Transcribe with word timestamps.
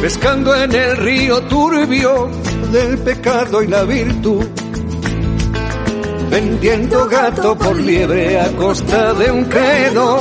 pescando 0.00 0.54
en 0.54 0.74
el 0.74 0.96
río 0.96 1.40
turbio 1.42 2.30
del 2.72 2.98
pecado 2.98 3.62
y 3.62 3.68
la 3.68 3.84
virtud, 3.84 4.44
vendiendo 6.30 7.08
gato 7.08 7.56
por 7.56 7.76
liebre 7.80 8.40
a 8.40 8.48
costa 8.52 9.14
de 9.14 9.30
un 9.30 9.44
credo 9.44 10.18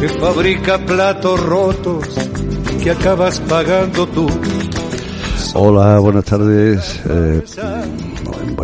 que 0.00 0.08
fabrica 0.08 0.78
platos 0.78 1.40
rotos 1.40 2.08
que 2.82 2.90
acabas 2.90 3.40
pagando 3.40 4.06
tú. 4.08 4.26
Hola, 5.54 5.98
buenas 5.98 6.24
tardes. 6.24 7.00
Eh, 7.08 7.42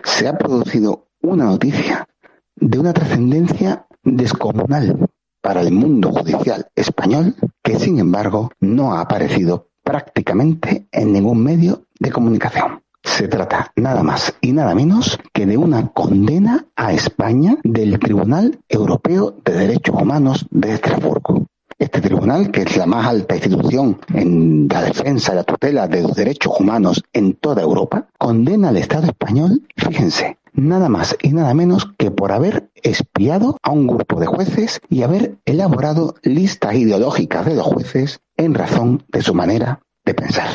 se 0.02 0.26
ha 0.26 0.36
producido 0.36 1.06
una 1.22 1.44
noticia 1.44 2.08
de 2.56 2.78
una 2.80 2.92
trascendencia 2.92 3.86
descomunal 4.02 5.08
para 5.40 5.60
el 5.60 5.70
mundo 5.70 6.10
judicial 6.10 6.66
español 6.74 7.36
que 7.62 7.78
sin 7.78 8.00
embargo 8.00 8.50
no 8.58 8.94
ha 8.94 9.00
aparecido 9.02 9.68
prácticamente 9.84 10.88
en 10.90 11.12
ningún 11.12 11.40
medio 11.40 11.84
de 12.00 12.10
comunicación. 12.10 12.82
Se 13.00 13.28
trata 13.28 13.70
nada 13.76 14.02
más 14.02 14.34
y 14.40 14.52
nada 14.52 14.74
menos 14.74 15.20
que 15.32 15.46
de 15.46 15.56
una 15.56 15.92
condena 15.92 16.66
a 16.74 16.92
España 16.92 17.58
del 17.62 17.96
Tribunal 18.00 18.58
Europeo 18.68 19.36
de 19.44 19.52
Derechos 19.52 20.02
Humanos 20.02 20.44
de 20.50 20.74
Estrasburgo. 20.74 21.46
Este 21.78 22.00
tribunal, 22.00 22.50
que 22.50 22.62
es 22.62 22.76
la 22.78 22.86
más 22.86 23.06
alta 23.06 23.34
institución 23.34 23.98
en 24.14 24.66
la 24.66 24.80
defensa 24.80 25.32
y 25.32 25.36
la 25.36 25.44
tutela 25.44 25.86
de 25.86 26.02
los 26.02 26.14
derechos 26.14 26.54
humanos 26.58 27.02
en 27.12 27.34
toda 27.34 27.62
Europa, 27.62 28.08
condena 28.16 28.70
al 28.70 28.78
Estado 28.78 29.08
español, 29.08 29.62
fíjense, 29.76 30.38
nada 30.54 30.88
más 30.88 31.16
y 31.20 31.34
nada 31.34 31.52
menos 31.52 31.92
que 31.98 32.10
por 32.10 32.32
haber 32.32 32.70
espiado 32.82 33.58
a 33.62 33.72
un 33.72 33.86
grupo 33.86 34.18
de 34.18 34.26
jueces 34.26 34.80
y 34.88 35.02
haber 35.02 35.36
elaborado 35.44 36.14
listas 36.22 36.76
ideológicas 36.76 37.44
de 37.44 37.56
los 37.56 37.66
jueces 37.66 38.20
en 38.38 38.54
razón 38.54 39.04
de 39.08 39.20
su 39.20 39.34
manera 39.34 39.82
de 40.06 40.14
pensar. 40.14 40.48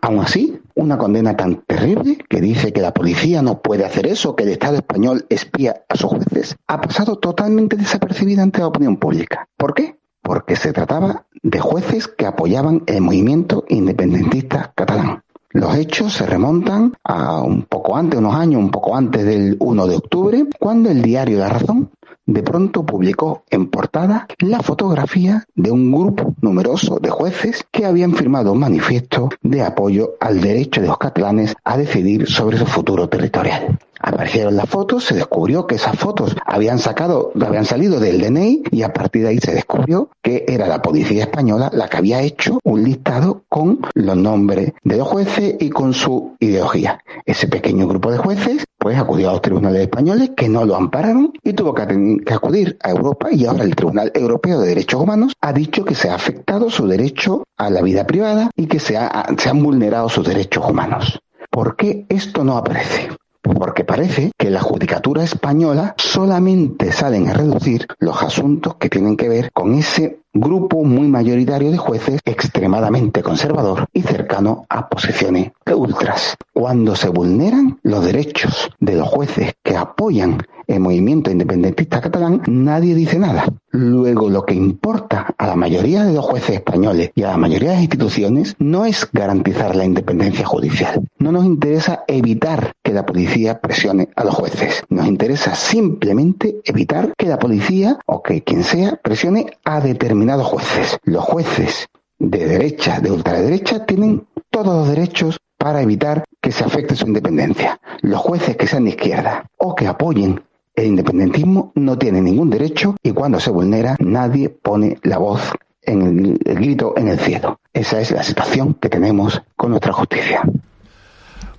Aún 0.00 0.18
así, 0.18 0.60
una 0.74 0.98
condena 0.98 1.36
tan 1.36 1.62
terrible 1.62 2.18
que 2.28 2.40
dice 2.40 2.72
que 2.72 2.82
la 2.82 2.92
policía 2.92 3.42
no 3.42 3.62
puede 3.62 3.84
hacer 3.84 4.08
eso, 4.08 4.34
que 4.34 4.42
el 4.42 4.50
Estado 4.50 4.76
español 4.76 5.24
espía 5.28 5.84
a 5.88 5.96
sus 5.96 6.10
jueces, 6.10 6.56
ha 6.66 6.80
pasado 6.80 7.16
totalmente 7.16 7.76
desapercibida 7.76 8.42
ante 8.42 8.58
la 8.58 8.66
opinión 8.66 8.96
pública. 8.96 9.48
¿Por 9.56 9.72
qué? 9.72 9.98
Porque 10.24 10.56
se 10.56 10.72
trataba 10.72 11.26
de 11.42 11.60
jueces 11.60 12.08
que 12.08 12.26
apoyaban 12.26 12.82
el 12.86 13.02
movimiento 13.02 13.64
independentista 13.68 14.72
catalán. 14.74 15.22
Los 15.50 15.76
hechos 15.76 16.14
se 16.14 16.26
remontan 16.26 16.94
a 17.04 17.42
un 17.42 17.62
poco 17.62 17.96
antes, 17.96 18.18
unos 18.18 18.34
años, 18.34 18.60
un 18.60 18.72
poco 18.72 18.96
antes 18.96 19.24
del 19.24 19.56
1 19.60 19.86
de 19.86 19.96
octubre, 19.96 20.44
cuando 20.58 20.90
el 20.90 21.00
diario 21.02 21.38
La 21.38 21.48
Razón 21.48 21.90
de 22.26 22.42
pronto 22.42 22.84
publicó 22.84 23.44
en 23.50 23.66
portada 23.66 24.26
la 24.38 24.60
fotografía 24.60 25.44
de 25.54 25.70
un 25.70 25.92
grupo 25.92 26.34
numeroso 26.40 26.98
de 26.98 27.10
jueces 27.10 27.66
que 27.70 27.84
habían 27.84 28.14
firmado 28.14 28.52
un 28.52 28.60
manifiesto 28.60 29.28
de 29.42 29.62
apoyo 29.62 30.14
al 30.20 30.40
derecho 30.40 30.80
de 30.80 30.86
los 30.86 30.98
catalanes 30.98 31.54
a 31.62 31.76
decidir 31.76 32.26
sobre 32.26 32.58
su 32.58 32.66
futuro 32.66 33.08
territorial. 33.08 33.78
Aparecieron 34.06 34.54
las 34.54 34.68
fotos, 34.68 35.02
se 35.04 35.14
descubrió 35.14 35.66
que 35.66 35.76
esas 35.76 35.96
fotos 35.96 36.36
habían 36.44 36.78
sacado, 36.78 37.32
habían 37.40 37.64
salido 37.64 37.98
del 37.98 38.20
DNI 38.20 38.64
y 38.70 38.82
a 38.82 38.92
partir 38.92 39.22
de 39.22 39.28
ahí 39.28 39.38
se 39.38 39.54
descubrió 39.54 40.10
que 40.22 40.44
era 40.46 40.66
la 40.66 40.82
policía 40.82 41.22
española 41.22 41.70
la 41.72 41.88
que 41.88 41.96
había 41.96 42.20
hecho 42.20 42.58
un 42.64 42.84
listado 42.84 43.44
con 43.48 43.80
los 43.94 44.16
nombres 44.18 44.74
de 44.82 44.98
los 44.98 45.08
jueces 45.08 45.56
y 45.58 45.70
con 45.70 45.94
su 45.94 46.36
ideología. 46.38 47.02
Ese 47.24 47.48
pequeño 47.48 47.88
grupo 47.88 48.12
de 48.12 48.18
jueces 48.18 48.66
pues 48.76 48.98
acudió 48.98 49.30
a 49.30 49.32
los 49.32 49.40
tribunales 49.40 49.80
españoles 49.80 50.32
que 50.36 50.50
no 50.50 50.66
lo 50.66 50.76
ampararon 50.76 51.32
y 51.42 51.54
tuvo 51.54 51.72
que, 51.72 51.84
acudir 52.30 52.76
a 52.82 52.90
Europa 52.90 53.28
y 53.30 53.46
ahora 53.46 53.64
el 53.64 53.74
Tribunal 53.74 54.12
Europeo 54.14 54.60
de 54.60 54.68
Derechos 54.68 55.00
Humanos 55.00 55.32
ha 55.40 55.54
dicho 55.54 55.82
que 55.82 55.94
se 55.94 56.10
ha 56.10 56.14
afectado 56.14 56.68
su 56.68 56.86
derecho 56.86 57.44
a 57.56 57.70
la 57.70 57.80
vida 57.80 58.06
privada 58.06 58.50
y 58.54 58.66
que 58.66 58.80
se 58.80 58.98
han 58.98 59.62
vulnerado 59.62 60.10
sus 60.10 60.28
derechos 60.28 60.68
humanos. 60.68 61.20
¿Por 61.48 61.76
qué 61.76 62.04
esto 62.10 62.44
no 62.44 62.58
aparece? 62.58 63.08
Porque 63.52 63.84
parece 63.84 64.32
que 64.38 64.50
la 64.50 64.60
judicatura 64.60 65.22
española 65.22 65.94
solamente 65.98 66.92
salen 66.92 67.28
a 67.28 67.34
reducir 67.34 67.86
los 67.98 68.22
asuntos 68.22 68.76
que 68.76 68.88
tienen 68.88 69.16
que 69.16 69.28
ver 69.28 69.50
con 69.52 69.74
ese 69.74 70.23
grupo 70.34 70.82
muy 70.82 71.06
mayoritario 71.06 71.70
de 71.70 71.78
jueces 71.78 72.20
extremadamente 72.24 73.22
conservador 73.22 73.86
y 73.92 74.02
cercano 74.02 74.66
a 74.68 74.88
posiciones 74.88 75.52
ultras. 75.72 76.36
Cuando 76.52 76.96
se 76.96 77.08
vulneran 77.08 77.78
los 77.82 78.04
derechos 78.04 78.70
de 78.80 78.96
los 78.96 79.08
jueces 79.08 79.54
que 79.62 79.76
apoyan 79.76 80.38
el 80.66 80.80
movimiento 80.80 81.30
independentista 81.30 82.00
catalán, 82.00 82.42
nadie 82.46 82.94
dice 82.94 83.18
nada. 83.18 83.44
Luego 83.70 84.30
lo 84.30 84.46
que 84.46 84.54
importa 84.54 85.34
a 85.36 85.46
la 85.46 85.56
mayoría 85.56 86.04
de 86.04 86.14
los 86.14 86.24
jueces 86.24 86.56
españoles 86.56 87.10
y 87.14 87.22
a 87.22 87.32
la 87.32 87.36
mayoría 87.36 87.70
de 87.70 87.74
las 87.74 87.82
instituciones 87.82 88.54
no 88.58 88.86
es 88.86 89.08
garantizar 89.12 89.76
la 89.76 89.84
independencia 89.84 90.46
judicial. 90.46 91.02
No 91.18 91.32
nos 91.32 91.44
interesa 91.44 92.04
evitar 92.06 92.72
que 92.82 92.92
la 92.92 93.04
policía 93.04 93.60
presione 93.60 94.08
a 94.16 94.24
los 94.24 94.34
jueces. 94.34 94.84
Nos 94.88 95.06
interesa 95.06 95.54
simplemente 95.54 96.60
evitar 96.64 97.12
que 97.18 97.26
la 97.26 97.38
policía 97.38 97.98
o 98.06 98.22
que 98.22 98.42
quien 98.42 98.64
sea 98.64 98.98
presione 99.02 99.46
a 99.64 99.80
determinados 99.80 100.23
jueces. 100.32 100.98
Los 101.04 101.24
jueces 101.24 101.88
de 102.18 102.46
derecha, 102.46 103.00
de 103.00 103.10
ultraderecha, 103.10 103.84
tienen 103.84 104.26
todos 104.50 104.74
los 104.74 104.88
derechos 104.88 105.38
para 105.58 105.82
evitar 105.82 106.24
que 106.40 106.52
se 106.52 106.64
afecte 106.64 106.96
su 106.96 107.06
independencia. 107.06 107.80
Los 108.00 108.20
jueces 108.20 108.56
que 108.56 108.66
sean 108.66 108.84
de 108.84 108.90
izquierda 108.90 109.46
o 109.58 109.74
que 109.74 109.86
apoyen 109.86 110.42
el 110.74 110.86
independentismo 110.86 111.72
no 111.74 111.96
tiene 111.96 112.20
ningún 112.20 112.50
derecho 112.50 112.96
y 113.02 113.12
cuando 113.12 113.38
se 113.40 113.50
vulnera 113.50 113.96
nadie 114.00 114.48
pone 114.48 114.98
la 115.02 115.18
voz 115.18 115.40
en 115.82 116.38
el 116.44 116.54
grito 116.54 116.94
en 116.96 117.08
el 117.08 117.18
cielo. 117.18 117.60
Esa 117.72 118.00
es 118.00 118.10
la 118.10 118.22
situación 118.22 118.74
que 118.74 118.88
tenemos 118.88 119.42
con 119.56 119.70
nuestra 119.70 119.92
justicia. 119.92 120.42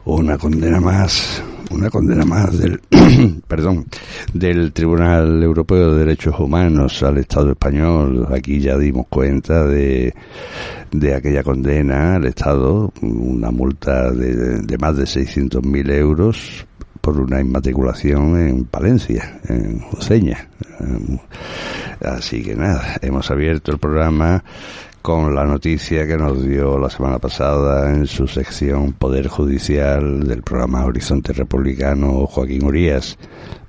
Una 0.05 0.37
condena 0.37 0.79
más, 0.79 1.43
una 1.71 1.89
condena 1.89 2.25
más 2.25 2.57
del, 2.57 2.79
perdón, 3.47 3.85
del 4.33 4.71
Tribunal 4.71 5.41
Europeo 5.41 5.93
de 5.93 5.99
Derechos 6.05 6.39
Humanos 6.39 7.01
al 7.01 7.17
Estado 7.17 7.51
español. 7.51 8.27
Aquí 8.31 8.59
ya 8.59 8.77
dimos 8.77 9.07
cuenta 9.09 9.65
de, 9.65 10.13
de 10.91 11.15
aquella 11.15 11.43
condena 11.43 12.15
al 12.15 12.25
Estado, 12.25 12.93
una 13.01 13.49
multa 13.49 14.11
de, 14.11 14.61
de 14.61 14.77
más 14.77 14.95
de 14.95 15.05
600.000 15.05 15.91
euros 15.91 16.67
por 17.01 17.19
una 17.19 17.41
inmatriculación 17.41 18.39
en 18.39 18.65
Palencia, 18.65 19.39
en 19.47 19.83
Useña. 19.91 20.49
Así 22.01 22.43
que 22.43 22.55
nada, 22.55 22.97
hemos 23.01 23.29
abierto 23.31 23.71
el 23.71 23.79
programa 23.79 24.43
con 25.05 25.35
la 25.35 25.45
noticia 25.45 26.07
que 26.07 26.17
nos 26.17 26.43
dio 26.43 26.79
la 26.79 26.89
semana 26.89 27.19
pasada 27.19 27.93
en 27.93 28.07
su 28.07 28.25
sección 28.27 28.93
Poder 28.93 29.27
Judicial 29.27 30.27
del 30.27 30.41
programa 30.41 30.83
Horizonte 30.83 31.31
Republicano 31.31 32.25
Joaquín 32.25 32.65
Urías, 32.65 33.15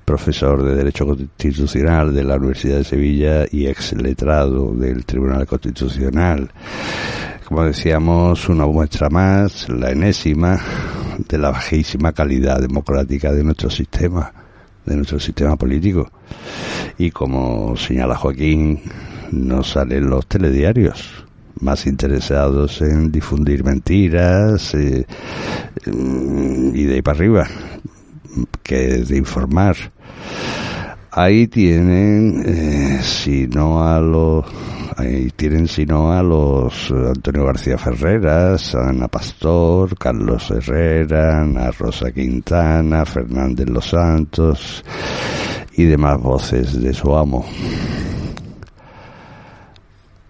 profesor 0.03 0.63
de 0.63 0.73
Derecho 0.73 1.05
Constitucional 1.05 2.11
de 2.11 2.23
la 2.23 2.37
Universidad 2.37 2.77
de 2.77 2.83
Sevilla 2.85 3.45
y 3.51 3.67
ex 3.67 3.93
letrado 3.93 4.73
del 4.73 5.05
Tribunal 5.05 5.45
Constitucional. 5.45 6.49
Como 7.47 7.65
decíamos, 7.65 8.49
una 8.49 8.65
muestra 8.65 9.07
más, 9.11 9.69
la 9.69 9.91
enésima, 9.91 10.59
de 11.19 11.37
la 11.37 11.51
bajísima 11.51 12.13
calidad 12.13 12.59
democrática 12.59 13.31
de 13.31 13.43
nuestro 13.43 13.69
sistema, 13.69 14.33
de 14.87 14.95
nuestro 14.95 15.19
sistema 15.19 15.55
político. 15.55 16.09
Y 16.97 17.11
como 17.11 17.77
señala 17.77 18.15
Joaquín, 18.15 18.81
no 19.31 19.61
salen 19.61 20.09
los 20.09 20.25
telediarios 20.25 21.26
más 21.61 21.85
interesados 21.85 22.81
en 22.81 23.11
difundir 23.11 23.63
mentiras 23.63 24.73
eh, 24.75 25.05
y 25.85 26.83
de 26.83 26.95
ahí 26.95 27.01
para 27.01 27.17
arriba 27.17 27.47
que 28.63 28.75
de 28.75 29.17
informar. 29.17 29.75
Ahí 31.11 31.47
tienen, 31.47 32.43
eh, 32.45 32.99
si 33.01 33.47
no 33.47 33.83
a 33.83 33.99
los, 33.99 34.45
tienen 35.35 35.67
si 35.67 35.85
no 35.85 36.11
a 36.11 36.21
los 36.21 36.91
Antonio 36.91 37.45
García 37.45 37.77
Ferreras, 37.77 38.75
Ana 38.75 39.07
Pastor, 39.07 39.97
Carlos 39.97 40.51
Herrera, 40.51 41.41
Ana 41.41 41.71
Rosa 41.71 42.11
Quintana, 42.11 43.03
Fernández 43.05 43.67
Los 43.67 43.89
Santos 43.89 44.83
y 45.75 45.85
demás 45.85 46.21
voces 46.21 46.79
de 46.79 46.93
su 46.93 47.15
amo. 47.15 47.45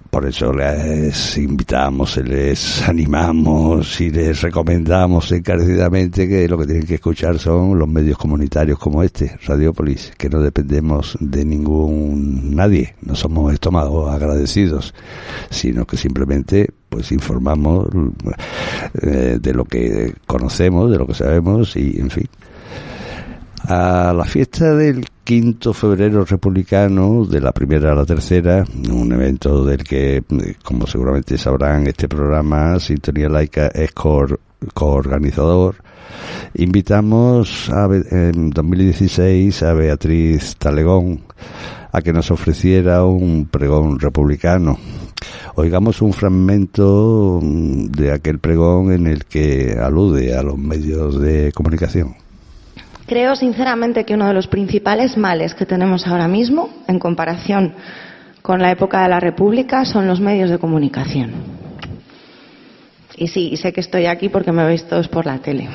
Por 0.09 0.25
eso 0.25 0.53
les 0.53 1.37
invitamos, 1.37 2.17
les 2.17 2.87
animamos 2.87 3.99
y 4.01 4.09
les 4.09 4.41
recomendamos 4.41 5.31
encarecidamente 5.31 6.27
que 6.27 6.47
lo 6.47 6.57
que 6.57 6.65
tienen 6.65 6.85
que 6.85 6.95
escuchar 6.95 7.37
son 7.39 7.77
los 7.77 7.87
medios 7.87 8.17
comunitarios 8.17 8.79
como 8.79 9.03
este, 9.03 9.37
Radiopolis, 9.45 10.13
que 10.17 10.29
no 10.29 10.39
dependemos 10.39 11.17
de 11.19 11.45
ningún 11.45 12.55
nadie, 12.55 12.95
no 13.01 13.15
somos 13.15 13.53
estómagos 13.53 14.13
agradecidos, 14.13 14.93
sino 15.49 15.85
que 15.85 15.97
simplemente 15.97 16.69
pues 16.89 17.11
informamos 17.11 17.87
eh, 19.01 19.39
de 19.41 19.53
lo 19.53 19.65
que 19.65 20.13
conocemos, 20.25 20.89
de 20.89 20.97
lo 20.97 21.05
que 21.05 21.13
sabemos 21.13 21.75
y 21.75 21.99
en 21.99 22.09
fin. 22.09 22.29
A 23.63 24.13
la 24.15 24.23
fiesta 24.23 24.73
del 24.73 25.05
quinto 25.27 25.73
febrero 25.73 26.23
republicano, 26.23 27.25
de 27.25 27.41
la 27.41 27.51
primera 27.51 27.91
a 27.91 27.95
la 27.95 28.05
tercera, 28.05 28.63
un 28.89 29.11
evento 29.11 29.65
del 29.65 29.83
que, 29.83 30.23
como 30.63 30.87
seguramente 30.87 31.37
sabrán, 31.37 31.85
este 31.85 32.07
programa, 32.07 32.79
Sintonía 32.79 33.27
Laica, 33.27 33.67
es 33.67 33.91
coorganizador. 33.91 35.75
Invitamos 36.53 37.69
a, 37.69 37.89
en 38.09 38.51
2016 38.51 39.63
a 39.63 39.73
Beatriz 39.73 40.55
Talegón 40.55 41.23
a 41.91 42.01
que 42.01 42.13
nos 42.13 42.31
ofreciera 42.31 43.03
un 43.03 43.49
pregón 43.51 43.99
republicano. 43.99 44.79
Oigamos 45.55 46.01
un 46.01 46.13
fragmento 46.13 47.41
de 47.43 48.13
aquel 48.13 48.39
pregón 48.39 48.93
en 48.93 49.07
el 49.07 49.25
que 49.25 49.75
alude 49.77 50.37
a 50.37 50.41
los 50.41 50.57
medios 50.57 51.19
de 51.19 51.51
comunicación. 51.51 52.15
Creo 53.07 53.37
sinceramente 53.37 54.03
que 54.03 54.15
uno 54.15 54.27
de 54.27 54.33
los 54.33 54.47
principales 54.47 55.15
males 55.15 55.55
que 55.55 55.65
tenemos 55.65 56.05
ahora 56.05 56.27
mismo, 56.27 56.69
en 56.89 56.99
comparación 56.99 57.73
con 58.41 58.61
la 58.61 58.69
época 58.69 59.01
de 59.01 59.07
la 59.07 59.21
República, 59.21 59.85
son 59.85 60.07
los 60.07 60.19
medios 60.19 60.49
de 60.49 60.59
comunicación. 60.59 61.31
Y 63.15 63.29
sí, 63.29 63.55
sé 63.55 63.71
que 63.71 63.79
estoy 63.79 64.07
aquí 64.07 64.27
porque 64.27 64.51
me 64.51 64.65
veis 64.65 64.83
todos 64.83 65.07
por 65.07 65.25
la 65.25 65.37
tele. 65.37 65.69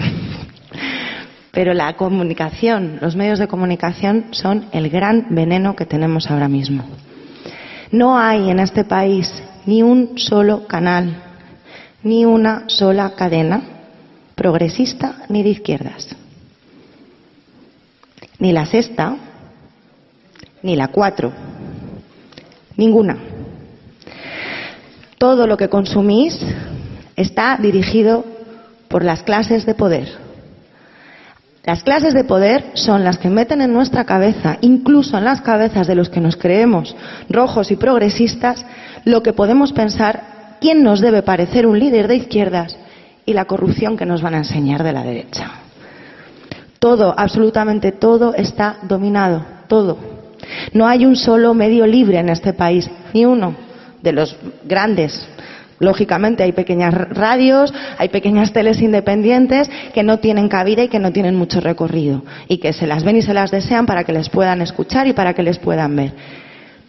Pero 1.53 1.73
la 1.73 1.95
comunicación, 1.95 2.99
los 3.01 3.17
medios 3.17 3.39
de 3.39 3.49
comunicación 3.49 4.27
son 4.33 4.67
el 4.71 4.91
gran 4.91 5.29
veneno 5.31 5.75
que 5.75 5.87
tenemos 5.87 6.31
ahora 6.31 6.49
mismo. 6.49 6.85
No 7.91 8.19
hay 8.19 8.51
en 8.51 8.59
este 8.59 8.85
país 8.85 9.43
ni 9.65 9.83
un 9.83 10.19
solo 10.19 10.67
canal, 10.67 11.17
ni 12.03 12.27
una 12.27 12.65
sola 12.67 13.13
cadena 13.17 13.63
progresista 14.35 15.25
ni 15.31 15.43
de 15.43 15.51
izquierdas 15.51 16.17
ni 18.43 18.51
la 18.51 18.67
sexta, 18.67 19.15
ni 20.65 20.75
la 20.75 20.89
cuatro, 20.89 21.33
ninguna. 22.77 23.17
Todo 25.17 25.47
lo 25.47 25.57
que 25.57 25.69
consumís 25.69 26.45
está 27.15 27.57
dirigido 27.57 28.25
por 28.89 29.05
las 29.05 29.23
clases 29.23 29.65
de 29.65 29.77
poder. 29.77 30.09
Las 31.63 31.85
clases 31.85 32.15
de 32.15 32.25
poder 32.25 32.73
son 32.75 33.05
las 33.05 33.19
que 33.19 33.31
meten 33.31 33.61
en 33.61 33.73
nuestra 33.73 34.05
cabeza, 34.05 34.59
incluso 34.61 35.17
en 35.17 35.25
las 35.25 35.41
cabezas 35.43 35.87
de 35.87 35.95
los 35.95 36.09
que 36.09 36.21
nos 36.21 36.35
creemos 36.35 36.97
rojos 37.31 37.71
y 37.71 37.77
progresistas, 37.77 38.67
lo 39.05 39.23
que 39.23 39.33
podemos 39.33 39.73
pensar, 39.73 40.57
quién 40.61 40.83
nos 40.83 41.01
debe 41.01 41.23
parecer 41.23 41.65
un 41.65 41.79
líder 41.79 42.09
de 42.09 42.17
izquierdas 42.17 42.77
y 43.25 43.35
la 43.35 43.45
corrupción 43.45 43.97
que 43.97 44.05
nos 44.05 44.21
van 44.21 44.35
a 44.35 44.39
enseñar 44.39 44.83
de 44.83 44.93
la 44.93 45.05
derecha. 45.05 45.62
Todo, 46.83 47.15
absolutamente 47.17 47.93
todo 47.93 48.35
está 48.35 48.79
dominado, 48.83 49.45
todo. 49.69 49.99
No 50.73 50.89
hay 50.89 51.07
un 51.07 51.15
solo 51.15 51.55
medio 51.55 51.87
libre 51.87 52.19
en 52.19 52.29
este 52.29 52.55
país, 52.55 52.91
ni 53.15 53.25
uno 53.25 53.55
de 54.03 54.11
los 54.11 54.37
grandes. 54.65 55.25
Lógicamente 55.79 56.43
hay 56.43 56.51
pequeñas 56.51 56.93
radios, 56.93 57.73
hay 57.99 58.09
pequeñas 58.09 58.53
teles 58.53 58.83
independientes 58.83 59.71
que 59.95 60.03
no 60.03 60.19
tienen 60.19 60.49
cabida 60.49 60.83
y 60.83 60.89
que 60.89 60.99
no 60.99 61.13
tienen 61.13 61.37
mucho 61.37 61.61
recorrido 61.61 62.25
y 62.49 62.59
que 62.59 62.73
se 62.73 62.89
las 62.89 63.05
ven 63.05 63.19
y 63.19 63.23
se 63.23 63.33
las 63.33 63.53
desean 63.53 63.87
para 63.87 64.03
que 64.03 64.13
les 64.13 64.29
puedan 64.29 64.61
escuchar 64.61 65.07
y 65.07 65.13
para 65.13 65.35
que 65.35 65.45
les 65.45 65.61
puedan 65.61 65.95
ver. 65.95 66.13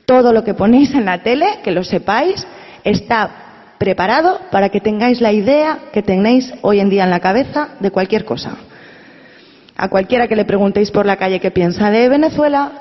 Todo 0.08 0.34
lo 0.34 0.44
que 0.44 0.56
ponéis 0.56 0.96
en 0.96 1.06
la 1.06 1.22
tele, 1.22 1.60
que 1.64 1.70
lo 1.70 1.84
sepáis, 1.84 2.48
está 2.84 3.30
preparado 3.78 4.40
para 4.50 4.70
que 4.70 4.82
tengáis 4.82 5.22
la 5.22 5.32
idea 5.32 5.78
que 5.94 6.02
tenéis 6.02 6.52
hoy 6.64 6.80
en 6.80 6.90
día 6.90 7.04
en 7.04 7.12
la 7.12 7.20
cabeza 7.20 7.76
de 7.80 7.92
cualquier 7.92 8.26
cosa. 8.26 8.58
A 9.76 9.90
cualquiera 9.90 10.28
que 10.28 10.36
le 10.36 10.46
preguntéis 10.46 10.92
por 10.92 11.06
la 11.06 11.18
calle 11.18 11.40
qué 11.40 11.52
piensa 11.52 11.90
de 11.90 12.10
Venezuela, 12.10 12.72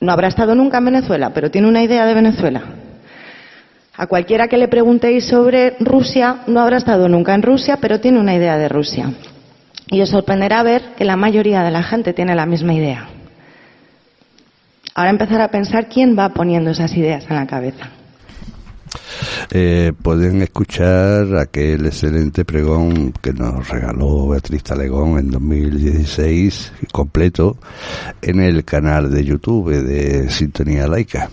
no 0.00 0.12
habrá 0.12 0.28
estado 0.28 0.54
nunca 0.54 0.78
en 0.78 0.84
Venezuela, 0.86 1.30
pero 1.34 1.50
tiene 1.50 1.68
una 1.68 1.82
idea 1.82 2.06
de 2.06 2.14
Venezuela. 2.14 2.62
A 3.96 4.06
cualquiera 4.06 4.46
que 4.46 4.58
le 4.58 4.68
preguntéis 4.68 5.24
sobre 5.26 5.74
Rusia, 5.80 6.42
no 6.46 6.60
habrá 6.60 6.76
estado 6.76 7.08
nunca 7.08 7.34
en 7.34 7.42
Rusia, 7.42 7.78
pero 7.80 7.98
tiene 7.98 8.20
una 8.20 8.34
idea 8.34 8.56
de 8.56 8.68
Rusia. 8.68 9.12
Y 9.90 10.00
os 10.00 10.10
sorprenderá 10.10 10.62
ver 10.62 10.94
que 10.96 11.04
la 11.04 11.16
mayoría 11.16 11.64
de 11.64 11.72
la 11.72 11.82
gente 11.82 12.12
tiene 12.12 12.36
la 12.36 12.46
misma 12.46 12.74
idea. 12.74 13.08
Ahora 14.94 15.10
empezar 15.10 15.40
a 15.40 15.48
pensar 15.48 15.88
quién 15.88 16.16
va 16.16 16.28
poniendo 16.28 16.70
esas 16.70 16.96
ideas 16.96 17.24
en 17.28 17.36
la 17.36 17.46
cabeza. 17.46 17.90
Eh, 19.50 19.92
pueden 20.02 20.42
escuchar 20.42 21.36
aquel 21.36 21.86
excelente 21.86 22.44
pregón 22.44 23.12
que 23.12 23.32
nos 23.32 23.68
regaló 23.68 24.28
Beatriz 24.28 24.62
Talegón 24.62 25.18
en 25.18 25.30
2016 25.30 26.72
completo 26.92 27.56
en 28.22 28.40
el 28.40 28.64
canal 28.64 29.10
de 29.10 29.24
YouTube 29.24 29.70
de 29.70 30.30
Sintonía 30.30 30.86
Laica. 30.86 31.30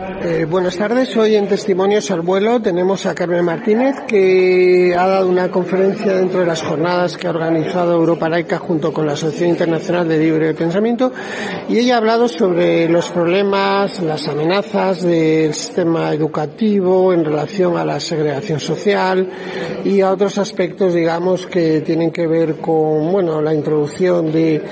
Eh, 0.00 0.46
buenas 0.48 0.76
tardes, 0.76 1.16
hoy 1.16 1.34
en 1.34 1.48
Testimonios 1.48 2.12
al 2.12 2.20
Vuelo 2.20 2.62
tenemos 2.62 3.04
a 3.04 3.16
Carmen 3.16 3.44
Martínez 3.44 3.96
que 4.06 4.94
ha 4.96 5.08
dado 5.08 5.28
una 5.28 5.50
conferencia 5.50 6.14
dentro 6.14 6.38
de 6.38 6.46
las 6.46 6.62
jornadas 6.62 7.16
que 7.16 7.26
ha 7.26 7.30
organizado 7.30 7.94
Europa 7.94 8.28
Laica 8.28 8.58
junto 8.58 8.92
con 8.92 9.06
la 9.06 9.14
Asociación 9.14 9.50
Internacional 9.50 10.06
de 10.06 10.20
Libre 10.20 10.54
Pensamiento 10.54 11.12
y 11.68 11.78
ella 11.78 11.96
ha 11.96 11.98
hablado 11.98 12.28
sobre 12.28 12.88
los 12.88 13.10
problemas, 13.10 14.00
las 14.00 14.28
amenazas 14.28 15.02
del 15.02 15.52
sistema 15.52 16.14
educativo 16.14 17.12
en 17.12 17.24
relación 17.24 17.76
a 17.76 17.84
la 17.84 17.98
segregación 17.98 18.60
social 18.60 19.28
y 19.84 20.00
a 20.00 20.12
otros 20.12 20.38
aspectos, 20.38 20.94
digamos, 20.94 21.48
que 21.48 21.80
tienen 21.80 22.12
que 22.12 22.28
ver 22.28 22.58
con, 22.58 23.10
bueno, 23.10 23.42
la 23.42 23.52
introducción 23.52 24.30
de 24.30 24.62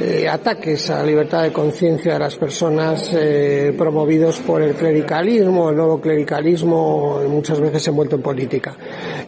eh, 0.00 0.28
ataques 0.28 0.90
a 0.90 0.98
la 0.98 1.06
libertad 1.06 1.42
de 1.42 1.52
conciencia 1.52 2.12
de 2.12 2.18
las 2.20 2.36
personas 2.36 3.10
eh, 3.12 3.74
promovidos 3.76 4.38
por 4.38 4.62
el 4.62 4.75
clericalismo, 4.76 5.70
el 5.70 5.76
nuevo 5.76 6.00
clericalismo 6.00 7.20
muchas 7.28 7.60
veces 7.60 7.86
envuelto 7.88 8.16
en 8.16 8.22
política. 8.22 8.74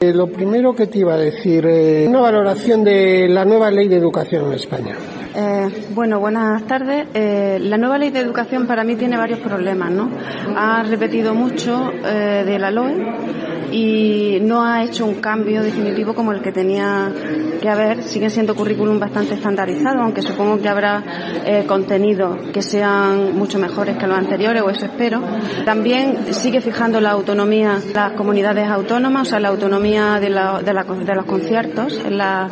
Eh, 0.00 0.12
lo 0.12 0.28
primero 0.28 0.74
que 0.74 0.86
te 0.86 0.98
iba 0.98 1.14
a 1.14 1.18
decir, 1.18 1.66
eh, 1.66 2.06
una 2.08 2.20
valoración 2.20 2.84
de 2.84 3.28
la 3.28 3.44
nueva 3.44 3.70
ley 3.70 3.88
de 3.88 3.96
educación 3.96 4.46
en 4.46 4.52
España. 4.52 4.96
Eh, 5.34 5.68
bueno, 5.94 6.20
buenas 6.20 6.62
tardes. 6.66 7.06
la 7.14 7.76
nueva 7.76 7.98
ley 7.98 8.10
de 8.10 8.20
educación 8.20 8.66
para 8.66 8.84
mí 8.84 8.96
tiene 8.96 9.16
varios 9.16 9.40
problemas, 9.40 9.90
¿no? 9.90 10.10
Ha 10.56 10.82
repetido 10.84 11.34
mucho 11.34 11.90
de 12.02 12.58
la 12.58 12.70
LOE 12.70 13.57
y 13.70 14.38
no 14.42 14.64
ha 14.64 14.84
hecho 14.84 15.06
un 15.06 15.16
cambio 15.16 15.62
definitivo 15.62 16.14
como 16.14 16.32
el 16.32 16.40
que 16.40 16.52
tenía 16.52 17.12
que 17.60 17.68
haber. 17.68 18.02
Siguen 18.02 18.30
siendo 18.30 18.54
currículum 18.54 18.98
bastante 18.98 19.34
estandarizados, 19.34 20.02
aunque 20.02 20.22
supongo 20.22 20.60
que 20.60 20.68
habrá 20.68 21.02
eh, 21.44 21.64
contenidos 21.66 22.38
que 22.52 22.62
sean 22.62 23.36
mucho 23.36 23.58
mejores 23.58 23.96
que 23.96 24.06
los 24.06 24.18
anteriores, 24.18 24.62
o 24.62 24.70
eso 24.70 24.86
espero. 24.86 25.22
También 25.64 26.32
sigue 26.32 26.60
fijando 26.60 27.00
la 27.00 27.10
autonomía 27.10 27.78
las 27.98 28.12
comunidades 28.12 28.68
autónomas, 28.68 29.26
o 29.26 29.30
sea, 29.30 29.40
la 29.40 29.48
autonomía 29.48 30.20
de, 30.20 30.30
la, 30.30 30.62
de, 30.62 30.72
la, 30.72 30.84
de 30.84 31.14
los 31.14 31.24
conciertos 31.24 32.00
en, 32.04 32.18
la, 32.18 32.48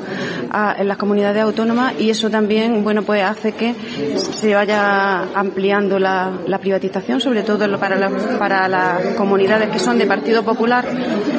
en 0.76 0.88
las 0.88 0.96
comunidades 0.96 1.42
autónomas 1.42 1.94
y 1.99 2.11
eso 2.11 2.30
también, 2.30 2.82
bueno, 2.82 3.02
pues 3.02 3.23
hace 3.23 3.52
que 3.52 3.75
se 4.16 4.54
vaya 4.54 5.23
ampliando 5.35 5.99
la, 5.99 6.32
privatización, 6.61 7.20
sobre 7.20 7.42
todo 7.42 7.78
para 7.78 8.68
las 8.68 9.14
comunidades 9.16 9.68
que 9.70 9.78
son 9.78 9.99
de 9.99 10.06
Partido 10.06 10.42
Popular 10.42 10.85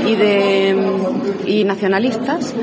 y 0.05 0.15
de 0.15 0.75
y 1.45 1.63
nacionalistas. 1.63 2.53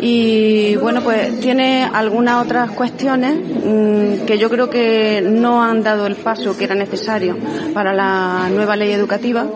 Y 0.00 0.76
bueno 0.76 1.00
pues 1.02 1.40
tiene 1.40 1.88
algunas 1.90 2.44
otras 2.44 2.70
cuestiones 2.72 3.36
mmm, 3.36 4.26
que 4.26 4.38
yo 4.38 4.50
creo 4.50 4.68
que 4.68 5.22
no 5.26 5.62
han 5.62 5.82
dado 5.82 6.06
el 6.06 6.16
paso 6.16 6.56
que 6.58 6.64
era 6.64 6.74
necesario 6.74 7.36
para 7.72 7.94
la 7.94 8.50
nueva 8.52 8.76
ley 8.76 8.92
educativa 8.92 9.46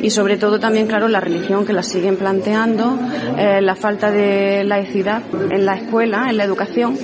y 0.00 0.10
sobre 0.10 0.38
todo 0.38 0.58
también 0.58 0.88
claro 0.88 1.06
la 1.06 1.20
religión 1.20 1.64
que 1.64 1.72
la 1.72 1.82
siguen 1.84 2.16
planteando 2.16 2.98
eh, 3.38 3.60
la 3.60 3.76
falta 3.76 4.10
de 4.10 4.64
laicidad 4.64 5.22
en 5.50 5.66
la 5.66 5.76
escuela 5.76 6.28
en 6.30 6.36
la 6.36 6.44
educación 6.44 6.98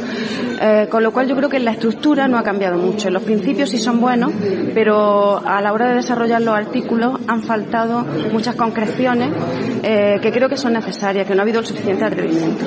eh, 0.60 0.86
con 0.90 1.02
lo 1.02 1.12
cual 1.12 1.28
yo 1.28 1.36
creo 1.36 1.48
que 1.48 1.58
la 1.58 1.72
estructura 1.72 2.28
no 2.28 2.38
ha 2.38 2.42
cambiado 2.42 2.76
mucho. 2.76 3.10
Los 3.10 3.22
principios 3.22 3.70
sí 3.70 3.78
son 3.78 4.00
buenos, 4.00 4.32
pero 4.74 5.40
a 5.44 5.60
la 5.60 5.72
hora 5.72 5.88
de 5.88 5.96
desarrollar 5.96 6.42
los 6.42 6.54
artículos 6.54 7.20
han 7.26 7.42
faltado 7.42 8.04
muchas 8.32 8.54
concreciones 8.56 9.30
eh, 9.82 10.18
que 10.20 10.32
creo 10.32 10.48
que 10.48 10.56
son 10.56 10.72
necesarias, 10.72 11.26
que 11.26 11.34
no 11.34 11.40
ha 11.40 11.44
habido 11.44 11.60
el 11.60 11.66
suficiente 11.66 12.04
atrevimiento. 12.04 12.64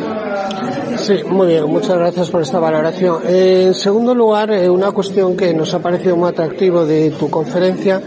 Sí, 0.97 1.23
muy 1.27 1.47
bien, 1.47 1.65
muchas 1.65 1.97
gracias 1.97 2.29
por 2.29 2.41
esta 2.41 2.59
valoración. 2.59 3.19
Eh, 3.27 3.63
en 3.67 3.73
segundo 3.73 4.13
lugar, 4.13 4.51
una 4.69 4.91
cuestión 4.91 5.35
que 5.35 5.53
nos 5.53 5.73
ha 5.73 5.79
parecido 5.79 6.15
muy 6.15 6.29
atractivo 6.29 6.85
de 6.85 7.11
tu 7.11 7.29
conferencia 7.29 8.01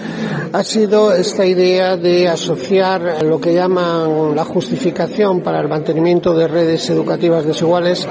ha 0.53 0.63
sido 0.63 1.13
esta 1.13 1.45
idea 1.45 1.97
de 1.97 2.29
asociar 2.29 3.25
lo 3.25 3.41
que 3.41 3.53
llaman 3.53 4.37
la 4.37 4.45
justificación 4.45 5.41
para 5.41 5.61
el 5.61 5.69
mantenimiento 5.69 6.33
de 6.33 6.47
redes 6.47 6.89
educativas 6.91 7.45
desiguales 7.45 8.07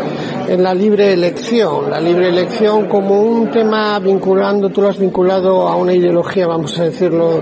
en 0.50 0.62
la 0.62 0.74
libre 0.74 1.14
elección. 1.14 1.63
La 1.64 1.98
libre 2.02 2.28
elección 2.28 2.90
como 2.90 3.22
un 3.22 3.50
tema 3.50 3.98
vinculando, 4.00 4.70
tú 4.70 4.82
lo 4.82 4.90
has 4.90 5.00
vinculado 5.00 5.66
a 5.70 5.78
una 5.78 5.94
ideología, 5.94 6.46
vamos 6.46 6.78
a 6.78 6.84
decirlo, 6.84 7.42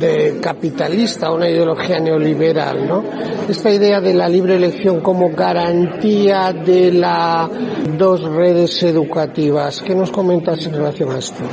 de 0.00 0.38
capitalista, 0.40 1.30
una 1.30 1.50
ideología 1.50 2.00
neoliberal, 2.00 2.88
¿no? 2.88 3.04
Esta 3.46 3.70
idea 3.70 4.00
de 4.00 4.14
la 4.14 4.26
libre 4.26 4.56
elección 4.56 5.00
como 5.02 5.32
garantía 5.32 6.54
de 6.54 6.92
las 6.92 7.50
dos 7.98 8.22
redes 8.22 8.82
educativas. 8.84 9.82
¿Qué 9.82 9.94
nos 9.94 10.10
comentas 10.10 10.64
en 10.64 10.72
relación 10.72 11.12
a 11.12 11.18
esto? 11.18 11.44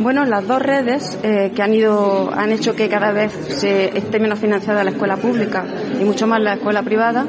Bueno, 0.00 0.24
las 0.24 0.48
dos 0.48 0.62
redes 0.62 1.18
eh, 1.22 1.52
que 1.54 1.62
han 1.62 1.74
ido, 1.74 2.30
han 2.34 2.52
hecho 2.52 2.74
que 2.74 2.88
cada 2.88 3.12
vez 3.12 3.32
se 3.48 3.96
esté 3.98 4.18
menos 4.18 4.38
financiada 4.38 4.82
la 4.82 4.92
escuela 4.92 5.18
pública 5.18 5.66
y 6.00 6.04
mucho 6.04 6.26
más 6.26 6.40
la 6.40 6.54
escuela 6.54 6.82
privada 6.82 7.26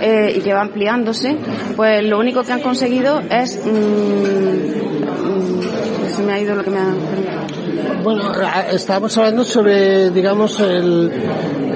eh, 0.00 0.34
y 0.36 0.40
que 0.40 0.52
va 0.52 0.62
ampliándose, 0.62 1.36
pues 1.76 2.02
lo 2.02 2.18
único 2.18 2.42
que 2.42 2.50
han 2.50 2.60
conseguido 2.60 3.20
es, 3.30 3.64
mmm, 3.64 3.70
mmm, 5.28 6.08
se 6.08 6.22
me 6.24 6.32
ha 6.32 6.40
ido 6.40 6.56
lo 6.56 6.64
que 6.64 6.70
me 6.70 6.78
ha 6.78 6.92
bueno, 8.14 8.32
estábamos 8.72 9.18
hablando 9.18 9.44
sobre, 9.44 10.10
digamos, 10.10 10.58
el, 10.60 11.12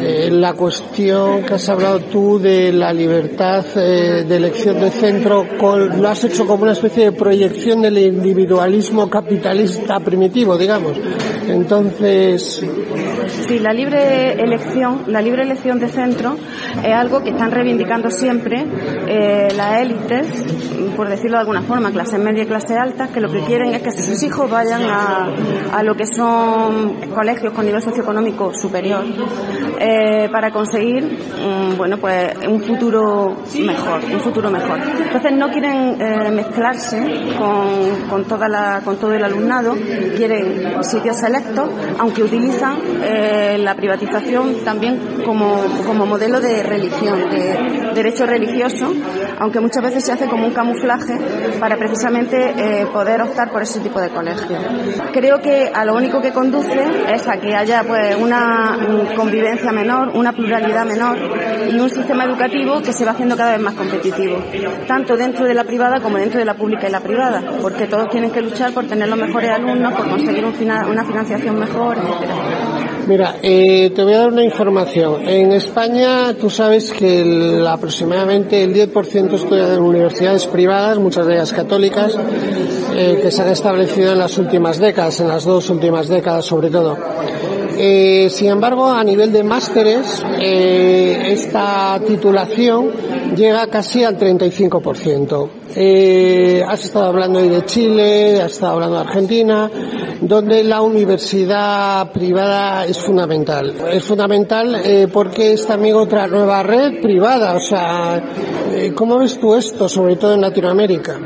eh, 0.00 0.30
la 0.32 0.54
cuestión 0.54 1.42
que 1.42 1.54
has 1.54 1.68
hablado 1.68 2.00
tú 2.00 2.38
de 2.38 2.72
la 2.72 2.90
libertad 2.90 3.66
eh, 3.76 4.24
de 4.26 4.36
elección 4.36 4.80
de 4.80 4.90
centro, 4.90 5.46
con, 5.58 6.00
lo 6.00 6.08
has 6.08 6.24
hecho 6.24 6.46
como 6.46 6.62
una 6.62 6.72
especie 6.72 7.04
de 7.04 7.12
proyección 7.12 7.82
del 7.82 7.98
individualismo 7.98 9.10
capitalista 9.10 10.00
primitivo, 10.00 10.56
digamos. 10.56 10.96
Entonces. 11.46 12.64
Sí, 13.46 13.58
la 13.58 13.74
libre 13.74 14.32
elección, 14.32 15.02
la 15.08 15.20
libre 15.20 15.42
elección 15.42 15.78
de 15.80 15.88
centro 15.88 16.38
es 16.84 16.94
algo 16.94 17.22
que 17.22 17.30
están 17.30 17.50
reivindicando 17.50 18.10
siempre 18.10 18.66
eh, 19.06 19.48
las 19.56 19.80
élites, 19.80 20.26
por 20.96 21.08
decirlo 21.08 21.36
de 21.36 21.40
alguna 21.40 21.62
forma, 21.62 21.90
clase 21.90 22.18
media 22.18 22.42
y 22.42 22.46
clase 22.46 22.76
alta, 22.76 23.08
que 23.08 23.20
lo 23.20 23.30
que 23.30 23.40
quieren 23.40 23.74
es 23.74 23.82
que 23.82 23.92
sus 23.92 24.22
hijos 24.22 24.50
vayan 24.50 24.82
a, 24.82 25.28
a 25.72 25.82
lo 25.82 25.94
que 25.94 26.06
son 26.06 26.94
colegios 27.14 27.52
con 27.52 27.66
nivel 27.66 27.82
socioeconómico 27.82 28.52
superior 28.54 29.04
eh, 29.78 30.28
para 30.30 30.50
conseguir 30.50 31.18
um, 31.44 31.76
bueno 31.76 31.98
pues 31.98 32.34
un 32.46 32.62
futuro 32.62 33.36
mejor 33.58 34.00
un 34.04 34.20
futuro 34.20 34.50
mejor. 34.50 34.78
Entonces 34.78 35.32
no 35.32 35.50
quieren 35.50 36.00
eh, 36.00 36.30
mezclarse 36.30 36.98
con, 37.38 38.08
con 38.08 38.24
toda 38.24 38.48
la 38.48 38.80
con 38.84 38.96
todo 38.96 39.12
el 39.12 39.24
alumnado 39.24 39.74
quieren 40.16 40.82
sitios 40.82 41.16
selectos 41.16 41.68
aunque 41.98 42.22
utilizan 42.22 42.76
eh, 43.02 43.58
la 43.58 43.74
privatización 43.74 44.64
también 44.64 45.22
como, 45.24 45.56
como 45.86 46.06
modelo 46.06 46.40
de 46.40 46.61
religión 46.62 47.30
de 47.30 47.92
derecho 47.94 48.26
religioso 48.26 48.92
aunque 49.38 49.60
muchas 49.60 49.82
veces 49.82 50.04
se 50.04 50.12
hace 50.12 50.26
como 50.26 50.46
un 50.46 50.52
camuflaje 50.52 51.18
para 51.60 51.76
precisamente 51.76 52.54
eh, 52.56 52.86
poder 52.86 53.22
optar 53.22 53.50
por 53.50 53.62
ese 53.62 53.80
tipo 53.80 54.00
de 54.00 54.10
colegio 54.10 54.58
creo 55.12 55.40
que 55.40 55.70
a 55.72 55.84
lo 55.84 55.94
único 55.94 56.20
que 56.20 56.32
conduce 56.32 56.82
es 57.12 57.28
a 57.28 57.38
que 57.38 57.54
haya 57.54 57.84
pues 57.84 58.16
una 58.16 58.78
convivencia 59.16 59.72
menor, 59.72 60.10
una 60.14 60.32
pluralidad 60.32 60.84
menor 60.86 61.18
y 61.70 61.78
un 61.78 61.90
sistema 61.90 62.24
educativo 62.24 62.80
que 62.82 62.92
se 62.92 63.04
va 63.04 63.12
haciendo 63.12 63.36
cada 63.36 63.52
vez 63.52 63.60
más 63.60 63.74
competitivo, 63.74 64.42
tanto 64.86 65.16
dentro 65.16 65.46
de 65.46 65.54
la 65.54 65.64
privada 65.64 66.00
como 66.00 66.18
dentro 66.18 66.38
de 66.38 66.44
la 66.44 66.54
pública 66.54 66.88
y 66.88 66.90
la 66.90 67.00
privada, 67.00 67.42
porque 67.60 67.86
todos 67.86 68.10
tienen 68.10 68.30
que 68.30 68.42
luchar 68.42 68.72
por 68.72 68.86
tener 68.86 69.08
los 69.08 69.18
mejores 69.18 69.50
alumnos, 69.50 69.92
por 69.94 70.08
conseguir 70.08 70.44
una 70.44 71.04
financiación 71.04 71.58
mejor, 71.58 71.96
etcétera. 71.98 72.81
Mira, 73.06 73.36
eh, 73.42 73.90
te 73.94 74.04
voy 74.04 74.14
a 74.14 74.18
dar 74.18 74.32
una 74.32 74.44
información. 74.44 75.28
En 75.28 75.52
España, 75.52 76.34
tú 76.34 76.48
sabes 76.48 76.92
que 76.92 77.22
el, 77.22 77.66
aproximadamente 77.66 78.62
el 78.62 78.72
10% 78.72 79.32
estudia 79.34 79.74
en 79.74 79.80
universidades 79.80 80.46
privadas, 80.46 80.98
muchas 80.98 81.26
de 81.26 81.34
ellas 81.34 81.52
católicas, 81.52 82.16
eh, 82.94 83.18
que 83.20 83.30
se 83.30 83.42
han 83.42 83.48
establecido 83.48 84.12
en 84.12 84.18
las 84.18 84.38
últimas 84.38 84.78
décadas, 84.78 85.18
en 85.20 85.28
las 85.28 85.44
dos 85.44 85.68
últimas 85.70 86.08
décadas 86.08 86.44
sobre 86.44 86.70
todo. 86.70 86.96
Eh, 87.76 88.28
sin 88.30 88.48
embargo, 88.48 88.86
a 88.88 89.02
nivel 89.02 89.32
de 89.32 89.42
másteres, 89.42 90.24
eh, 90.40 91.32
esta 91.32 92.00
titulación 92.06 92.90
llega 93.34 93.66
casi 93.68 94.04
al 94.04 94.18
35%. 94.18 95.48
Eh, 95.74 96.62
has 96.66 96.84
estado 96.84 97.06
hablando 97.06 97.38
hoy 97.38 97.48
de 97.48 97.64
Chile, 97.64 98.42
has 98.42 98.52
estado 98.52 98.74
hablando 98.74 98.96
de 98.96 99.02
Argentina, 99.02 99.70
donde 100.20 100.62
la 100.64 100.82
universidad 100.82 102.12
privada 102.12 102.84
es 102.84 102.98
fundamental. 102.98 103.74
Es 103.90 104.04
fundamental 104.04 104.80
eh, 104.84 105.08
porque 105.12 105.54
es 105.54 105.66
también 105.66 105.96
otra 105.96 106.26
nueva 106.26 106.62
red 106.62 107.00
privada. 107.00 107.54
O 107.54 107.60
sea, 107.60 108.22
eh, 108.72 108.92
¿cómo 108.94 109.18
ves 109.18 109.38
tú 109.40 109.54
esto, 109.54 109.88
sobre 109.88 110.16
todo 110.16 110.34
en 110.34 110.42
Latinoamérica? 110.42 111.18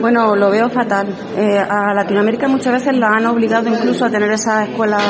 Bueno, 0.00 0.34
lo 0.34 0.50
veo 0.50 0.68
fatal. 0.68 1.06
Eh, 1.36 1.56
a 1.58 1.94
Latinoamérica 1.94 2.48
muchas 2.48 2.72
veces 2.72 2.96
la 2.96 3.10
han 3.10 3.26
obligado 3.26 3.68
incluso 3.68 4.04
a 4.04 4.10
tener 4.10 4.32
esas 4.32 4.68
escuelas, 4.68 5.00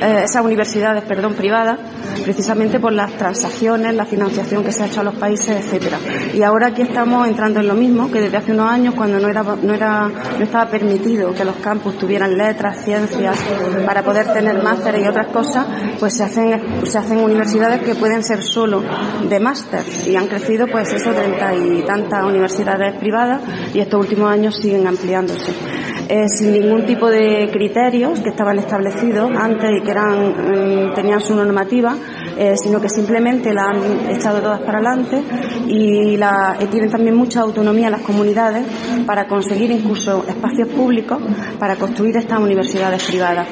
eh, 0.00 0.22
esas 0.24 0.44
universidades, 0.44 1.02
perdón, 1.04 1.34
privadas, 1.34 1.78
precisamente 2.24 2.80
por 2.80 2.92
las 2.92 3.12
transacciones, 3.16 3.94
la 3.94 4.04
financiación 4.04 4.64
que 4.64 4.72
se 4.72 4.82
ha 4.82 4.86
hecho 4.86 5.00
a 5.00 5.04
los 5.04 5.14
países, 5.14 5.64
etcétera. 5.64 5.98
Y 6.34 6.42
ahora 6.42 6.68
aquí 6.68 6.82
estamos 6.82 7.26
entrando 7.26 7.60
en 7.60 7.68
lo 7.68 7.74
mismo 7.74 8.10
que 8.10 8.20
desde 8.20 8.36
hace 8.36 8.52
unos 8.52 8.70
años, 8.70 8.94
cuando 8.94 9.18
no 9.18 9.28
era, 9.28 9.42
no 9.42 9.74
era, 9.74 10.08
no 10.08 10.44
estaba 10.44 10.70
permitido 10.70 11.32
que 11.34 11.44
los 11.44 11.56
campus 11.56 11.98
tuvieran 11.98 12.36
letras, 12.36 12.84
ciencias, 12.84 13.36
para 13.84 14.02
poder 14.02 14.32
tener 14.32 14.62
másteres 14.62 15.04
y 15.04 15.08
otras 15.08 15.28
cosas, 15.28 15.66
pues 15.98 16.14
se 16.14 16.24
hacen, 16.24 16.60
se 16.84 16.98
hacen 16.98 17.18
universidades 17.18 17.82
que 17.82 17.94
pueden 17.94 18.22
ser 18.22 18.42
solo 18.42 18.82
de 19.28 19.40
máster 19.40 19.82
y 20.06 20.16
han 20.16 20.26
crecido, 20.26 20.66
pues 20.66 20.92
eso, 20.92 21.12
treinta 21.12 21.54
y 21.54 21.82
tantas 21.82 22.24
universidades 22.24 22.96
privadas 22.98 23.40
y 23.74 23.80
estos 23.80 24.00
últimos 24.00 24.30
años 24.30 24.56
siguen 24.56 24.86
ampliándose. 24.86 25.77
Eh, 26.10 26.26
sin 26.26 26.52
ningún 26.52 26.86
tipo 26.86 27.10
de 27.10 27.50
criterios 27.52 28.20
que 28.20 28.30
estaban 28.30 28.58
establecidos 28.58 29.30
antes 29.36 29.70
y 29.76 29.82
que 29.82 29.90
eran, 29.90 30.34
eh, 30.38 30.92
tenían 30.94 31.20
su 31.20 31.34
normativa, 31.34 31.94
eh, 32.38 32.54
sino 32.56 32.80
que 32.80 32.88
simplemente 32.88 33.52
la 33.52 33.64
han 33.64 34.10
echado 34.10 34.40
todas 34.40 34.60
para 34.60 34.78
adelante 34.78 35.22
y, 35.66 36.16
la, 36.16 36.56
tienen 36.70 36.90
también 36.90 37.14
mucha 37.14 37.40
autonomía 37.40 37.90
las 37.90 38.00
comunidades 38.00 38.64
para 39.04 39.28
conseguir 39.28 39.70
incluso 39.70 40.24
espacios 40.26 40.68
públicos 40.68 41.18
para 41.58 41.76
construir 41.76 42.16
estas 42.16 42.38
universidades 42.38 43.04
privadas. 43.04 43.46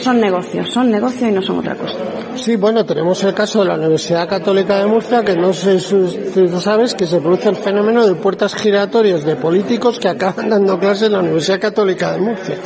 Son 0.00 0.20
negocios, 0.20 0.70
son 0.70 0.88
negocios 0.92 1.28
y 1.28 1.34
no 1.34 1.42
son 1.42 1.58
otra 1.58 1.74
cosa. 1.74 1.96
Sí, 2.36 2.54
bueno, 2.54 2.84
tenemos 2.86 3.24
el 3.24 3.34
caso 3.34 3.60
de 3.60 3.66
la 3.66 3.74
Universidad 3.74 4.28
Católica 4.28 4.78
de 4.78 4.86
Murcia, 4.86 5.24
que 5.24 5.34
no 5.34 5.52
sé 5.52 5.80
si 5.80 5.96
tú 6.34 6.60
sabes 6.60 6.94
que 6.94 7.06
se 7.06 7.18
produce 7.18 7.48
el 7.48 7.56
fenómeno 7.56 8.06
de 8.06 8.14
puertas 8.14 8.54
giratorias 8.54 9.24
de 9.24 9.34
políticos 9.34 9.98
que 9.98 10.08
acaban 10.08 10.50
dando 10.50 10.78
clases 10.78 11.06
en 11.08 11.12
la 11.14 11.20
Universidad 11.20 11.58
Católica 11.58 11.95
de 11.96 12.18
Murcia. 12.18 12.56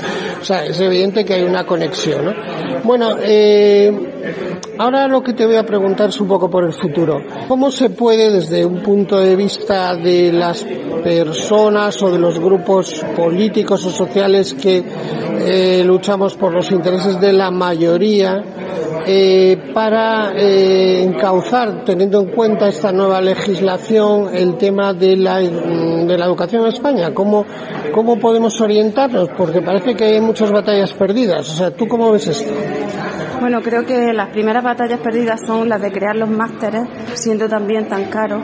O 0.40 0.44
sea, 0.44 0.64
es 0.64 0.80
evidente 0.80 1.25
que 1.25 1.34
hay 1.34 1.42
una 1.42 1.64
conexión, 1.64 2.25
¿no? 2.25 2.32
Bueno, 2.82 3.16
eh, 3.22 3.92
ahora 4.78 5.06
lo 5.06 5.22
que 5.22 5.32
te 5.32 5.46
voy 5.46 5.56
a 5.56 5.64
preguntar 5.64 6.08
es 6.08 6.20
un 6.20 6.28
poco 6.28 6.50
por 6.50 6.64
el 6.64 6.72
futuro. 6.72 7.22
¿Cómo 7.49 7.70
se 7.70 7.90
puede, 7.90 8.30
desde 8.30 8.64
un 8.64 8.82
punto 8.82 9.20
de 9.20 9.37
vista 9.37 9.94
de 9.94 10.32
las 10.32 10.66
personas 11.04 12.02
o 12.02 12.10
de 12.10 12.18
los 12.18 12.38
grupos 12.38 13.04
políticos 13.16 13.84
o 13.87 13.90
sociales 13.90 14.54
que 14.54 14.82
eh, 15.42 15.82
luchamos 15.84 16.34
por 16.34 16.52
los 16.52 16.70
intereses 16.70 17.20
de 17.20 17.32
la 17.32 17.50
mayoría, 17.50 18.42
eh, 19.07 19.71
para 19.73 20.33
eh, 20.37 21.02
encauzar, 21.02 21.85
teniendo 21.85 22.21
en 22.21 22.26
cuenta 22.28 22.69
esta 22.69 22.92
nueva 22.92 23.21
legislación, 23.21 24.35
el 24.35 24.57
tema 24.57 24.92
de 24.92 25.16
la, 25.16 25.38
de 25.38 26.19
la 26.19 26.25
educación 26.26 26.62
en 26.62 26.69
España? 26.69 27.14
¿Cómo, 27.14 27.45
¿Cómo 27.95 28.19
podemos 28.19 28.61
orientarnos? 28.61 29.28
Porque 29.37 29.62
parece 29.62 29.95
que 29.95 30.04
hay 30.04 30.21
muchas 30.21 30.50
batallas 30.50 30.92
perdidas. 30.92 31.49
O 31.50 31.57
sea, 31.57 31.71
¿tú 31.71 31.87
cómo 31.88 32.12
ves 32.12 32.28
esto? 32.28 32.52
Bueno, 33.40 33.62
creo 33.62 33.87
que 33.87 34.12
las 34.12 34.28
primeras 34.28 34.62
batallas 34.62 35.00
perdidas 35.00 35.40
son 35.47 35.66
las 35.66 35.80
de 35.80 35.90
crear 35.90 36.14
los 36.14 36.28
másteres, 36.28 36.82
siendo 37.14 37.49
también 37.49 37.88
tan 37.88 38.04
caros 38.04 38.42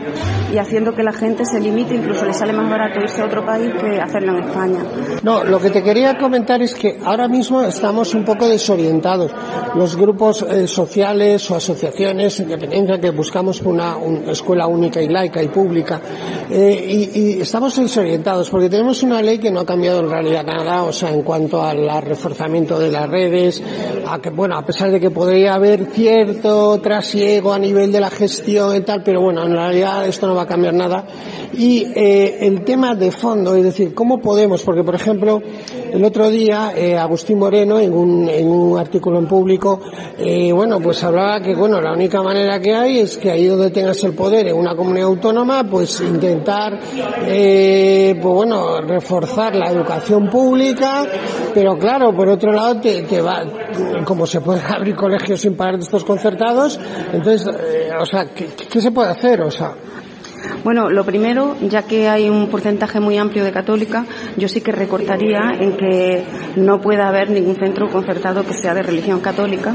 y 0.51 0.57
haciendo 0.57 0.95
que 0.95 1.03
la 1.03 1.13
gente 1.13 1.45
se 1.45 1.59
limite, 1.59 1.93
incluso 1.93 2.25
le 2.25 2.33
sale 2.33 2.51
más 2.51 2.67
barato 2.67 2.99
irse 2.99 3.21
a 3.21 3.25
otro 3.25 3.45
país 3.45 3.71
que 3.79 4.01
hacerlo 4.01 4.37
en 4.37 4.43
España. 4.43 4.79
No, 5.21 5.43
lo 5.43 5.59
que 5.59 5.69
te 5.69 5.83
quería 5.83 6.17
comentar 6.17 6.63
es 6.63 6.73
que 6.73 6.97
ahora 7.03 7.27
mismo 7.27 7.61
estamos 7.61 8.15
un 8.15 8.25
poco 8.25 8.47
desorientados. 8.47 9.31
Los 9.75 9.95
grupos 9.95 10.41
eh, 10.41 10.67
sociales 10.67 11.49
o 11.51 11.55
asociaciones, 11.55 12.39
independencia, 12.39 12.99
que 12.99 13.11
buscamos 13.11 13.61
una, 13.61 13.97
escuela 14.31 14.65
única 14.65 14.99
y 14.99 15.09
laica 15.09 15.43
y 15.43 15.49
pública, 15.49 16.01
eh, 16.49 16.85
y, 17.13 17.19
y, 17.19 17.41
estamos 17.41 17.75
desorientados 17.75 18.49
porque 18.49 18.67
tenemos 18.67 19.03
una 19.03 19.21
ley 19.21 19.37
que 19.37 19.51
no 19.51 19.59
ha 19.59 19.65
cambiado 19.65 19.99
en 19.99 20.09
realidad 20.09 20.43
nada, 20.43 20.83
o 20.83 20.91
sea, 20.91 21.11
en 21.11 21.21
cuanto 21.21 21.61
al 21.61 22.01
reforzamiento 22.01 22.79
de 22.79 22.91
las 22.91 23.07
redes, 23.07 23.61
a 24.07 24.19
que, 24.19 24.31
bueno, 24.31 24.57
a 24.57 24.65
pesar 24.65 24.86
de 24.91 24.99
que 24.99 25.11
podría 25.11 25.55
haber 25.55 25.85
cierto 25.87 26.79
trasiego 26.79 27.53
a 27.53 27.59
nivel 27.59 27.91
de 27.91 27.99
la 27.99 28.09
gestión 28.09 28.75
y 28.75 28.81
tal, 28.81 29.03
pero 29.03 29.21
bueno, 29.21 29.43
en 29.43 29.53
realidad 29.53 30.07
esto 30.07 30.27
no 30.27 30.35
va 30.35 30.43
a 30.43 30.47
cambiar 30.47 30.73
nada. 30.73 31.05
Y 31.53 31.87
eh, 31.95 32.37
el 32.41 32.63
tema 32.63 32.95
de 32.95 33.11
fondo, 33.11 33.55
es 33.55 33.63
decir, 33.63 33.93
¿cómo 33.93 34.19
podemos? 34.19 34.61
Porque, 34.63 34.83
por 34.83 34.95
ejemplo, 34.95 35.41
el 35.91 36.03
otro 36.03 36.29
día 36.29 36.73
eh, 36.75 36.97
Agustín 36.97 37.39
Moreno, 37.39 37.79
en 37.79 37.93
un, 37.93 38.29
en 38.29 38.47
un 38.47 38.77
artículo 38.77 39.17
en 39.19 39.27
público, 39.27 39.79
eh, 40.17 40.51
bueno, 40.51 40.79
pues 40.79 41.03
hablaba 41.03 41.41
que, 41.41 41.55
bueno, 41.55 41.81
la 41.81 41.93
única 41.93 42.21
manera 42.21 42.59
que 42.59 42.75
hay 42.75 42.99
es 42.99 43.17
que 43.17 43.31
ahí 43.31 43.45
donde 43.45 43.71
tengas 43.71 44.03
el 44.03 44.13
poder, 44.13 44.47
en 44.47 44.55
una 44.55 44.75
comunidad 44.75 45.07
autónoma, 45.07 45.63
pues 45.63 45.99
intentar, 46.01 46.79
pues 46.79 48.21
bueno, 48.21 48.81
reforzar 48.81 49.55
la 49.55 49.71
educación 49.71 50.29
pública, 50.29 51.05
pero 51.53 51.77
claro, 51.77 52.15
por 52.15 52.27
otro 52.29 52.51
lado, 52.51 52.79
te, 52.79 53.03
te 53.03 53.21
va, 53.21 53.43
como 54.05 54.25
se 54.25 54.41
puede 54.41 54.59
abrir 54.77 54.95
colegios 54.95 55.41
sin 55.41 55.55
pagar 55.55 55.77
de 55.77 55.83
estos 55.83 56.03
concertados. 56.03 56.79
Entonces, 57.11 57.47
eh, 57.47 57.91
o 57.99 58.05
sea, 58.05 58.25
¿qué, 58.33 58.47
¿qué, 58.69 58.81
se 58.81 58.91
puede 58.91 59.09
hacer? 59.09 59.41
O 59.41 59.51
sea, 59.51 59.73
bueno, 60.63 60.89
lo 60.89 61.05
primero, 61.05 61.55
ya 61.61 61.83
que 61.83 62.09
hay 62.09 62.29
un 62.29 62.47
porcentaje 62.47 62.99
muy 62.99 63.17
amplio 63.17 63.43
de 63.43 63.51
católica, 63.51 64.05
yo 64.37 64.47
sí 64.47 64.61
que 64.61 64.71
recortaría 64.71 65.53
en 65.59 65.77
que 65.77 66.23
no 66.55 66.81
pueda 66.81 67.07
haber 67.07 67.29
ningún 67.29 67.55
centro 67.55 67.89
concertado 67.89 68.43
que 68.43 68.53
sea 68.53 68.73
de 68.73 68.83
religión 68.83 69.19
católica 69.19 69.73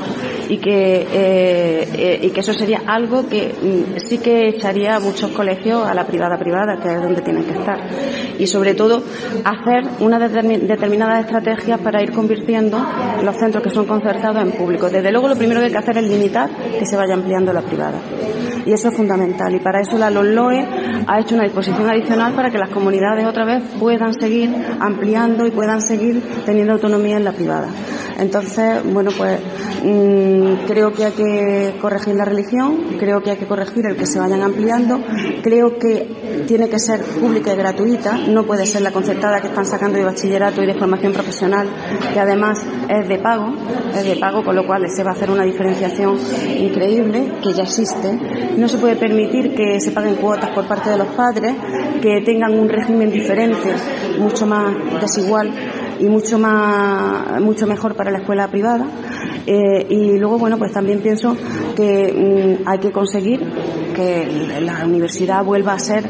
y 0.49 0.59
que, 0.59 1.07
eh, 1.13 1.89
eh, 1.95 2.21
y 2.23 2.31
que 2.31 2.41
eso 2.41 2.53
sería 2.53 2.83
algo 2.87 3.29
que 3.29 3.55
mm, 3.63 3.99
sí 4.07 4.19
que 4.19 4.49
echaría 4.49 4.97
a 4.97 5.01
muchos 5.01 5.31
colegios 5.31 5.87
a 5.87 5.95
la 5.95 6.07
privada 6.07 6.39
privada, 6.39 6.79
que 6.83 6.93
es 6.95 7.03
donde 7.03 7.23
tienen 7.23 7.45
que 7.45 7.53
estar. 7.53 7.79
Y 8.39 8.47
sobre 8.47 8.75
todo, 8.75 9.03
hacer 9.45 9.85
una 10.01 10.19
determinada 10.19 11.21
estrategia 11.21 11.79
para 11.79 12.03
ir 12.03 12.13
convirtiendo 12.13 12.79
los 13.23 13.37
centros 13.37 13.63
que 13.63 13.71
son 13.71 13.87
concertados 13.87 14.43
en 14.43 14.53
públicos. 14.53 14.91
Desde 14.91 15.11
luego, 15.11 15.29
lo 15.29 15.37
primero 15.37 15.61
que 15.61 15.67
hay 15.67 15.73
que 15.73 15.79
hacer 15.79 15.99
es 15.99 16.05
limitar 16.05 16.51
que 16.79 16.85
se 16.85 16.97
vaya 16.97 17.15
ampliando 17.15 17.53
la 17.53 17.63
privada. 17.63 18.01
Y 18.65 18.73
eso 18.73 18.89
es 18.89 18.97
fundamental. 18.97 19.55
Y 19.55 19.59
para 19.59 19.81
eso 19.81 19.99
la 19.99 20.11
LONLOE 20.11 20.67
ha 21.07 21.21
hecho 21.21 21.35
una 21.35 21.45
disposición 21.45 21.89
adicional 21.89 22.35
para 22.35 22.51
que 22.51 22.59
las 22.59 22.71
comunidades 22.71 23.27
otra 23.27 23.45
vez 23.45 23.63
puedan 23.79 24.15
seguir 24.15 24.55
ampliando 24.81 25.47
y 25.47 25.51
puedan 25.51 25.81
seguir 25.81 26.23
teniendo 26.45 26.75
autonomía 26.75 27.17
en 27.17 27.25
la 27.25 27.33
privada. 27.33 27.69
Entonces, 28.19 28.83
bueno, 28.85 29.11
pues 29.17 29.41
mmm, 29.83 30.67
creo 30.67 30.93
que 30.93 31.05
hay 31.05 31.13
que 31.13 31.75
corregir 31.81 32.15
la 32.15 32.25
religión, 32.25 32.97
creo 32.99 33.23
que 33.23 33.31
hay 33.31 33.37
que 33.37 33.47
corregir 33.47 33.87
el 33.87 33.97
que 33.97 34.07
se 34.07 34.19
vayan 34.19 34.43
ampliando, 34.43 35.01
creo 35.43 35.79
que 35.79 36.45
tiene 36.47 36.69
que 36.69 36.79
ser 36.79 37.01
pública 37.03 37.53
y 37.53 37.57
gratuita, 37.57 38.17
no 38.29 38.45
puede 38.45 38.67
ser 38.67 38.83
la 38.83 38.93
concertada 38.93 39.41
que 39.41 39.49
están 39.49 39.67
sacando 39.67 39.99
de 39.99 40.05
bachillerato 40.05 40.63
y 40.63 40.67
de 40.67 40.75
formación 40.75 41.13
profesional, 41.13 41.69
que 42.13 42.21
además 42.21 42.65
es 42.89 43.09
de 43.09 43.19
pago, 43.19 43.55
es 43.97 44.05
de 44.05 44.17
pago, 44.17 44.45
con 44.45 44.57
lo 44.57 44.67
cual 44.67 44.85
se 44.95 45.03
va 45.03 45.11
a 45.11 45.15
hacer 45.15 45.31
una 45.31 45.45
diferenciación 45.45 46.17
increíble 46.59 47.33
que 47.43 47.53
ya 47.53 47.63
existe. 47.63 48.19
No 48.57 48.69
se 48.69 48.79
puede 48.79 48.97
permitir 48.97 49.55
que 49.55 49.81
se 49.81 49.93
paguen 49.93 50.17
cuotas 50.17 50.51
por 50.51 50.67
parte 50.67 50.91
de 50.91 50.99
los 50.99 51.09
padres, 51.09 51.55
que 52.01 52.21
tengan 52.25 52.59
un 52.59 52.69
régimen 52.69 53.11
diferente, 53.11 53.73
mucho 54.19 54.47
más 54.47 54.75
desigual 55.01 55.51
y 56.03 56.09
mucho 56.09 56.39
más 56.39 57.41
mucho 57.41 57.67
mejor 57.67 57.95
para 57.95 58.11
la 58.11 58.19
escuela 58.19 58.49
privada 58.49 58.87
eh, 59.47 59.87
y 59.89 60.19
luego 60.19 60.39
bueno 60.39 60.59
pues 60.59 60.73
también 60.73 61.01
pienso 61.01 61.37
que 61.77 62.59
mm, 62.63 62.69
hay 62.69 62.79
que 62.79 62.91
conseguir 62.91 63.41
que 63.95 64.61
la 64.61 64.85
universidad 64.85 65.45
vuelva 65.45 65.75
a 65.75 65.79
ser 65.79 66.05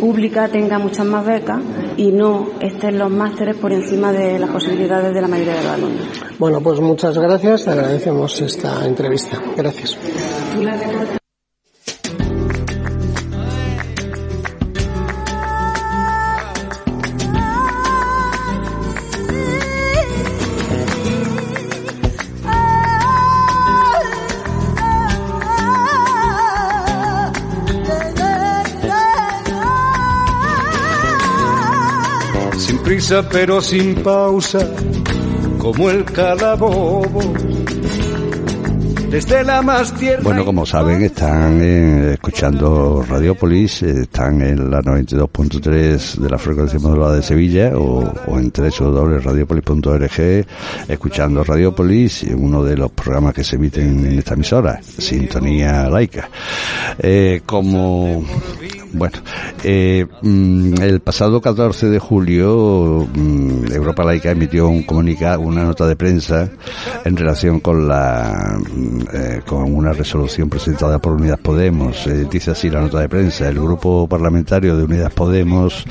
pública 0.00 0.48
tenga 0.48 0.78
muchas 0.78 1.06
más 1.06 1.24
becas 1.24 1.60
y 1.96 2.10
no 2.12 2.50
estén 2.60 2.98
los 2.98 3.10
másteres 3.10 3.56
por 3.56 3.72
encima 3.72 4.12
de 4.12 4.38
las 4.38 4.50
posibilidades 4.50 5.14
de 5.14 5.20
la 5.20 5.28
mayoría 5.28 5.54
de 5.54 5.62
los 5.62 5.72
alumnos. 5.72 6.06
Bueno, 6.38 6.60
pues 6.60 6.80
muchas 6.80 7.16
gracias, 7.16 7.64
te 7.64 7.70
agradecemos 7.70 8.40
esta 8.40 8.84
entrevista. 8.84 9.40
Gracias. 9.56 9.96
Pero 33.20 33.60
sin 33.60 33.96
pausa, 33.96 34.66
como 35.58 35.90
el 35.90 36.04
calabobo. 36.04 37.34
Desde 39.10 39.44
la 39.44 39.60
más 39.60 39.92
tierna 39.94 40.24
bueno, 40.24 40.42
como 40.46 40.64
saben, 40.64 41.02
están 41.02 41.60
eh, 41.60 42.14
escuchando 42.14 43.04
Radiopolis, 43.06 43.82
eh, 43.82 44.02
están 44.04 44.40
en 44.40 44.70
la 44.70 44.80
92.3 44.80 46.14
de 46.14 46.30
la 46.30 46.38
frecuencia 46.38 46.78
modulada 46.78 47.16
de 47.16 47.22
Sevilla 47.22 47.76
o, 47.76 48.10
o 48.26 48.38
en 48.38 48.50
www.radiopolis.org, 48.50 50.46
escuchando 50.88 51.44
Radiopolis, 51.44 52.22
uno 52.34 52.64
de 52.64 52.78
los 52.78 52.90
programas 52.92 53.34
que 53.34 53.44
se 53.44 53.56
emiten 53.56 54.06
en 54.06 54.18
esta 54.20 54.32
emisora, 54.32 54.80
Sintonía 54.82 55.90
Laica. 55.90 56.30
Eh, 56.98 57.42
como 57.44 58.24
bueno, 58.92 59.18
eh, 59.64 60.06
mm, 60.22 60.82
el 60.82 61.00
pasado 61.00 61.40
14 61.40 61.88
de 61.88 61.98
julio 61.98 63.06
mm, 63.14 63.72
Europa 63.72 64.04
Laica 64.04 64.30
emitió 64.30 64.68
un 64.68 64.82
comunicado, 64.82 65.40
una 65.40 65.64
nota 65.64 65.86
de 65.86 65.96
prensa 65.96 66.48
en 67.04 67.16
relación 67.16 67.60
con 67.60 67.88
la 67.88 68.58
mm, 68.58 69.00
eh, 69.12 69.42
con 69.46 69.74
una 69.74 69.92
resolución 69.92 70.48
presentada 70.48 70.98
por 70.98 71.12
Unidas 71.14 71.38
Podemos. 71.40 72.06
Eh, 72.06 72.26
dice 72.30 72.50
así 72.50 72.68
la 72.68 72.80
nota 72.80 73.00
de 73.00 73.08
prensa: 73.08 73.48
el 73.48 73.58
grupo 73.58 74.06
parlamentario 74.06 74.76
de 74.76 74.84
Unidas 74.84 75.12
Podemos 75.12 75.84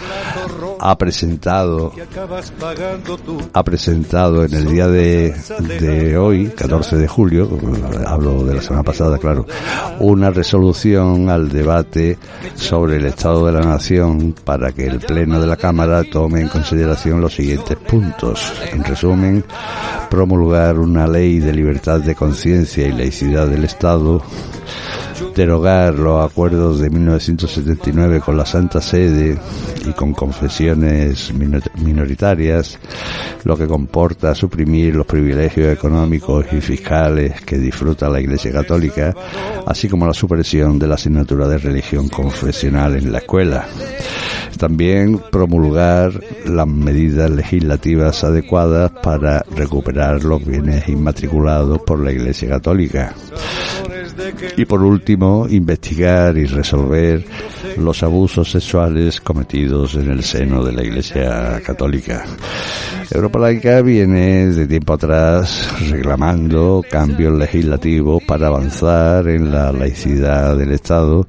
ha 0.84 0.98
presentado 0.98 1.94
ha 3.54 3.64
presentado 3.64 4.44
en 4.44 4.54
el 4.54 4.68
día 4.68 4.88
de, 4.88 5.36
de 5.80 6.18
hoy 6.18 6.48
14 6.48 6.98
de 6.98 7.08
julio 7.08 7.50
hablo 8.06 8.44
de 8.44 8.56
la 8.56 8.62
semana 8.62 8.84
pasada 8.84 9.20
claro 9.20 9.46
una 10.00 10.32
resolución 10.32 11.30
al 11.30 11.50
debate 11.50 12.18
sobre 12.56 12.98
el 12.98 13.06
estado 13.06 13.46
de 13.46 13.52
la 13.52 13.62
nación 13.62 14.34
para 14.44 14.72
que 14.72 14.88
el 14.88 15.00
pleno 15.00 15.40
de 15.40 15.48
la 15.48 15.58
cámara 15.58 16.04
tome 16.04 16.42
en 16.42 16.48
consideración 16.48 17.22
los 17.22 17.36
siguientes 17.36 17.78
puntos. 17.78 18.52
En 18.72 18.84
resumen 18.84 19.44
promulgar 20.10 20.80
una 20.80 21.08
ley 21.08 21.40
de 21.40 21.54
libertad 21.54 22.00
de 22.00 22.16
conciencia 22.16 22.88
y 22.88 22.92
laicidad 22.92 23.48
del 23.48 23.64
estado 23.64 24.22
derogar 25.36 25.96
los 25.96 26.30
acuerdos 26.30 26.80
de 26.80 26.90
1979 26.90 28.22
con 28.22 28.38
la 28.38 28.46
Santa 28.46 28.82
Sede 28.82 29.38
y 29.86 29.94
con 29.94 30.14
minoritarias, 30.76 32.80
lo 33.44 33.58
que 33.58 33.68
comporta 33.68 34.36
suprimir 34.36 34.96
los 34.96 35.06
privilegios 35.06 35.74
económicos 35.74 36.46
y 36.52 36.62
fiscales 36.62 37.42
que 37.42 37.58
disfruta 37.58 38.10
la 38.10 38.22
Iglesia 38.22 38.52
Católica, 38.52 39.14
así 39.66 39.88
como 39.88 40.06
la 40.06 40.14
supresión 40.14 40.80
de 40.80 40.88
la 40.88 40.96
asignatura 40.96 41.48
de 41.48 41.58
religión 41.58 42.10
confesional 42.10 42.96
en 42.96 43.12
la 43.12 43.20
escuela. 43.20 43.66
También 44.58 45.20
promulgar 45.32 46.12
las 46.46 46.68
medidas 46.68 47.32
legislativas 47.32 48.24
adecuadas 48.24 48.92
para 49.02 49.44
recuperar 49.56 50.24
los 50.24 50.46
bienes 50.46 50.88
inmatriculados 50.88 51.82
por 51.82 52.00
la 52.00 52.12
Iglesia 52.12 52.50
Católica. 52.50 53.14
Y 54.58 54.66
por 54.66 54.84
último, 54.84 55.48
investigar 55.50 56.38
y 56.38 56.46
resolver 56.46 57.24
los 57.78 58.04
abusos 58.04 58.52
sexuales 58.52 59.22
cometidos 59.22 59.96
en 59.96 60.12
el 60.12 60.24
seno 60.24 60.61
de 60.64 60.74
la 60.74 60.84
Iglesia 60.84 61.62
Católica. 61.66 62.26
Europa 63.10 63.40
Laica 63.40 63.82
viene 63.82 64.48
de 64.48 64.68
tiempo 64.68 64.94
atrás 64.94 65.68
reclamando 65.90 66.84
cambios 66.90 67.34
legislativos 67.38 68.24
para 68.26 68.48
avanzar 68.48 69.28
en 69.28 69.52
la 69.52 69.72
laicidad 69.72 70.56
del 70.56 70.72
Estado 70.72 71.26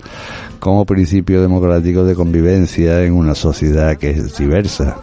como 0.60 0.86
principio 0.86 1.42
democrático 1.42 2.04
de 2.04 2.14
convivencia 2.14 3.02
en 3.02 3.14
una 3.14 3.34
sociedad 3.34 3.96
que 3.96 4.10
es 4.10 4.38
diversa, 4.38 4.96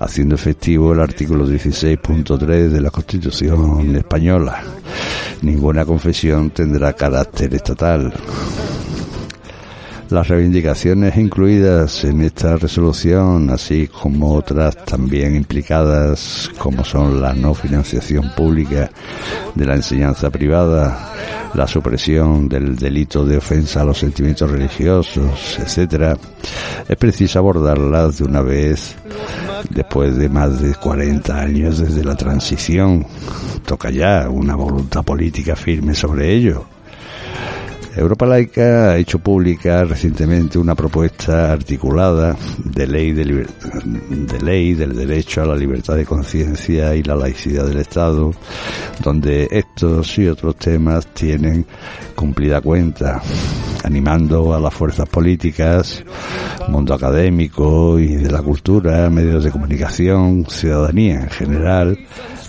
haciendo 0.00 0.34
efectivo 0.34 0.92
el 0.92 1.00
artículo 1.00 1.46
16.3 1.46 2.68
de 2.70 2.80
la 2.80 2.90
Constitución 2.90 3.94
española. 3.94 4.60
Ninguna 5.42 5.84
confesión 5.84 6.50
tendrá 6.50 6.92
carácter 6.92 7.54
estatal. 7.54 8.12
Las 10.10 10.26
reivindicaciones 10.26 11.16
incluidas 11.16 12.02
en 12.02 12.22
esta 12.22 12.56
resolución, 12.56 13.48
así 13.50 13.86
como 13.86 14.34
otras 14.34 14.84
también 14.84 15.36
implicadas, 15.36 16.50
como 16.58 16.84
son 16.84 17.20
la 17.20 17.32
no 17.32 17.54
financiación 17.54 18.32
pública 18.36 18.90
de 19.54 19.64
la 19.64 19.76
enseñanza 19.76 20.28
privada, 20.28 21.12
la 21.54 21.68
supresión 21.68 22.48
del 22.48 22.74
delito 22.74 23.24
de 23.24 23.36
ofensa 23.36 23.82
a 23.82 23.84
los 23.84 23.98
sentimientos 23.98 24.50
religiosos, 24.50 25.58
etcétera, 25.60 26.18
es 26.88 26.96
preciso 26.96 27.38
abordarlas 27.38 28.18
de 28.18 28.24
una 28.24 28.42
vez 28.42 28.96
después 29.70 30.16
de 30.16 30.28
más 30.28 30.60
de 30.60 30.74
40 30.74 31.40
años 31.40 31.78
desde 31.78 32.02
la 32.02 32.16
transición. 32.16 33.06
Toca 33.64 33.90
ya 33.90 34.28
una 34.28 34.56
voluntad 34.56 35.04
política 35.04 35.54
firme 35.54 35.94
sobre 35.94 36.34
ello. 36.34 36.79
Europa 37.96 38.24
Laica 38.24 38.92
ha 38.92 38.96
hecho 38.96 39.18
pública 39.18 39.84
recientemente 39.84 40.58
una 40.58 40.74
propuesta 40.74 41.52
articulada 41.52 42.36
de 42.64 42.86
ley 42.86 43.12
de, 43.12 43.46
de, 44.10 44.40
ley 44.40 44.74
del 44.74 44.94
derecho 44.94 45.42
a 45.42 45.46
la 45.46 45.56
libertad 45.56 45.96
de 45.96 46.06
conciencia 46.06 46.94
y 46.94 47.02
la 47.02 47.16
laicidad 47.16 47.66
del 47.66 47.78
Estado, 47.78 48.32
donde 49.02 49.48
estos 49.50 50.16
y 50.18 50.28
otros 50.28 50.56
temas 50.56 51.06
tienen 51.08 51.66
cumplida 52.14 52.60
cuenta, 52.60 53.20
animando 53.82 54.54
a 54.54 54.60
las 54.60 54.72
fuerzas 54.72 55.08
políticas, 55.08 56.04
mundo 56.68 56.94
académico 56.94 57.98
y 57.98 58.14
de 58.16 58.30
la 58.30 58.40
cultura, 58.42 59.10
medios 59.10 59.42
de 59.42 59.50
comunicación, 59.50 60.46
ciudadanía 60.48 61.22
en 61.22 61.30
general, 61.30 61.98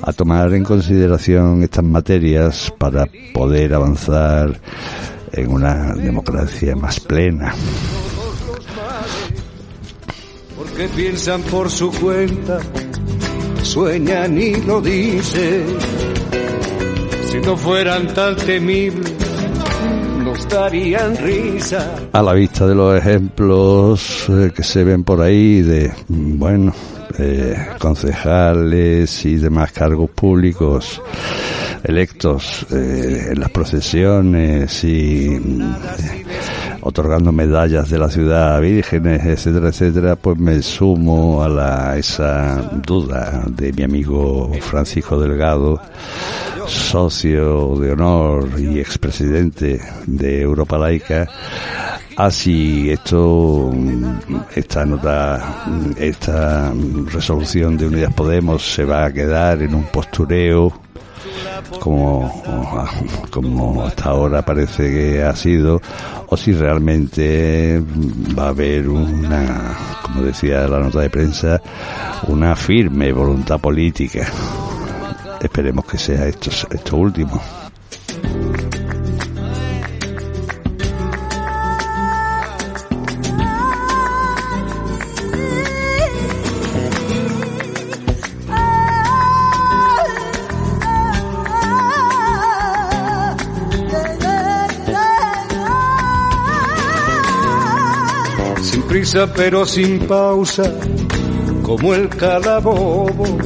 a 0.03 0.13
tomar 0.13 0.53
en 0.53 0.63
consideración 0.63 1.63
estas 1.63 1.83
materias 1.83 2.71
para 2.77 3.07
poder 3.33 3.73
avanzar 3.73 4.59
en 5.33 5.51
una 5.51 5.93
democracia 5.93 6.75
más 6.75 6.99
plena. 6.99 7.53
Porque 10.55 10.87
piensan 10.89 11.41
por 11.43 11.69
su 11.69 11.91
cuenta, 11.91 12.59
sueñan 13.63 14.37
y 14.37 14.55
lo 14.57 14.81
dicen. 14.81 15.65
Si 17.31 17.37
no 17.39 17.55
fueran 17.55 18.07
tan 18.13 18.35
temibles, 18.35 19.13
nos 20.23 20.47
darían 20.49 21.17
risa. 21.17 21.95
A 22.11 22.21
la 22.21 22.33
vista 22.33 22.67
de 22.67 22.75
los 22.75 22.97
ejemplos 22.97 24.27
eh, 24.29 24.51
que 24.55 24.63
se 24.63 24.83
ven 24.83 25.03
por 25.03 25.21
ahí 25.21 25.61
de, 25.61 25.91
bueno, 26.07 26.73
eh, 27.17 27.55
concejales 27.79 29.25
y 29.25 29.35
demás 29.35 29.71
cargos 29.71 30.09
públicos 30.11 31.01
electos 31.83 32.65
eh, 32.71 33.29
en 33.31 33.39
las 33.39 33.49
procesiones 33.49 34.83
y 34.83 35.35
eh, 35.35 36.25
otorgando 36.81 37.31
medallas 37.31 37.89
de 37.89 37.99
la 37.99 38.09
ciudad 38.09 38.55
a 38.55 38.59
vírgenes, 38.59 39.25
etcétera, 39.25 39.69
etcétera, 39.69 40.15
pues 40.15 40.37
me 40.37 40.61
sumo 40.61 41.43
a 41.43 41.49
la, 41.49 41.97
esa 41.97 42.71
duda 42.85 43.43
de 43.47 43.71
mi 43.73 43.83
amigo 43.83 44.51
Francisco 44.61 45.19
Delgado, 45.19 45.81
socio 46.67 47.75
de 47.77 47.91
honor 47.91 48.49
y 48.59 48.79
expresidente 48.79 49.79
de 50.05 50.41
Europa 50.41 50.77
Laica, 50.77 51.27
así 52.17 52.89
esto, 52.89 53.73
esta 54.55 54.85
nota, 54.85 55.65
esta 55.97 56.73
resolución 57.11 57.77
de 57.77 57.87
Unidas 57.87 58.13
Podemos 58.13 58.63
se 58.63 58.85
va 58.85 59.05
a 59.05 59.13
quedar 59.13 59.61
en 59.61 59.75
un 59.75 59.83
postureo 59.85 60.90
como, 61.79 62.43
como 63.29 63.83
hasta 63.83 64.09
ahora 64.09 64.41
parece 64.41 64.91
que 64.91 65.23
ha 65.23 65.35
sido, 65.35 65.81
o 66.27 66.37
si 66.37 66.53
realmente 66.53 67.81
va 68.37 68.45
a 68.45 68.49
haber 68.49 68.87
una, 68.89 69.77
como 70.03 70.21
decía 70.23 70.67
la 70.67 70.79
nota 70.79 71.01
de 71.01 71.09
prensa, 71.09 71.61
una 72.27 72.55
firme 72.55 73.11
voluntad 73.11 73.59
política. 73.59 74.27
Esperemos 75.41 75.85
que 75.85 75.97
sea 75.97 76.27
esto, 76.27 76.49
esto 76.71 76.97
último. 76.97 77.41
Pero 99.35 99.65
sin 99.65 99.99
pausa, 100.07 100.63
como 101.63 101.93
el 101.93 102.07
calabobo. 102.09 103.37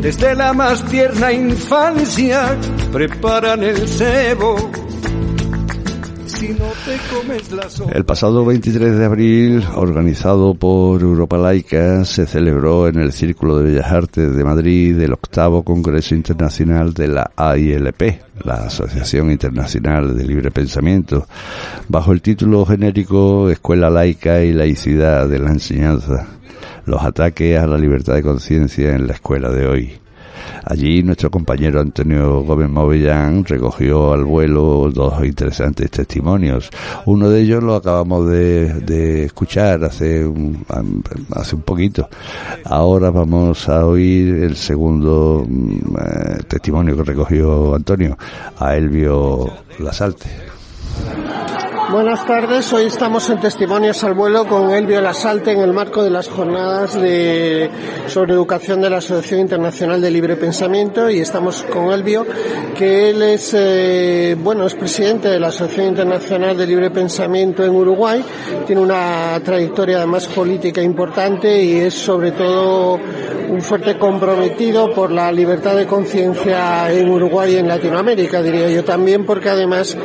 Desde 0.00 0.36
la 0.36 0.52
más 0.52 0.84
tierna 0.84 1.32
infancia 1.32 2.56
preparan 2.92 3.64
el 3.64 3.88
cebo 3.88 4.70
el 7.92 8.04
pasado 8.04 8.44
23 8.44 8.96
de 8.96 9.04
abril, 9.04 9.64
organizado 9.74 10.54
por 10.54 11.02
Europa 11.02 11.36
Laica, 11.36 12.04
se 12.04 12.26
celebró 12.26 12.86
en 12.86 13.00
el 13.00 13.12
Círculo 13.12 13.58
de 13.58 13.70
Bellas 13.70 13.90
Artes 13.90 14.34
de 14.34 14.44
Madrid 14.44 15.00
el 15.00 15.12
octavo 15.12 15.64
Congreso 15.64 16.14
Internacional 16.14 16.94
de 16.94 17.08
la 17.08 17.30
AILP, 17.34 18.20
la 18.44 18.66
Asociación 18.66 19.30
Internacional 19.30 20.16
de 20.16 20.24
Libre 20.24 20.50
Pensamiento, 20.50 21.26
bajo 21.88 22.12
el 22.12 22.22
título 22.22 22.64
genérico 22.64 23.50
Escuela 23.50 23.90
Laica 23.90 24.42
y 24.42 24.52
Laicidad 24.52 25.28
de 25.28 25.38
la 25.40 25.50
Enseñanza, 25.50 26.26
los 26.86 27.02
ataques 27.02 27.58
a 27.58 27.66
la 27.66 27.78
libertad 27.78 28.14
de 28.14 28.22
conciencia 28.22 28.94
en 28.94 29.06
la 29.06 29.14
escuela 29.14 29.50
de 29.50 29.66
hoy. 29.66 30.07
Allí 30.64 31.02
nuestro 31.02 31.30
compañero 31.30 31.80
Antonio 31.80 32.42
Gómez 32.42 32.68
Movellán 32.68 33.44
recogió 33.44 34.12
al 34.12 34.24
vuelo 34.24 34.90
dos 34.92 35.24
interesantes 35.24 35.90
testimonios. 35.90 36.70
Uno 37.06 37.28
de 37.30 37.40
ellos 37.40 37.62
lo 37.62 37.74
acabamos 37.74 38.28
de, 38.28 39.24
escuchar 39.24 39.84
hace 39.84 40.26
un, 40.26 40.64
hace 41.32 41.56
un 41.56 41.62
poquito. 41.62 42.08
Ahora 42.64 43.10
vamos 43.10 43.68
a 43.68 43.86
oír 43.86 44.42
el 44.42 44.56
segundo 44.56 45.44
mm, 45.48 45.96
eh, 45.96 46.38
testimonio 46.48 46.96
que 46.96 47.04
recogió 47.04 47.74
Antonio, 47.74 48.16
a 48.58 48.76
Elvio 48.76 49.50
Lasalte. 49.78 50.28
Buenas 51.90 52.26
tardes, 52.26 52.70
hoy 52.74 52.84
estamos 52.84 53.30
en 53.30 53.40
Testimonios 53.40 54.04
al 54.04 54.12
Vuelo 54.12 54.46
con 54.46 54.70
Elvio 54.72 55.00
Lasalte 55.00 55.52
en 55.52 55.60
el 55.60 55.72
marco 55.72 56.02
de 56.02 56.10
las 56.10 56.28
jornadas 56.28 57.00
de, 57.00 57.70
sobre 58.08 58.34
educación 58.34 58.82
de 58.82 58.90
la 58.90 58.98
Asociación 58.98 59.40
Internacional 59.40 59.98
de 60.02 60.10
Libre 60.10 60.36
Pensamiento 60.36 61.08
y 61.08 61.20
estamos 61.20 61.62
con 61.62 61.90
Elvio, 61.90 62.26
que 62.76 63.08
él 63.08 63.22
es, 63.22 63.54
eh, 63.56 64.36
bueno, 64.38 64.66
es 64.66 64.74
presidente 64.74 65.28
de 65.28 65.40
la 65.40 65.46
Asociación 65.46 65.86
Internacional 65.86 66.58
de 66.58 66.66
Libre 66.66 66.90
Pensamiento 66.90 67.64
en 67.64 67.74
Uruguay, 67.74 68.22
tiene 68.66 68.82
una 68.82 69.40
trayectoria 69.42 69.96
además 69.96 70.26
política 70.26 70.82
importante 70.82 71.62
y 71.62 71.78
es 71.78 71.94
sobre 71.94 72.32
todo 72.32 73.00
un 73.48 73.62
fuerte 73.62 73.98
comprometido 73.98 74.92
por 74.92 75.10
la 75.10 75.32
libertad 75.32 75.74
de 75.74 75.86
conciencia 75.86 76.92
en 76.92 77.08
Uruguay 77.08 77.54
y 77.54 77.56
en 77.56 77.68
Latinoamérica, 77.68 78.42
diría 78.42 78.68
yo 78.68 78.84
también, 78.84 79.24
porque 79.24 79.48
además 79.48 79.96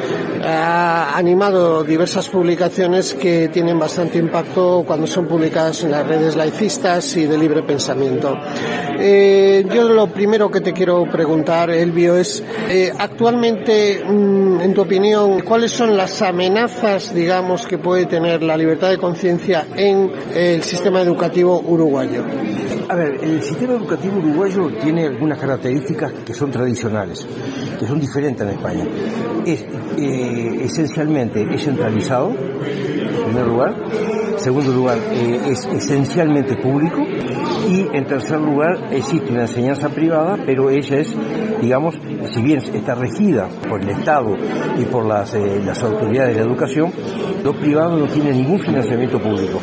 ha 0.45 1.17
animado 1.17 1.72
diversas 1.81 2.29
publicaciones 2.29 3.15
que 3.15 3.47
tienen 3.47 3.79
bastante 3.79 4.19
impacto 4.19 4.83
cuando 4.85 5.07
son 5.07 5.27
publicadas 5.27 5.83
en 5.83 5.91
las 5.91 6.05
redes 6.05 6.35
laicistas 6.35 7.15
y 7.17 7.25
de 7.25 7.37
libre 7.37 7.63
pensamiento. 7.63 8.37
Eh, 8.99 9.65
yo 9.73 9.89
lo 9.89 10.07
primero 10.07 10.51
que 10.51 10.61
te 10.61 10.73
quiero 10.73 11.05
preguntar, 11.09 11.71
Elvio, 11.71 12.17
es 12.17 12.43
eh, 12.69 12.91
actualmente, 12.97 14.03
mm, 14.05 14.61
en 14.61 14.73
tu 14.73 14.81
opinión, 14.81 15.41
¿cuáles 15.41 15.71
son 15.71 15.97
las 15.97 16.21
amenazas, 16.21 17.15
digamos, 17.15 17.65
que 17.65 17.77
puede 17.77 18.05
tener 18.05 18.43
la 18.43 18.55
libertad 18.55 18.89
de 18.89 18.97
conciencia 18.97 19.65
en 19.75 20.11
el 20.35 20.61
sistema 20.63 21.01
educativo 21.01 21.63
uruguayo? 21.65 22.23
A 22.89 22.95
ver, 22.95 23.23
el 23.23 23.41
sistema 23.41 23.73
educativo 23.73 24.17
uruguayo 24.17 24.67
tiene 24.81 25.07
algunas 25.07 25.39
características 25.39 26.11
que 26.25 26.33
son 26.33 26.51
tradicionales, 26.51 27.25
que 27.79 27.87
son 27.87 27.99
diferentes 27.99 28.45
en 28.45 28.53
España. 28.53 28.85
Es 29.45 29.65
eh, 29.97 30.59
esencialmente 30.63 31.45
es 31.53 31.63
centralizado, 31.63 32.31
en 32.31 33.23
primer 33.25 33.47
lugar. 33.47 33.75
Segundo 34.37 34.73
lugar, 34.73 34.97
eh, 35.11 35.39
es 35.47 35.65
esencialmente 35.65 36.55
público. 36.57 37.01
Y 37.69 37.87
en 37.93 38.05
tercer 38.05 38.39
lugar, 38.39 38.89
existe 38.91 39.31
una 39.31 39.43
enseñanza 39.43 39.89
privada, 39.89 40.37
pero 40.45 40.69
ella 40.69 40.97
es, 40.97 41.15
digamos, 41.61 41.95
si 42.33 42.41
bien 42.41 42.59
está 42.73 42.95
regida 42.95 43.47
por 43.69 43.81
el 43.81 43.89
Estado 43.89 44.35
y 44.77 44.83
por 44.85 45.05
las, 45.05 45.33
eh, 45.35 45.61
las 45.63 45.81
autoridades 45.83 46.35
de 46.35 46.41
la 46.41 46.47
educación, 46.47 46.91
lo 47.43 47.53
privado 47.53 47.97
no 47.97 48.07
tiene 48.07 48.33
ningún 48.33 48.59
financiamiento 48.59 49.19
público. 49.19 49.59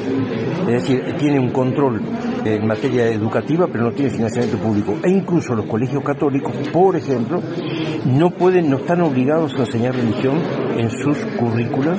Es 0.68 0.82
decir, 0.82 1.02
tiene 1.18 1.38
un 1.38 1.50
control 1.50 2.00
en 2.44 2.66
materia 2.66 3.08
educativa, 3.08 3.66
pero 3.66 3.84
no 3.84 3.92
tiene 3.92 4.10
financiamiento 4.10 4.58
público. 4.58 4.96
E 5.02 5.10
incluso 5.10 5.54
los 5.54 5.66
colegios 5.66 6.02
católicos, 6.02 6.54
por 6.72 6.96
ejemplo, 6.96 7.42
no 8.06 8.30
pueden, 8.30 8.70
no 8.70 8.78
están 8.78 9.00
obligados 9.00 9.54
a 9.54 9.60
enseñar 9.60 9.94
religión 9.94 10.38
en 10.76 10.90
sus 10.90 11.18
currículas 11.38 11.98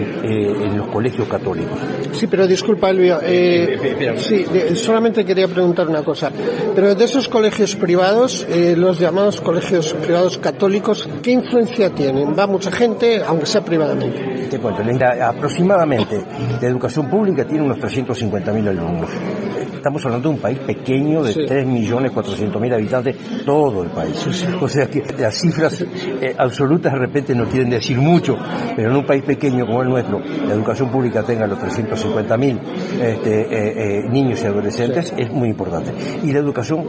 eh, 0.00 0.66
en 0.66 0.78
los 0.78 0.88
colegios 0.88 1.28
católicos. 1.28 1.78
Sí, 2.12 2.26
pero 2.26 2.46
disculpa, 2.46 2.90
Elvio. 2.90 3.18
Eh, 3.22 4.16
sí, 4.18 4.44
solamente 4.74 5.24
quería 5.24 5.48
preguntar 5.48 5.88
una 5.88 6.02
cosa. 6.02 6.30
Pero 6.74 6.94
de 6.94 7.04
esos 7.04 7.28
colegios 7.28 7.74
privados, 7.76 8.46
eh, 8.48 8.74
los 8.76 8.98
llamados 8.98 9.40
colegios 9.40 9.94
privados 9.94 10.38
católicos, 10.38 11.08
¿qué 11.22 11.32
influencia 11.32 11.90
tienen? 11.90 12.34
¿Va 12.38 12.46
mucha 12.46 12.70
gente, 12.70 13.22
aunque 13.24 13.46
sea 13.46 13.64
privadamente? 13.64 14.48
Te 14.50 14.58
cuento, 14.58 14.82
aproximadamente 15.22 16.22
la 16.60 16.68
educación 16.68 17.08
pública 17.08 17.44
tiene 17.44 17.64
unos 17.64 17.78
350.000 17.78 18.68
alumnos 18.68 19.10
estamos 19.84 20.02
hablando 20.06 20.30
de 20.30 20.34
un 20.36 20.40
país 20.40 20.58
pequeño 20.60 21.22
de 21.22 21.34
3.400.000 21.34 22.72
habitantes, 22.72 23.16
todo 23.44 23.82
el 23.82 23.90
país. 23.90 24.26
O 24.62 24.66
sea 24.66 24.86
que 24.86 25.04
las 25.18 25.38
cifras 25.38 25.78
eh, 25.82 26.34
absolutas 26.38 26.90
de 26.90 26.98
repente 26.98 27.34
no 27.34 27.44
quieren 27.44 27.68
decir 27.68 27.98
mucho, 27.98 28.34
pero 28.74 28.90
en 28.90 28.96
un 28.96 29.04
país 29.04 29.22
pequeño 29.24 29.66
como 29.66 29.82
el 29.82 29.90
nuestro, 29.90 30.20
la 30.20 30.54
educación 30.54 30.90
pública 30.90 31.22
tenga 31.22 31.46
los 31.46 31.58
350.000 31.58 32.58
este, 32.98 33.40
eh, 33.42 33.48
eh, 33.52 34.02
niños 34.08 34.40
y 34.42 34.46
adolescentes 34.46 35.12
es 35.18 35.30
muy 35.30 35.50
importante. 35.50 35.92
Y 36.22 36.32
la 36.32 36.38
educación 36.38 36.86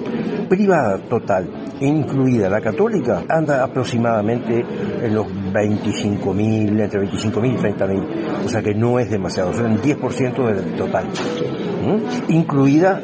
privada 0.48 0.98
total, 1.10 1.50
incluida 1.82 2.50
la 2.50 2.62
católica, 2.62 3.24
anda 3.28 3.62
aproximadamente 3.62 4.64
en 5.04 5.14
los 5.14 5.28
25.000, 5.28 6.82
entre 6.82 7.02
25.000 7.02 7.54
y 7.54 7.58
30.000. 7.58 8.46
O 8.46 8.48
sea 8.48 8.62
que 8.62 8.74
no 8.74 9.00
es 9.00 9.10
demasiado, 9.10 9.54
son 9.54 9.74
el 9.74 9.82
10% 9.82 10.46
del 10.46 10.76
total 10.78 11.08
incluida 12.30 13.02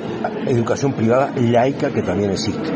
educación 0.47 0.93
privada 0.93 1.31
laica 1.37 1.89
que 1.91 2.01
también 2.01 2.31
existe. 2.31 2.69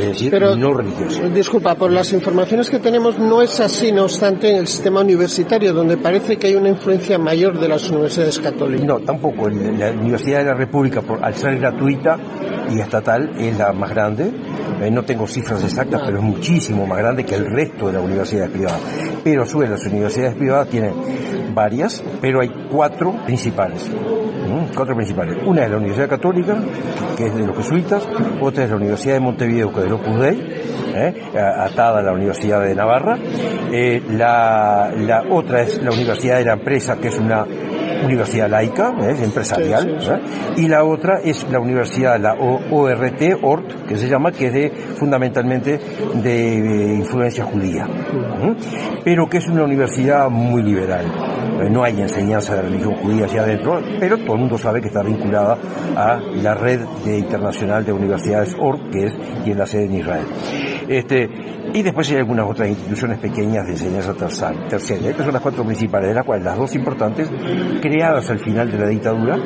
Es 0.00 0.06
decir, 0.06 0.40
no 0.56 0.74
religiosa. 0.74 1.22
Disculpa, 1.28 1.74
por 1.74 1.90
las 1.90 2.12
informaciones 2.12 2.70
que 2.70 2.78
tenemos 2.78 3.18
no 3.18 3.42
es 3.42 3.58
así, 3.60 3.90
no 3.90 4.04
obstante, 4.04 4.50
en 4.50 4.56
el 4.56 4.66
sistema 4.66 5.00
universitario, 5.00 5.72
donde 5.72 5.96
parece 5.96 6.36
que 6.36 6.48
hay 6.48 6.54
una 6.54 6.68
influencia 6.68 7.18
mayor 7.18 7.58
de 7.58 7.68
las 7.68 7.88
universidades 7.90 8.38
católicas. 8.38 8.86
No, 8.86 9.00
tampoco. 9.00 9.48
La 9.48 9.90
Universidad 9.90 10.38
de 10.38 10.44
la 10.44 10.54
República, 10.54 11.02
por, 11.02 11.24
al 11.24 11.34
ser 11.34 11.58
gratuita 11.58 12.16
y 12.70 12.80
estatal, 12.80 13.32
es 13.38 13.58
la 13.58 13.72
más 13.72 13.90
grande. 13.90 14.30
Eh, 14.80 14.90
no 14.90 15.04
tengo 15.04 15.26
cifras 15.26 15.62
exactas, 15.64 16.02
pero 16.04 16.18
es 16.18 16.24
muchísimo 16.24 16.86
más 16.86 16.98
grande 16.98 17.24
que 17.24 17.34
el 17.34 17.46
resto 17.46 17.88
de 17.88 17.94
las 17.94 18.02
universidades 18.02 18.50
privadas. 18.50 18.80
Pero 19.24 19.42
a 19.42 19.46
su 19.46 19.58
vez, 19.58 19.70
las 19.70 19.84
universidades 19.84 20.36
privadas 20.36 20.68
tienen 20.68 20.94
varias, 21.54 22.02
pero 22.20 22.40
hay 22.40 22.50
cuatro 22.70 23.14
principales. 23.24 23.88
Cuatro 24.74 24.94
principales. 24.94 25.36
Una 25.44 25.64
es 25.64 25.70
la 25.70 25.76
Universidad 25.76 26.08
Católica, 26.08 26.56
que 27.16 27.26
es 27.26 27.34
de 27.34 27.46
los 27.46 27.56
jesuitas, 27.56 28.02
otra 28.40 28.64
es 28.64 28.70
la 28.70 28.76
Universidad 28.76 29.14
de 29.14 29.20
Montevideo, 29.20 29.72
que 29.72 29.80
es 29.96 30.00
de 30.06 30.06
los 30.06 30.20
Dei, 30.20 30.62
¿eh? 30.94 31.14
atada 31.34 32.00
a 32.00 32.02
la 32.02 32.12
Universidad 32.12 32.62
de 32.62 32.74
Navarra. 32.74 33.18
Eh, 33.72 34.02
la, 34.10 34.92
la 34.96 35.24
otra 35.30 35.62
es 35.62 35.82
la 35.82 35.90
Universidad 35.90 36.38
de 36.38 36.44
la 36.44 36.54
Empresa, 36.54 36.96
que 36.96 37.08
es 37.08 37.18
una 37.18 37.46
universidad 38.04 38.48
laica, 38.48 38.94
¿eh? 39.00 39.16
empresarial, 39.22 39.98
y 40.56 40.68
la 40.68 40.84
otra 40.84 41.20
es 41.22 41.46
la 41.50 41.60
universidad, 41.60 42.18
la 42.20 42.34
ORT, 42.34 43.38
ORT, 43.42 43.86
que 43.86 43.96
se 43.96 44.08
llama, 44.08 44.32
que 44.32 44.46
es 44.46 44.52
de, 44.52 44.70
fundamentalmente 44.96 45.78
de 46.14 46.94
influencia 46.94 47.44
judía, 47.44 47.86
pero 49.04 49.28
que 49.28 49.38
es 49.38 49.48
una 49.48 49.64
universidad 49.64 50.28
muy 50.28 50.62
liberal. 50.62 51.06
Eh, 51.60 51.68
no 51.68 51.82
hay 51.82 52.00
enseñanza 52.00 52.54
de 52.54 52.62
religión 52.62 52.94
judía 52.94 53.26
hacia 53.26 53.42
adentro, 53.42 53.80
pero 53.98 54.16
todo 54.18 54.34
el 54.34 54.40
mundo 54.40 54.58
sabe 54.58 54.80
que 54.80 54.88
está 54.88 55.02
vinculada 55.02 55.58
a 55.96 56.20
la 56.42 56.54
red 56.54 56.80
de 57.04 57.18
internacional 57.18 57.84
de 57.84 57.92
universidades 57.92 58.56
ORT, 58.58 58.90
que 58.92 59.06
es 59.06 59.12
quien 59.44 59.58
la 59.58 59.66
sede 59.66 59.86
en 59.86 59.94
Israel. 59.94 60.24
Este, 60.88 61.28
y 61.74 61.82
después 61.82 62.10
hay 62.10 62.16
algunas 62.16 62.48
otras 62.48 62.68
instituciones 62.68 63.18
pequeñas 63.18 63.66
de 63.66 63.72
enseñanza 63.72 64.14
terciaria. 64.14 65.10
Estas 65.10 65.24
son 65.24 65.32
las 65.32 65.42
cuatro 65.42 65.64
principales, 65.64 66.08
de 66.08 66.14
las 66.14 66.24
cuales 66.24 66.44
las 66.44 66.56
dos 66.56 66.74
importantes, 66.74 67.28
creadas 67.80 68.28
al 68.30 68.38
final 68.38 68.70
de 68.70 68.78
la 68.78 68.88
dictadura, 68.88 69.38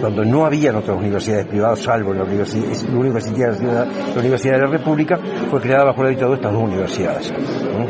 cuando 0.00 0.24
no 0.24 0.44
habían 0.44 0.76
otras 0.76 0.96
universidades 0.96 1.46
privadas, 1.46 1.80
salvo 1.80 2.14
la 2.14 2.24
Universidad, 2.24 2.64
la 2.92 2.98
Universidad, 2.98 3.60
la 3.60 4.20
Universidad 4.20 4.54
de 4.54 4.60
la 4.60 4.66
República, 4.66 5.18
fue 5.50 5.60
creada 5.60 5.84
bajo 5.84 6.02
la 6.02 6.10
dictadura 6.10 6.36
estas 6.36 6.52
dos 6.52 6.62
universidades. 6.62 7.32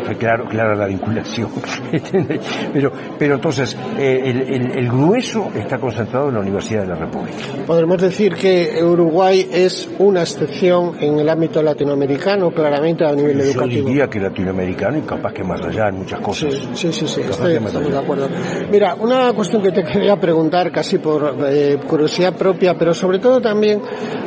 Fue 0.05 0.17
claro, 0.17 0.47
clara 0.49 0.75
la 0.75 0.87
vinculación. 0.87 1.51
pero, 2.73 2.93
pero 3.19 3.35
entonces, 3.35 3.77
eh, 3.99 4.23
el, 4.25 4.77
el, 4.77 4.89
grueso 4.89 5.51
está 5.55 5.79
concentrado 5.79 6.29
en 6.29 6.35
la 6.35 6.41
Universidad 6.41 6.83
de 6.83 6.89
la 6.89 6.95
República. 6.95 7.37
Podemos 7.67 8.01
decir 8.01 8.35
que 8.35 8.83
Uruguay 8.83 9.49
es 9.51 9.89
una 9.99 10.23
excepción 10.23 10.97
en 11.01 11.19
el 11.19 11.29
ámbito 11.29 11.63
latinoamericano, 11.63 12.51
claramente 12.51 13.05
a 13.05 13.13
nivel 13.13 13.41
educativo. 13.41 13.58
Yo 13.67 13.85
diría 13.85 14.09
que 14.09 14.21
latinoamericano 14.21 14.99
y 14.99 15.03
capaz 15.03 15.33
que 15.33 15.45
más 15.45 15.61
allá 15.63 15.89
en 15.89 15.99
muchas 15.99 16.21
cosas. 16.21 16.55
Sí, 16.75 16.93
sí, 16.93 17.07
sí, 17.07 17.21
estoy, 17.23 17.53
de 17.59 17.99
acuerdo. 17.99 18.29
Mira, 18.71 18.95
una 18.95 19.33
cuestión 19.33 19.63
que 19.63 19.73
te 19.73 19.85
quería 19.85 20.17
preguntar 20.17 20.71
casi 20.71 20.99
por 20.99 21.37
eh, 21.49 21.79
curiosidad 21.87 22.35
propia, 22.35 22.77
pero 22.77 22.95
sobre 22.95 23.19
todo 23.19 23.41
también 23.41 23.81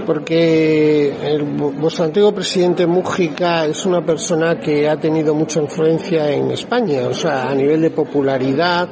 porque 0.05 1.13
el, 1.23 1.43
vuestro 1.43 2.05
antiguo 2.05 2.33
presidente 2.33 2.85
Mújica 2.87 3.65
es 3.65 3.85
una 3.85 4.05
persona 4.05 4.59
que 4.59 4.89
ha 4.89 4.99
tenido 4.99 5.33
mucha 5.33 5.61
influencia 5.61 6.29
en 6.31 6.51
España, 6.51 7.07
o 7.07 7.13
sea, 7.13 7.49
a 7.49 7.55
nivel 7.55 7.81
de 7.81 7.91
popularidad, 7.91 8.89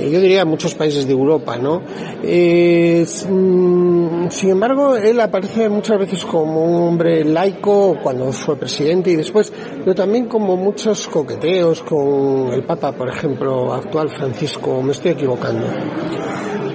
eh, 0.00 0.10
yo 0.10 0.20
diría 0.20 0.42
en 0.42 0.48
muchos 0.48 0.74
países 0.74 1.06
de 1.06 1.12
Europa, 1.12 1.56
¿no? 1.56 1.82
Eh, 2.22 3.04
sin 3.06 4.50
embargo, 4.50 4.96
él 4.96 5.20
aparece 5.20 5.68
muchas 5.68 5.98
veces 5.98 6.24
como 6.24 6.64
un 6.64 6.88
hombre 6.88 7.24
laico 7.24 7.96
cuando 8.02 8.32
fue 8.32 8.56
presidente 8.56 9.10
y 9.10 9.16
después, 9.16 9.52
pero 9.84 9.94
también 9.94 10.26
como 10.26 10.56
muchos 10.56 11.08
coqueteos 11.08 11.82
con 11.82 12.52
el 12.52 12.62
Papa, 12.64 12.92
por 12.92 13.08
ejemplo, 13.08 13.72
actual 13.72 14.10
Francisco. 14.10 14.82
¿Me 14.82 14.92
estoy 14.92 15.12
equivocando? 15.12 15.66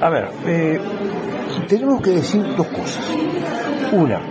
A 0.02 0.10
ver, 0.10 0.30
eh, 0.48 0.80
tenemos 1.68 2.02
que 2.02 2.12
decir 2.12 2.44
dos 2.56 2.68
cosas. 2.68 3.04
Una, 3.94 4.22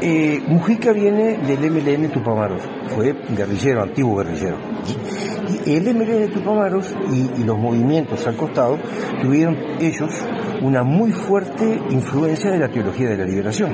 eh, 0.00 0.42
Mujica 0.48 0.92
viene 0.92 1.38
del 1.38 1.70
MLN 1.70 2.10
Tupamaros, 2.10 2.62
fue 2.88 3.14
guerrillero, 3.36 3.82
antiguo 3.82 4.16
guerrillero. 4.16 4.56
Y 5.66 5.76
el 5.76 5.94
MLN 5.94 6.30
Tupamaros 6.32 6.94
y, 7.12 7.40
y 7.40 7.44
los 7.44 7.58
movimientos 7.58 8.26
al 8.26 8.36
costado 8.36 8.78
tuvieron 9.20 9.56
ellos 9.80 10.10
una 10.62 10.82
muy 10.82 11.12
fuerte 11.12 11.80
influencia 11.90 12.50
de 12.50 12.58
la 12.58 12.68
teología 12.68 13.10
de 13.10 13.16
la 13.18 13.24
liberación. 13.24 13.72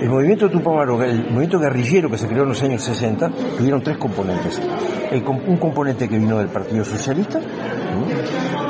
El 0.00 0.10
movimiento 0.10 0.50
Tupamaro, 0.50 1.02
el 1.02 1.24
movimiento 1.24 1.58
guerrillero 1.58 2.10
que 2.10 2.18
se 2.18 2.26
creó 2.26 2.42
en 2.42 2.50
los 2.50 2.62
años 2.62 2.82
60, 2.82 3.30
tuvieron 3.56 3.82
tres 3.82 3.96
componentes. 3.96 4.60
un 5.46 5.56
componente 5.56 6.08
que 6.08 6.18
vino 6.18 6.38
del 6.38 6.48
Partido 6.48 6.84
Socialista, 6.84 7.40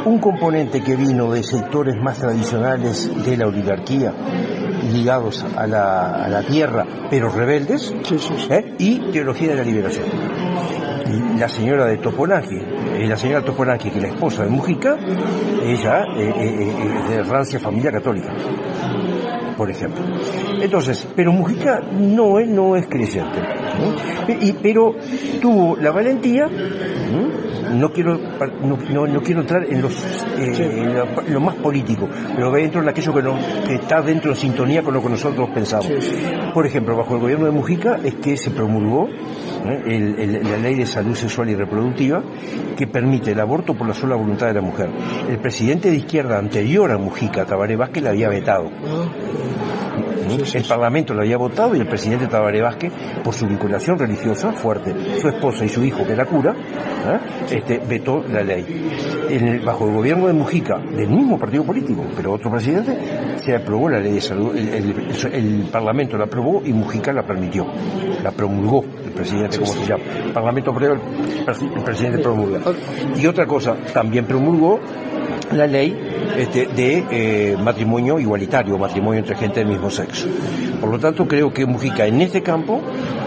un 0.05 0.19
componente 0.19 0.83
que 0.83 0.95
vino 0.95 1.33
de 1.33 1.43
sectores 1.43 1.97
más 1.97 2.19
tradicionales 2.19 3.11
de 3.25 3.37
la 3.37 3.49
oligarquía, 3.49 4.13
ligados 4.93 5.45
a 5.57 5.67
la, 5.67 6.43
tierra, 6.47 6.87
pero 7.11 7.29
rebeldes, 7.29 7.93
¿eh? 8.49 8.75
y 8.79 9.11
teología 9.11 9.49
de 9.49 9.57
la 9.57 9.65
liberación. 9.65 10.07
La 11.39 11.49
señora 11.49 11.87
de 11.87 11.99
Toponaki, 11.99 12.57
eh, 12.57 13.07
la 13.07 13.17
señora 13.17 13.45
Toponaki, 13.45 13.91
que 13.91 13.99
es 13.99 14.03
la 14.03 14.09
esposa 14.09 14.45
de 14.45 14.51
Mujica, 14.51 14.97
ella 15.63 16.05
eh, 16.17 16.73
es 17.05 17.11
de 17.11 17.23
rancia 17.25 17.59
familia 17.59 17.91
católica 17.91 18.33
por 19.57 19.71
ejemplo. 19.71 20.03
Entonces, 20.61 21.07
pero 21.17 21.33
Mujica 21.33 21.81
no, 21.81 22.41
no 22.41 22.77
es 22.77 22.87
creyente, 22.87 23.41
y, 24.41 24.53
pero 24.53 24.95
tuvo 25.41 25.77
la 25.77 25.91
valentía 25.93 26.47
no 26.47 27.46
quiero 27.93 28.19
no, 28.63 29.07
no, 29.07 29.23
quiero 29.23 29.41
entrar 29.41 29.65
en 29.65 29.83
los 29.83 30.05
eh, 30.39 31.05
lo, 31.29 31.41
más 31.41 31.57
político, 31.57 32.09
pero 32.35 32.51
dentro 32.53 32.83
en 32.83 32.89
aquello 32.89 33.15
que, 33.15 33.23
no, 33.23 33.39
que 33.67 33.75
está 33.77 34.03
dentro 34.03 34.31
de 34.31 34.37
sintonía 34.37 34.83
con 34.83 34.95
lo 34.95 35.03
que 35.03 35.09
nosotros 35.09 35.49
pensamos. 35.51 35.89
Por 36.53 36.67
ejemplo, 36.67 36.97
bajo 36.97 37.15
el 37.15 37.21
gobierno 37.21 37.47
de 37.47 37.53
Mujica 37.53 37.99
es 38.03 38.15
que 38.15 38.37
se 38.37 38.51
promulgó 38.51 39.09
¿eh? 39.09 40.43
la 40.43 40.57
ley 40.59 40.75
de 40.75 40.87
salud 40.87 41.15
sexual 41.15 41.51
y 41.51 41.55
reproductiva 41.55 42.23
que 42.77 42.87
permite 42.87 43.33
el 43.33 43.41
aborto 43.41 43.75
por 43.75 43.87
la 43.87 43.95
sola 43.95 44.17
voluntad 44.17 44.47
de 44.47 44.55
la 44.55 44.61
mujer. 44.61 44.91
El 45.29 45.39
presidente 45.39 45.91
de 45.91 45.97
izquierda 45.97 46.39
anterior 46.39 46.91
a 46.91 46.99
Mujica, 46.99 47.45
Tabaré 47.45 47.77
Vázquez, 47.77 48.03
la 48.03 48.11
había 48.11 48.29
vetado. 48.29 48.71
El 50.27 50.65
Parlamento 50.65 51.15
lo 51.15 51.21
había 51.21 51.37
votado 51.37 51.77
y 51.77 51.81
el 51.81 51.87
presidente 51.87 52.27
Tabaré 52.27 52.61
Vázquez, 52.61 52.93
por 53.23 53.35
su 53.35 53.47
vinculación 53.47 53.99
religiosa 53.99 54.53
fuerte, 54.53 54.95
su 55.21 55.29
esposa 55.29 55.65
y 55.65 55.69
su 55.69 55.85
hijo, 55.85 56.05
que 56.05 56.13
era 56.13 56.25
cura, 56.25 56.53
¿eh? 56.53 57.19
este, 57.51 57.79
vetó 57.79 58.25
la 58.29 58.43
ley. 58.43 59.63
bajo 59.65 59.87
el 59.87 59.95
gobierno 59.95 60.27
de 60.27 60.33
Mujica, 60.33 60.79
del 60.79 61.09
mismo 61.09 61.39
partido 61.39 61.65
político, 61.65 62.05
pero 62.17 62.33
otro 62.33 62.51
presidente, 62.51 63.37
se 63.39 63.55
aprobó 63.55 63.89
la 63.89 64.01
ley 64.01 64.15
de 64.15 64.21
salud, 64.21 64.57
el, 64.57 65.67
Parlamento 65.71 66.17
la 66.17 66.25
aprobó 66.25 66.63
y 66.65 66.73
Mujica 66.73 67.13
la 67.13 67.23
permitió, 67.23 67.67
la 68.23 68.31
promulgó 68.31 68.85
el 69.05 69.13
presidente, 69.13 69.59
como 69.59 69.73
se 69.73 69.87
llama. 69.87 70.05
El 70.25 70.33
Parlamento 70.33 70.71
aprueba, 70.71 70.95
el, 70.97 71.83
presidente 71.83 72.19
promulga. 72.19 72.61
Y 73.17 73.27
otra 73.27 73.47
cosa, 73.47 73.77
también 73.93 74.25
promulgó 74.25 74.81
la 75.53 75.67
ley 75.67 75.97
este, 76.37 76.67
de 76.67 77.05
eh, 77.11 77.57
matrimonio 77.57 78.19
igualitario, 78.19 78.79
matrimonio 78.79 79.21
entre 79.21 79.37
gente 79.37 79.61
del 79.61 79.69
mismo 79.69 79.91
sexo. 79.91 80.27
Por 80.81 80.91
lo 80.91 80.99
tanto, 80.99 81.27
creo 81.27 81.53
que 81.53 81.65
Mujica 81.65 82.07
en 82.07 82.21
este 82.21 82.43
campo 82.43 82.83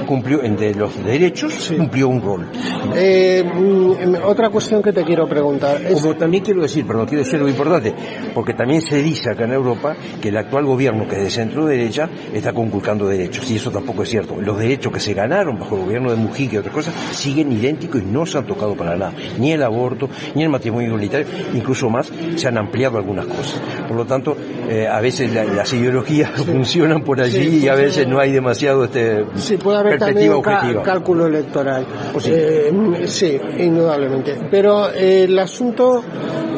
cumplió, 0.10 0.44
entre 0.44 0.74
los 0.74 1.04
derechos, 1.04 1.72
cumplió 1.76 2.08
un 2.08 2.22
rol. 2.22 2.48
Eh, 2.96 3.44
mm, 3.44 4.16
otra 4.26 4.50
cuestión 4.50 4.82
que 4.82 4.92
te 4.92 5.04
quiero 5.04 5.28
preguntar. 5.28 5.82
Como 5.94 6.16
también 6.16 6.44
quiero 6.44 6.64
decir, 6.64 6.84
pero 6.88 7.00
no 7.00 7.06
quiero 7.06 7.24
decir 7.24 7.36
algo 7.36 7.48
importante, 7.48 7.94
porque 8.34 8.56
también 8.56 8.82
se 8.82 9.04
dice 9.04 9.30
acá 9.32 9.44
en 9.44 9.54
Europa 9.54 9.96
que 10.20 10.30
el 10.30 10.38
actual 10.38 10.66
gobierno, 10.66 11.08
que 11.08 11.18
es 11.18 11.24
de 11.24 11.30
centro 11.30 11.66
derecha, 11.66 12.10
está 12.34 12.54
conculcando 12.54 13.08
derechos, 13.08 13.50
y 13.52 13.58
eso 13.58 13.70
tampoco 13.70 14.02
es 14.02 14.10
cierto. 14.10 14.36
Los 14.42 14.58
derechos 14.58 14.92
que 14.92 15.00
se 15.00 15.14
ganaron 15.14 15.60
bajo 15.60 15.76
el 15.76 15.84
gobierno 15.84 16.10
de 16.10 16.18
Mujica 16.18 16.56
y 16.56 16.58
otras 16.58 16.74
cosas 16.74 16.94
siguen 17.12 17.52
idénticos 17.52 18.02
y 18.02 18.06
no 18.06 18.26
se 18.26 18.40
han 18.40 18.46
tocado 18.46 18.76
para 18.76 18.96
nada. 18.96 19.14
Ni 19.38 19.52
el 19.52 19.62
aborto, 19.62 20.10
ni 20.34 20.42
el 20.42 20.50
matrimonio 20.50 20.88
igualitario, 20.88 21.28
incluso 21.54 21.88
más, 21.90 22.09
se 22.36 22.48
han 22.48 22.58
ampliado 22.58 22.98
algunas 22.98 23.26
cosas. 23.26 23.62
Por 23.88 23.98
lo 23.98 24.06
tanto, 24.06 24.36
eh, 24.70 24.88
a 24.88 25.00
veces 25.02 25.34
las 25.34 25.72
ideologías 25.74 26.32
funcionan 26.46 27.04
por 27.04 27.22
allí 27.22 27.64
y 27.64 27.68
a 27.68 27.76
veces 27.76 28.08
no 28.08 28.20
hay 28.20 28.32
demasiado 28.32 28.84
este 28.84 29.26
sí, 29.36 29.58
puede 29.58 29.78
haber 29.80 30.00
también 30.00 30.42
cálculo 30.84 31.28
electoral. 31.28 31.86
Pues 32.14 32.28
eh, 32.28 32.72
sí. 33.06 33.40
indudablemente. 33.58 34.38
Pero 34.50 34.92
eh, 34.92 35.24
el 35.24 35.38
asunto 35.40 36.04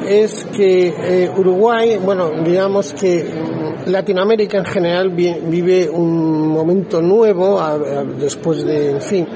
es 0.08 0.46
que 0.56 1.30
Uruguay, 1.38 1.98
bueno, 2.04 2.32
digamos 2.44 2.94
que 2.94 3.26
Latinoamérica 3.86 4.58
en 4.58 4.65
general 4.65 5.10
vive 5.10 5.89
un 5.89 6.48
momento 6.48 7.02
nuevo 7.02 7.62
después 8.20 8.63
de, 8.63 8.91
en 8.91 9.02
fin, 9.02 9.28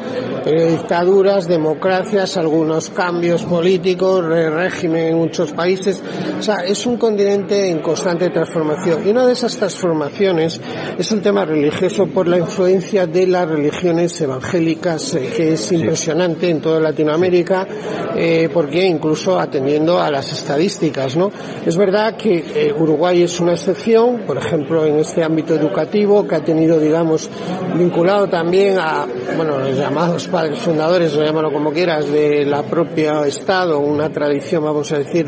dictaduras, 0.46 1.48
democracias, 1.48 2.38
algunos 2.38 2.90
cambios 2.90 3.44
políticos, 3.44 4.24
régimen 4.26 5.08
en 5.08 5.18
muchos 5.18 5.52
países. 5.52 6.02
O 6.40 6.42
sea, 6.42 6.58
es 6.66 6.86
un 6.86 6.98
continente 6.98 7.70
en 7.70 7.80
constante 7.80 8.30
transformación. 8.30 9.02
Y 9.06 9.10
una 9.10 9.26
de 9.26 9.34
esas 9.34 9.58
transformaciones 9.58 10.60
es 10.98 11.12
el 11.12 11.22
tema 11.22 11.46
religioso 11.46 12.08
por 12.08 12.28
la 12.28 12.38
influencia 12.38 13.08
de 13.08 13.28
las 13.28 13.48
religiones 13.48 14.20
evangélicas, 14.22 15.16
eh, 15.16 15.30
que 15.36 15.54
es 15.54 15.72
impresionante 15.72 16.50
en 16.50 16.62
toda 16.62 16.80
Latinoamérica, 16.80 17.68
eh, 18.16 18.50
porque 18.54 18.86
incluso 18.86 19.40
atendiendo 19.40 20.00
a 20.00 20.12
las 20.12 20.32
estadísticas, 20.32 21.16
¿no? 21.16 21.32
Es 21.66 21.78
verdad 21.78 22.16
que 22.16 22.38
eh, 22.38 22.74
Uruguay 22.78 23.24
es 23.24 23.40
una 23.40 23.54
excepción, 23.54 24.24
por 24.36 24.44
ejemplo, 24.44 24.86
en 24.86 24.98
este 24.98 25.24
ámbito 25.24 25.56
educativo, 25.56 26.28
que 26.28 26.36
ha 26.36 26.44
tenido, 26.44 26.78
digamos, 26.78 27.30
vinculado 27.78 28.28
también 28.28 28.78
a, 28.78 29.06
bueno, 29.38 29.60
los 29.60 29.78
llamados 29.78 30.28
padres 30.28 30.60
fundadores, 30.60 31.16
o 31.16 31.24
llámalo 31.24 31.54
como 31.54 31.72
quieras, 31.72 32.12
de 32.12 32.46
la 32.46 32.64
propia 32.64 33.26
Estado, 33.26 33.80
una 33.80 34.10
tradición, 34.10 34.66
vamos 34.66 34.92
a 34.92 35.00
decir, 35.00 35.26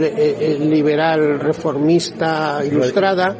liberal, 0.59 1.39
reformista, 1.39 2.61
ilustrada, 2.65 3.37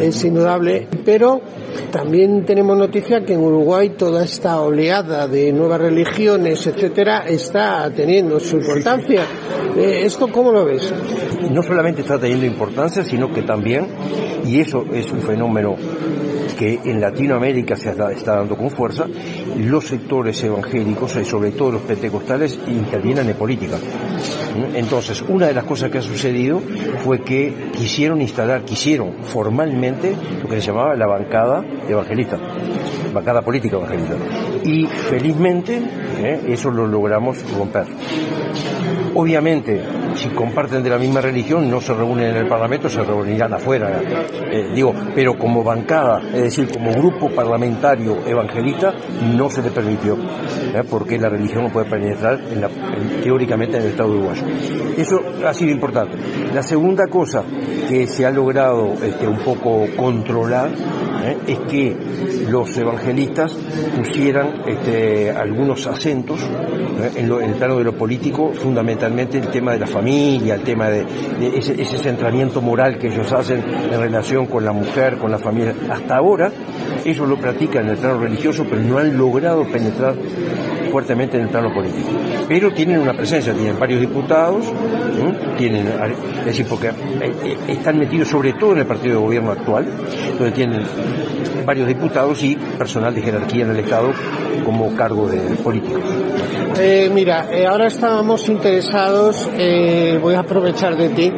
es 0.00 0.24
indudable, 0.24 0.88
pero 1.04 1.42
también 1.90 2.46
tenemos 2.46 2.78
noticia 2.78 3.22
que 3.22 3.34
en 3.34 3.40
Uruguay 3.40 3.90
toda 3.90 4.24
esta 4.24 4.62
oleada 4.62 5.28
de 5.28 5.52
nuevas 5.52 5.80
religiones, 5.80 6.66
etcétera, 6.66 7.24
está 7.26 7.90
teniendo 7.90 8.40
su 8.40 8.56
importancia. 8.56 9.26
Eh, 9.76 10.06
¿Esto 10.06 10.28
cómo 10.28 10.52
lo 10.52 10.64
ves? 10.64 10.90
No 11.50 11.62
solamente 11.62 12.00
está 12.00 12.18
teniendo 12.18 12.46
importancia, 12.46 13.04
sino 13.04 13.30
que 13.30 13.42
también, 13.42 13.88
y 14.46 14.60
eso 14.60 14.85
es 14.92 15.10
un 15.12 15.20
fenómeno 15.20 15.76
que 16.58 16.80
en 16.84 17.00
Latinoamérica 17.00 17.76
se 17.76 17.90
está 17.90 18.36
dando 18.36 18.56
con 18.56 18.70
fuerza, 18.70 19.06
los 19.58 19.86
sectores 19.86 20.42
evangélicos, 20.42 21.16
y 21.16 21.24
sobre 21.24 21.50
todo 21.52 21.72
los 21.72 21.82
pentecostales, 21.82 22.58
intervienen 22.66 23.28
en 23.28 23.36
política. 23.36 23.76
Entonces, 24.74 25.22
una 25.28 25.46
de 25.46 25.54
las 25.54 25.64
cosas 25.64 25.90
que 25.90 25.98
ha 25.98 26.02
sucedido 26.02 26.60
fue 27.04 27.22
que 27.22 27.70
quisieron 27.72 28.22
instalar, 28.22 28.62
quisieron 28.62 29.12
formalmente 29.22 30.14
lo 30.42 30.48
que 30.48 30.60
se 30.60 30.68
llamaba 30.68 30.94
la 30.94 31.06
bancada 31.06 31.62
evangelista, 31.88 32.38
bancada 33.12 33.42
política 33.42 33.76
evangelista. 33.76 34.14
Y 34.64 34.86
felizmente 34.86 35.80
¿eh? 36.18 36.40
eso 36.48 36.70
lo 36.70 36.86
logramos 36.86 37.38
romper. 37.52 37.86
Obviamente, 39.18 39.82
si 40.14 40.28
comparten 40.28 40.82
de 40.82 40.90
la 40.90 40.98
misma 40.98 41.22
religión, 41.22 41.70
no 41.70 41.80
se 41.80 41.94
reúnen 41.94 42.32
en 42.32 42.36
el 42.36 42.46
Parlamento, 42.46 42.86
se 42.90 43.02
reunirán 43.02 43.54
afuera. 43.54 44.02
Eh, 44.02 44.72
digo, 44.74 44.94
pero 45.14 45.38
como 45.38 45.64
bancada, 45.64 46.20
es 46.34 46.42
decir, 46.42 46.68
como 46.70 46.92
grupo 46.92 47.30
parlamentario 47.30 48.18
evangelista, 48.26 48.92
no 49.34 49.48
se 49.48 49.62
le 49.62 49.70
permitió, 49.70 50.18
¿eh? 50.18 50.82
porque 50.90 51.18
la 51.18 51.30
religión 51.30 51.64
no 51.64 51.70
puede 51.70 51.88
penetrar 51.88 52.40
teóricamente 53.22 53.78
en 53.78 53.84
el 53.84 53.88
Estado 53.88 54.10
uruguayo. 54.10 54.42
Eso 54.98 55.18
ha 55.46 55.54
sido 55.54 55.70
importante. 55.70 56.18
La 56.52 56.62
segunda 56.62 57.06
cosa 57.06 57.42
que 57.88 58.06
se 58.06 58.26
ha 58.26 58.30
logrado 58.30 58.96
este, 59.02 59.26
un 59.26 59.38
poco 59.38 59.86
controlar 59.96 60.68
¿eh? 61.24 61.38
es 61.46 61.58
que 61.60 61.96
los 62.48 62.76
evangelistas 62.76 63.56
pusieran 63.96 64.62
este, 64.66 65.30
algunos 65.30 65.86
acentos 65.86 66.40
en, 67.16 67.30
el 67.30 67.54
plano 67.54 67.78
de 67.78 67.84
lo 67.84 67.92
político, 67.92 68.52
fundamentalmente 68.54 69.38
el 69.38 69.48
tema 69.48 69.72
de 69.72 69.78
la 69.78 69.86
familia, 69.86 70.54
el 70.54 70.62
tema 70.62 70.88
de, 70.88 71.04
ese, 71.56 71.84
centramiento 71.98 72.60
moral 72.60 72.98
que 72.98 73.08
ellos 73.08 73.32
hacen 73.32 73.62
en 73.92 74.00
relación 74.00 74.46
con 74.46 74.64
la 74.64 74.72
mujer, 74.72 75.16
con 75.18 75.30
la 75.30 75.38
familia. 75.38 75.74
Hasta 75.90 76.16
ahora 76.16 76.50
ellos 77.06 77.28
lo 77.28 77.36
practican 77.36 77.84
en 77.84 77.90
el 77.90 77.96
plano 77.96 78.18
religioso, 78.18 78.66
pero 78.68 78.82
no 78.82 78.98
han 78.98 79.16
logrado 79.16 79.64
penetrar 79.64 80.14
fuertemente 80.90 81.36
en 81.36 81.44
el 81.44 81.48
plano 81.48 81.72
político. 81.72 82.08
Pero 82.48 82.72
tienen 82.72 83.00
una 83.00 83.12
presencia, 83.12 83.52
tienen 83.52 83.78
varios 83.78 84.00
diputados, 84.00 84.64
tienen, 85.58 85.88
es 86.40 86.44
decir, 86.44 86.66
porque 86.68 86.88
eh, 86.88 86.92
eh, 87.44 87.56
están 87.68 87.98
metidos 87.98 88.28
sobre 88.28 88.52
todo 88.54 88.72
en 88.72 88.78
el 88.78 88.86
partido 88.86 89.16
de 89.16 89.20
gobierno 89.20 89.52
actual, 89.52 89.86
donde 90.38 90.52
tienen 90.52 90.82
varios 91.64 91.88
diputados 91.88 92.42
y 92.42 92.56
personal 92.56 93.14
de 93.14 93.22
jerarquía 93.22 93.64
en 93.64 93.70
el 93.72 93.80
Estado 93.80 94.12
como 94.64 94.94
cargo 94.94 95.28
de 95.28 95.38
políticos. 95.56 96.02
Eh, 96.78 97.10
mira, 97.12 97.48
eh, 97.50 97.66
ahora 97.66 97.86
estábamos 97.86 98.48
interesados, 98.48 99.48
voy 100.20 100.34
a 100.34 100.40
aprovechar 100.40 100.96
de 100.96 101.08
ti, 101.10 101.32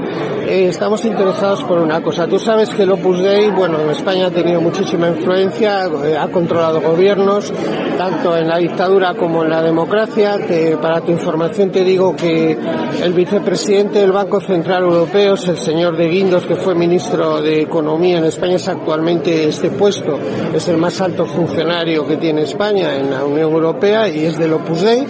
estamos 0.49 1.05
interesados 1.05 1.63
por 1.65 1.79
una 1.79 2.03
cosa. 2.03 2.27
Tú 2.27 2.39
sabes 2.39 2.71
que 2.71 2.83
el 2.83 2.93
Opus 2.93 3.21
Dei, 3.23 3.51
bueno, 3.51 3.81
en 3.81 3.91
España 3.91 4.27
ha 4.27 4.31
tenido 4.31 4.61
muchísima 4.61 5.09
influencia, 5.09 5.85
ha 5.85 6.29
controlado 6.29 6.81
gobiernos, 6.81 7.53
tanto 7.99 8.37
en 8.37 8.49
la 8.49 8.59
dictadura 8.59 9.15
como 9.15 9.45
en 9.45 9.51
la 9.51 9.63
democracia. 9.63 10.39
para 10.81 11.01
tu 11.03 11.13
información 11.13 11.71
te 11.71 11.85
digo 11.85 12.17
que 12.17 12.57
el 13.03 13.13
vicepresidente 13.13 13.99
del 14.01 14.13
Banco 14.13 14.41
Central 14.41 14.85
Europeo, 14.85 15.35
el 15.35 15.59
señor 15.59 15.97
de 15.97 16.09
Guindos, 16.09 16.47
que 16.47 16.57
fue 16.57 16.75
ministro 16.75 17.43
de 17.43 17.63
Economía 17.63 18.19
en 18.19 18.25
España, 18.25 18.57
es 18.57 18.69
actualmente 18.69 19.49
este 19.49 19.71
puesto, 19.71 20.19
es 20.55 20.67
el 20.69 20.79
más 20.79 21.01
alto 21.01 21.27
funcionario 21.27 22.07
que 22.07 22.17
tiene 22.17 22.43
España 22.43 22.97
en 22.97 23.11
la 23.11 23.25
Unión 23.25 23.53
Europea 23.53 24.09
y 24.09 24.25
es 24.25 24.39
del 24.39 24.55
Opus 24.55 24.81
Dei 24.81 25.07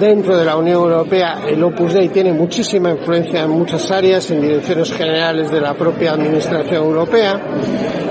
dentro 0.00 0.36
de 0.36 0.44
la 0.44 0.56
Unión 0.56 0.82
Europea 0.82 1.44
el 1.48 1.62
Opus 1.62 1.94
Dei 1.94 2.08
tiene 2.08 2.32
muchísima 2.32 2.90
influencia 2.90 3.42
en 3.42 3.50
muchas 3.50 3.90
áreas, 3.90 4.30
en 4.30 4.40
generales 4.82 5.50
de 5.50 5.60
la 5.60 5.74
propia 5.74 6.12
Administración 6.12 6.84
Europea. 6.84 7.40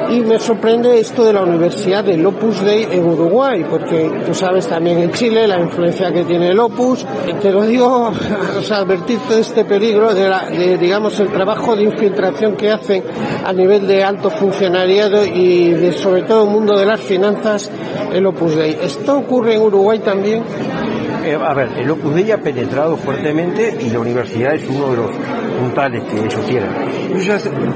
Y 0.10 0.20
me 0.20 0.38
sorprende 0.38 1.00
esto 1.00 1.24
de 1.24 1.34
la 1.34 1.42
Universidad 1.42 2.04
del 2.04 2.26
Opus 2.26 2.62
Dei 2.62 2.84
en 2.92 3.06
Uruguay, 3.06 3.66
porque 3.68 4.12
tú 4.26 4.34
sabes 4.34 4.68
también 4.68 5.00
en 5.00 5.12
Chile 5.12 5.48
la 5.48 5.60
influencia 5.60 6.12
que 6.12 6.24
tiene 6.24 6.50
el 6.50 6.60
Opus. 6.60 7.06
Te 7.42 7.52
lo 7.52 7.64
digo, 7.64 8.12
o 8.60 8.62
sea, 8.62 8.78
advertirte 8.78 9.36
de 9.36 9.42
este 9.42 9.66
peligro, 9.66 10.14
de, 10.14 10.30
de, 10.56 10.78
digamos, 10.78 11.20
el 11.20 11.30
trabajo 11.30 11.76
de 11.76 11.84
infiltración 11.84 12.56
que 12.56 12.72
hacen 12.72 13.04
a 13.44 13.52
nivel 13.54 13.88
de 13.88 14.04
alto 14.04 14.30
funcionariado 14.30 15.26
y 15.26 15.72
de, 15.72 15.94
sobre 15.94 16.24
todo, 16.24 16.44
el 16.44 16.52
mundo 16.52 16.78
de 16.78 16.86
las 16.86 17.00
finanzas, 17.02 17.72
el 18.12 18.26
Opus 18.26 18.56
Dei. 18.56 18.78
¿Esto 18.84 19.18
ocurre 19.18 19.56
en 19.56 19.62
Uruguay 19.62 20.00
también? 20.00 20.44
Eh, 21.26 21.38
a 21.42 21.54
ver, 21.54 21.70
el 21.78 21.90
Opus 21.90 22.14
Dei 22.14 22.32
ha 22.32 22.38
penetrado 22.38 22.98
fuertemente 22.98 23.78
y 23.80 23.90
la 23.90 24.00
universidad 24.00 24.54
es 24.54 24.68
uno 24.68 24.92
de 24.92 24.98
los 24.98 25.12
que 25.72 26.26
ellos 26.26 26.46
tienen. 26.48 26.70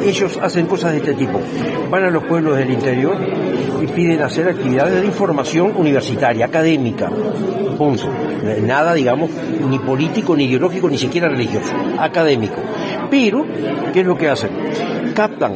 Ellos 0.03 0.39
hacen, 0.41 0.65
cosas 0.65 0.91
de 0.91 0.97
este 0.97 1.13
tipo. 1.13 1.39
Van 1.89 2.03
a 2.03 2.09
los 2.09 2.23
pueblos 2.23 2.57
del 2.57 2.71
interior 2.71 3.15
y 3.81 3.87
piden 3.87 4.21
hacer 4.21 4.49
actividades 4.49 5.01
de 5.01 5.05
información 5.05 5.73
universitaria, 5.75 6.45
académica. 6.45 7.09
Punto. 7.77 8.09
Nada, 8.63 8.93
digamos, 8.93 9.29
ni 9.69 9.79
político, 9.79 10.35
ni 10.35 10.45
ideológico, 10.45 10.89
ni 10.89 10.97
siquiera 10.97 11.29
religioso. 11.29 11.73
Académico. 11.99 12.57
Pero, 13.09 13.45
¿qué 13.93 14.01
es 14.01 14.05
lo 14.05 14.17
que 14.17 14.29
hacen? 14.29 14.49
Captan 15.13 15.53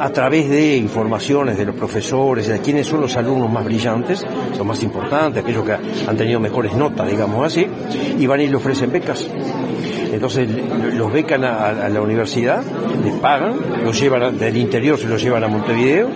a 0.00 0.10
través 0.10 0.48
de 0.50 0.76
informaciones 0.76 1.56
de 1.56 1.64
los 1.64 1.74
profesores, 1.74 2.48
de 2.48 2.60
quiénes 2.60 2.86
son 2.86 3.00
los 3.00 3.16
alumnos 3.16 3.50
más 3.50 3.64
brillantes, 3.64 4.24
los 4.56 4.66
más 4.66 4.82
importantes, 4.82 5.42
aquellos 5.42 5.64
que 5.64 5.72
han 5.72 6.16
tenido 6.16 6.40
mejores 6.40 6.74
notas, 6.74 7.08
digamos 7.08 7.46
así, 7.46 7.66
y 8.18 8.26
van 8.26 8.40
y 8.40 8.48
le 8.48 8.56
ofrecen 8.56 8.92
becas. 8.92 9.28
Entonces 10.14 10.48
los 10.94 11.12
becan 11.12 11.44
a, 11.44 11.88
la 11.88 12.00
universidad, 12.00 12.62
les 13.04 13.14
pagan, 13.14 13.56
los 13.84 13.98
llevan 13.98 14.38
del 14.38 14.56
interior, 14.56 14.98
se 14.98 15.08
los 15.08 15.20
llevan 15.20 15.42
a 15.44 15.48
Montevideo, 15.48 16.08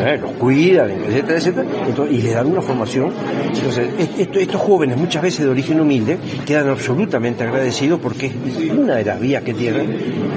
¿eh? 0.00 0.18
los 0.20 0.32
cuidan, 0.32 0.90
etcétera, 0.90 1.38
etcétera, 1.38 1.66
y 2.10 2.22
les 2.22 2.34
dan 2.34 2.46
una 2.46 2.62
formación. 2.62 3.12
Entonces, 3.54 3.88
estos 4.18 4.60
jóvenes, 4.60 4.96
muchas 4.96 5.22
veces 5.22 5.44
de 5.44 5.50
origen 5.50 5.80
humilde, 5.80 6.18
quedan 6.46 6.68
absolutamente 6.68 7.44
agradecidos 7.44 8.00
porque 8.00 8.26
es 8.26 8.70
una 8.70 8.96
de 8.96 9.04
las 9.04 9.20
vías 9.20 9.42
que 9.42 9.54
tienen 9.54 9.90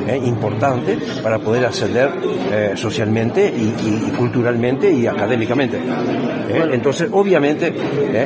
¿eh? 0.07 0.19
importante 0.23 0.97
para 1.23 1.39
poder 1.39 1.65
ascender 1.65 2.09
eh, 2.51 2.71
socialmente 2.75 3.47
y, 3.47 4.11
culturalmente 4.17 4.91
y 4.91 5.07
académicamente. 5.07 5.79
Entonces, 6.71 7.09
obviamente, 7.11 7.73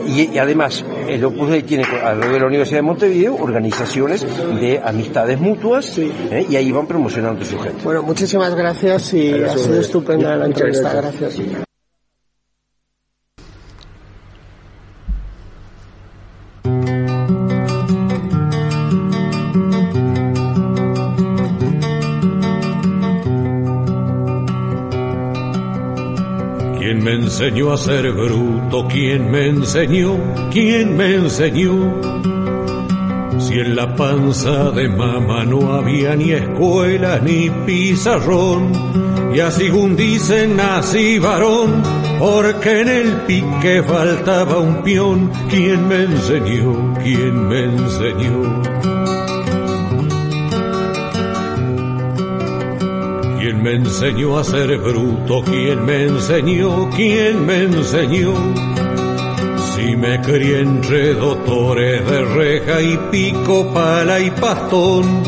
y, 0.07 0.37
además, 0.37 0.85
el 1.07 1.23
Opus 1.23 1.49
Dei 1.49 1.63
tiene 1.63 1.83
a 1.83 2.13
lo 2.13 2.31
de 2.31 2.39
la 2.39 2.45
Universidad 2.45 2.79
de 2.79 2.83
Montevideo 2.83 3.35
organizaciones 3.35 4.25
de 4.59 4.78
amistades 4.83 5.39
mutuas 5.39 5.97
y 5.97 6.55
ahí 6.55 6.71
van 6.71 6.87
promocionando 6.87 7.43
su 7.45 7.59
gente. 7.59 7.83
Bueno, 7.83 8.03
muchísimas 8.03 8.55
gracias 8.55 9.13
y 9.13 9.33
ha 9.33 9.57
sido 9.57 9.79
estupenda 9.79 10.35
la 10.35 10.45
entrevista. 10.45 10.93
Gracias. 10.93 11.35
¿Quién 26.77 27.03
me 27.03 27.13
enseñó 27.13 27.71
a 27.71 27.77
ser 27.77 28.11
bruto? 28.11 28.87
¿Quién 28.87 29.29
me 29.29 29.47
enseñó? 29.47 30.17
¿Quién 30.51 30.97
me 30.97 31.15
enseñó? 31.15 32.38
Si 33.49 33.59
en 33.59 33.75
la 33.75 33.95
panza 33.95 34.69
de 34.69 34.87
mamá 34.87 35.43
no 35.43 35.73
había 35.73 36.15
ni 36.15 36.33
escuela 36.33 37.17
ni 37.17 37.49
pizarrón, 37.65 38.71
y 39.33 39.39
así 39.39 39.63
según 39.63 39.95
dicen 39.95 40.55
nací 40.55 41.17
varón, 41.17 41.81
porque 42.19 42.81
en 42.81 42.87
el 42.89 43.11
pique 43.21 43.81
faltaba 43.81 44.59
un 44.59 44.83
peón. 44.83 45.31
¿Quién 45.49 45.87
me 45.87 46.03
enseñó? 46.03 46.93
¿Quién 47.01 47.47
me 47.47 47.63
enseñó? 47.63 48.61
¿Quién 53.39 53.63
me 53.63 53.73
enseñó 53.73 54.37
a 54.37 54.43
ser 54.43 54.77
bruto? 54.77 55.41
¿Quién 55.43 55.85
me 55.87 56.03
enseñó? 56.03 56.87
¿Quién 56.91 57.47
me 57.47 57.63
enseñó? 57.63 58.68
Si 59.79 59.95
me 59.95 60.19
crié 60.19 60.59
entre 60.59 61.13
doctores 61.13 62.05
de 62.05 62.25
reja 62.25 62.81
y 62.81 62.97
pico, 63.11 63.73
pala 63.73 64.19
y 64.19 64.29
pastón, 64.29 65.23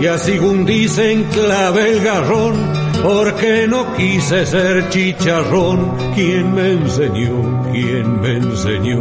y 0.00 0.06
así 0.06 0.38
un 0.38 0.64
dicen 0.64 1.24
clave 1.24 1.90
el 1.90 2.00
garrón, 2.02 2.54
porque 3.02 3.66
no 3.68 3.94
quise 3.94 4.46
ser 4.46 4.88
chicharrón. 4.88 5.92
¿Quién 6.14 6.54
me 6.54 6.72
enseñó? 6.72 7.70
¿Quién 7.72 8.20
me 8.22 8.36
enseñó? 8.38 9.00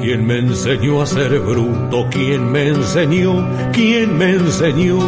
¿Quién 0.00 0.26
me 0.26 0.38
enseñó 0.38 1.00
a 1.00 1.06
ser 1.06 1.38
bruto? 1.40 2.08
¿Quién 2.10 2.52
me 2.52 2.68
enseñó? 2.68 3.42
¿Quién 3.72 4.18
me 4.18 4.32
enseñó? 4.32 4.98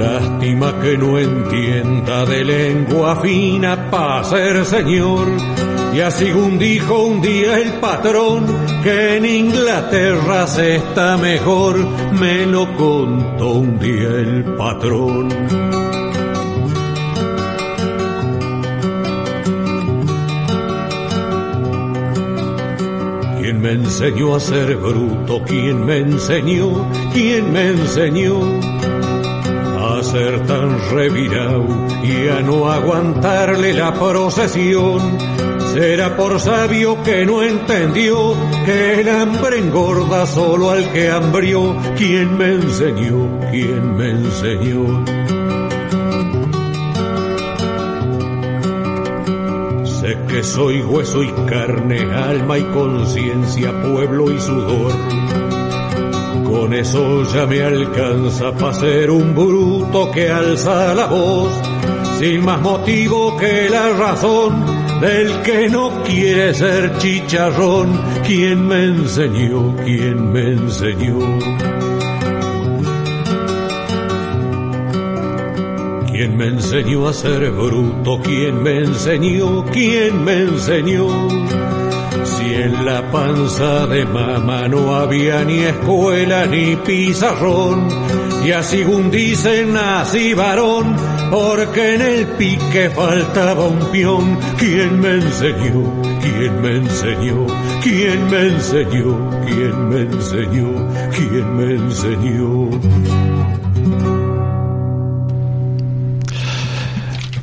Lástima 0.00 0.80
que 0.80 0.96
no 0.96 1.18
entienda 1.18 2.24
de 2.24 2.42
lengua 2.42 3.16
fina 3.16 3.90
para 3.90 4.24
ser 4.24 4.64
señor. 4.64 5.28
Y 5.92 6.00
así 6.00 6.30
un 6.32 6.58
dijo 6.58 7.02
un 7.02 7.20
día 7.20 7.58
el 7.58 7.74
patrón 7.74 8.46
que 8.82 9.18
en 9.18 9.26
Inglaterra 9.26 10.46
se 10.46 10.76
está 10.76 11.18
mejor, 11.18 11.76
me 12.18 12.46
lo 12.46 12.74
contó 12.78 13.50
un 13.50 13.78
día 13.78 14.08
el 14.08 14.44
patrón. 14.56 15.28
¿Quién 23.38 23.60
me 23.60 23.72
enseñó 23.72 24.34
a 24.34 24.40
ser 24.40 24.76
bruto? 24.76 25.42
¿Quién 25.44 25.84
me 25.84 25.98
enseñó? 25.98 26.90
¿Quién 27.12 27.52
me 27.52 27.68
enseñó? 27.68 28.79
Ser 30.02 30.46
tan 30.46 30.78
revirado 30.90 31.66
y 32.02 32.28
a 32.28 32.40
no 32.40 32.70
aguantarle 32.70 33.74
la 33.74 33.92
procesión. 33.92 35.18
Será 35.72 36.16
por 36.16 36.40
sabio 36.40 37.02
que 37.02 37.24
no 37.24 37.42
entendió 37.42 38.34
que 38.64 39.00
el 39.00 39.08
hambre 39.08 39.58
engorda 39.58 40.26
solo 40.26 40.70
al 40.70 40.90
que 40.92 41.10
hambrió. 41.10 41.76
¿Quién 41.96 42.36
me 42.36 42.54
enseñó? 42.54 43.40
¿Quién 43.50 43.96
me 43.96 44.10
enseñó? 44.10 45.04
Sé 49.84 50.18
que 50.28 50.42
soy 50.42 50.80
hueso 50.82 51.22
y 51.22 51.30
carne, 51.46 52.00
alma 52.12 52.58
y 52.58 52.64
conciencia, 52.64 53.70
pueblo 53.82 54.30
y 54.30 54.40
sudor 54.40 55.49
con 56.50 56.74
eso 56.74 57.22
ya 57.32 57.46
me 57.46 57.62
alcanza 57.62 58.52
para 58.52 58.72
ser 58.72 59.10
un 59.10 59.34
bruto 59.34 60.10
que 60.10 60.30
alza 60.30 60.94
la 60.94 61.06
voz, 61.06 61.52
sin 62.18 62.44
más 62.44 62.60
motivo 62.60 63.36
que 63.36 63.68
la 63.70 63.90
razón 63.90 64.64
del 65.00 65.42
que 65.42 65.68
no 65.68 66.02
quiere 66.02 66.52
ser 66.52 66.98
chicharrón. 66.98 68.00
¿Quién 68.26 68.66
me 68.66 68.84
enseñó? 68.84 69.76
¿Quién 69.84 70.32
me 70.32 70.52
enseñó? 70.52 71.18
¿Quién 76.10 76.36
me 76.36 76.46
enseñó 76.48 77.08
a 77.08 77.12
ser 77.12 77.50
bruto? 77.50 78.20
¿Quién 78.22 78.62
me 78.62 78.78
enseñó? 78.78 79.64
¿Quién 79.72 80.24
me 80.24 80.42
enseñó? 80.42 81.59
Si 82.40 82.54
en 82.54 82.86
la 82.86 83.02
panza 83.10 83.86
de 83.86 84.06
mamá 84.06 84.66
no 84.66 84.94
había 84.94 85.44
ni 85.44 85.58
escuela 85.58 86.46
ni 86.46 86.74
pizarrón, 86.76 87.86
y 88.42 88.52
así 88.52 88.82
un 88.82 89.10
dicen 89.10 89.74
nací 89.74 90.32
varón, 90.32 90.96
porque 91.30 91.96
en 91.96 92.00
el 92.00 92.26
pique 92.38 92.88
faltaba 92.96 93.66
un 93.66 93.78
peón. 93.92 94.38
¿Quién 94.56 95.00
me 95.00 95.16
enseñó? 95.16 96.02
¿Quién 96.22 96.62
me 96.62 96.76
enseñó? 96.76 97.46
¿Quién 97.82 98.30
me 98.30 98.46
enseñó? 98.48 99.30
¿Quién 99.44 99.88
me 99.90 100.00
enseñó? 100.00 100.88
¿Quién 101.14 101.56
me 101.56 101.74
enseñó? 101.74 102.70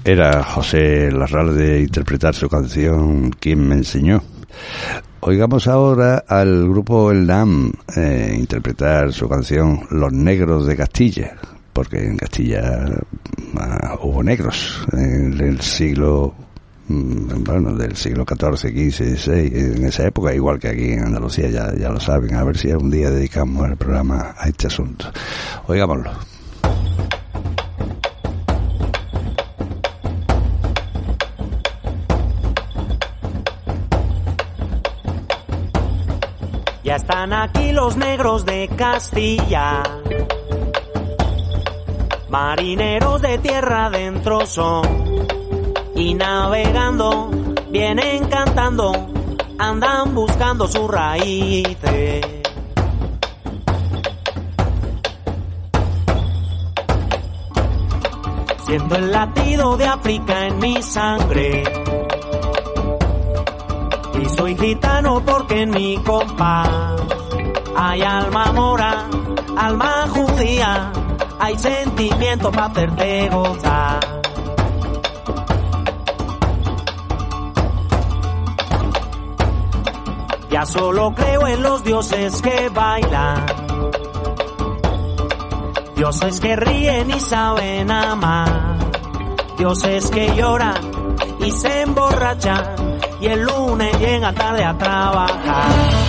Era 0.04 0.42
José 0.42 1.12
Larralde 1.12 1.82
interpretar 1.82 2.34
su 2.34 2.48
canción 2.48 3.30
¿Quién 3.40 3.68
me 3.68 3.76
enseñó? 3.76 4.24
Oigamos 5.20 5.68
ahora 5.68 6.24
al 6.28 6.70
grupo 6.70 7.12
El 7.12 7.28
Dam 7.28 7.72
eh, 7.96 8.36
interpretar 8.38 9.12
su 9.12 9.28
canción 9.28 9.82
Los 9.90 10.14
Negros 10.14 10.66
de 10.68 10.76
Castilla, 10.76 11.36
porque 11.74 11.98
en 11.98 12.18
Castilla 12.18 12.86
ah, 13.58 13.98
hubo 14.02 14.24
negros 14.24 14.86
en 14.94 15.40
el 15.42 15.60
siglo 15.62 16.34
mm, 16.88 17.44
bueno, 17.44 17.74
del 17.76 17.96
siglo 17.96 18.26
XIV, 18.26 18.70
XV, 18.70 19.18
XVI, 19.18 19.76
en 19.76 19.86
esa 19.86 20.06
época, 20.06 20.34
igual 20.34 20.60
que 20.60 20.70
aquí 20.70 20.92
en 20.94 21.06
Andalucía, 21.06 21.50
ya, 21.50 21.76
ya 21.76 21.90
lo 21.90 22.00
saben, 22.00 22.36
a 22.36 22.44
ver 22.44 22.58
si 22.58 22.72
algún 22.72 22.92
día 22.92 23.10
dedicamos 23.10 23.68
el 23.68 23.76
programa 23.76 24.36
a 24.38 24.48
este 24.48 24.68
asunto. 24.68 25.12
Oigámoslo. 25.66 26.37
Están 37.08 37.32
aquí 37.32 37.72
los 37.72 37.96
negros 37.96 38.46
de 38.46 38.68
Castilla. 38.68 39.82
Marineros 42.28 43.22
de 43.22 43.38
tierra 43.38 43.86
adentro 43.86 44.46
son. 44.46 44.84
Y 45.96 46.14
navegando 46.16 47.30
vienen 47.70 48.28
cantando, 48.28 48.92
andan 49.58 50.14
buscando 50.16 50.68
sus 50.68 50.92
raíces. 50.92 52.26
Siento 58.66 58.96
el 58.96 59.12
latido 59.14 59.78
de 59.78 59.86
África 59.86 60.48
en 60.48 60.60
mi 60.60 60.84
sangre. 60.84 61.64
Soy 64.48 64.56
gitano 64.56 65.22
porque 65.26 65.64
en 65.64 65.72
mi 65.72 65.98
compás 65.98 66.70
hay 67.76 68.02
alma 68.02 68.54
mora, 68.54 69.10
alma 69.58 70.08
judía, 70.08 70.90
hay 71.38 71.58
sentimiento 71.58 72.50
para 72.50 72.68
hacerte 72.68 73.28
gozar. 73.28 74.00
Ya 80.50 80.66
solo 80.66 81.14
creo 81.14 81.46
en 81.48 81.62
los 81.62 81.84
dioses 81.84 82.42
que 82.42 82.70
bailan, 82.70 83.46
dioses 85.98 86.40
que 86.40 86.56
ríen 86.56 87.12
y 87.12 87.20
saben 87.20 87.92
amar, 87.92 88.78
dioses 89.58 90.10
que 90.10 90.34
lloran 90.38 90.90
y 91.42 91.52
se 91.52 91.82
emborrachan 91.82 92.77
y 93.20 93.28
el 93.28 93.42
lunes 93.42 94.00
llegan 94.00 94.34
tarde 94.36 94.64
a 94.64 94.78
trabajar. 94.78 96.07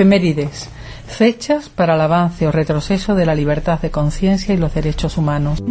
Efemérides. 0.00 0.68
Fechas 1.06 1.68
para 1.68 1.94
el 1.94 2.00
avance 2.00 2.46
o 2.46 2.52
retroceso 2.52 3.14
de 3.14 3.26
la 3.26 3.34
libertad 3.34 3.78
de 3.82 3.90
conciencia 3.90 4.54
y 4.54 4.56
los 4.56 4.72
derechos 4.72 5.18
humanos. 5.18 5.62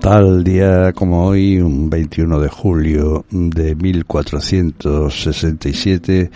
Tal 0.00 0.42
día 0.42 0.92
como 0.92 1.26
hoy, 1.26 1.60
un 1.60 1.88
21 1.88 2.40
de 2.40 2.48
julio 2.48 3.24
de 3.30 3.76
1467, 3.76 6.32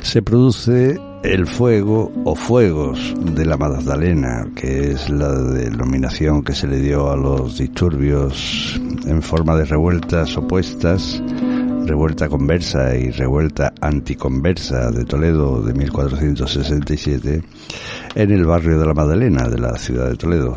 se 0.00 0.22
produce 0.22 0.96
el 1.24 1.48
fuego 1.48 2.12
o 2.24 2.36
fuegos 2.36 3.16
de 3.34 3.46
la 3.46 3.56
Magdalena, 3.56 4.46
que 4.54 4.92
es 4.92 5.10
la 5.10 5.32
denominación 5.32 6.44
que 6.44 6.54
se 6.54 6.68
le 6.68 6.78
dio 6.78 7.10
a 7.10 7.16
los 7.16 7.58
disturbios 7.58 8.80
en 9.06 9.22
forma 9.22 9.56
de 9.56 9.64
revueltas 9.64 10.36
opuestas 10.36 11.20
Revuelta 11.86 12.28
Conversa 12.28 12.96
y 12.96 13.10
Revuelta 13.10 13.72
Anticonversa 13.80 14.90
de 14.90 15.04
Toledo 15.04 15.62
de 15.62 15.72
1467 15.74 17.42
en 18.14 18.30
el 18.30 18.44
barrio 18.44 18.78
de 18.78 18.86
la 18.86 18.94
Madalena 18.94 19.48
de 19.48 19.58
la 19.58 19.76
ciudad 19.76 20.08
de 20.08 20.16
Toledo. 20.16 20.54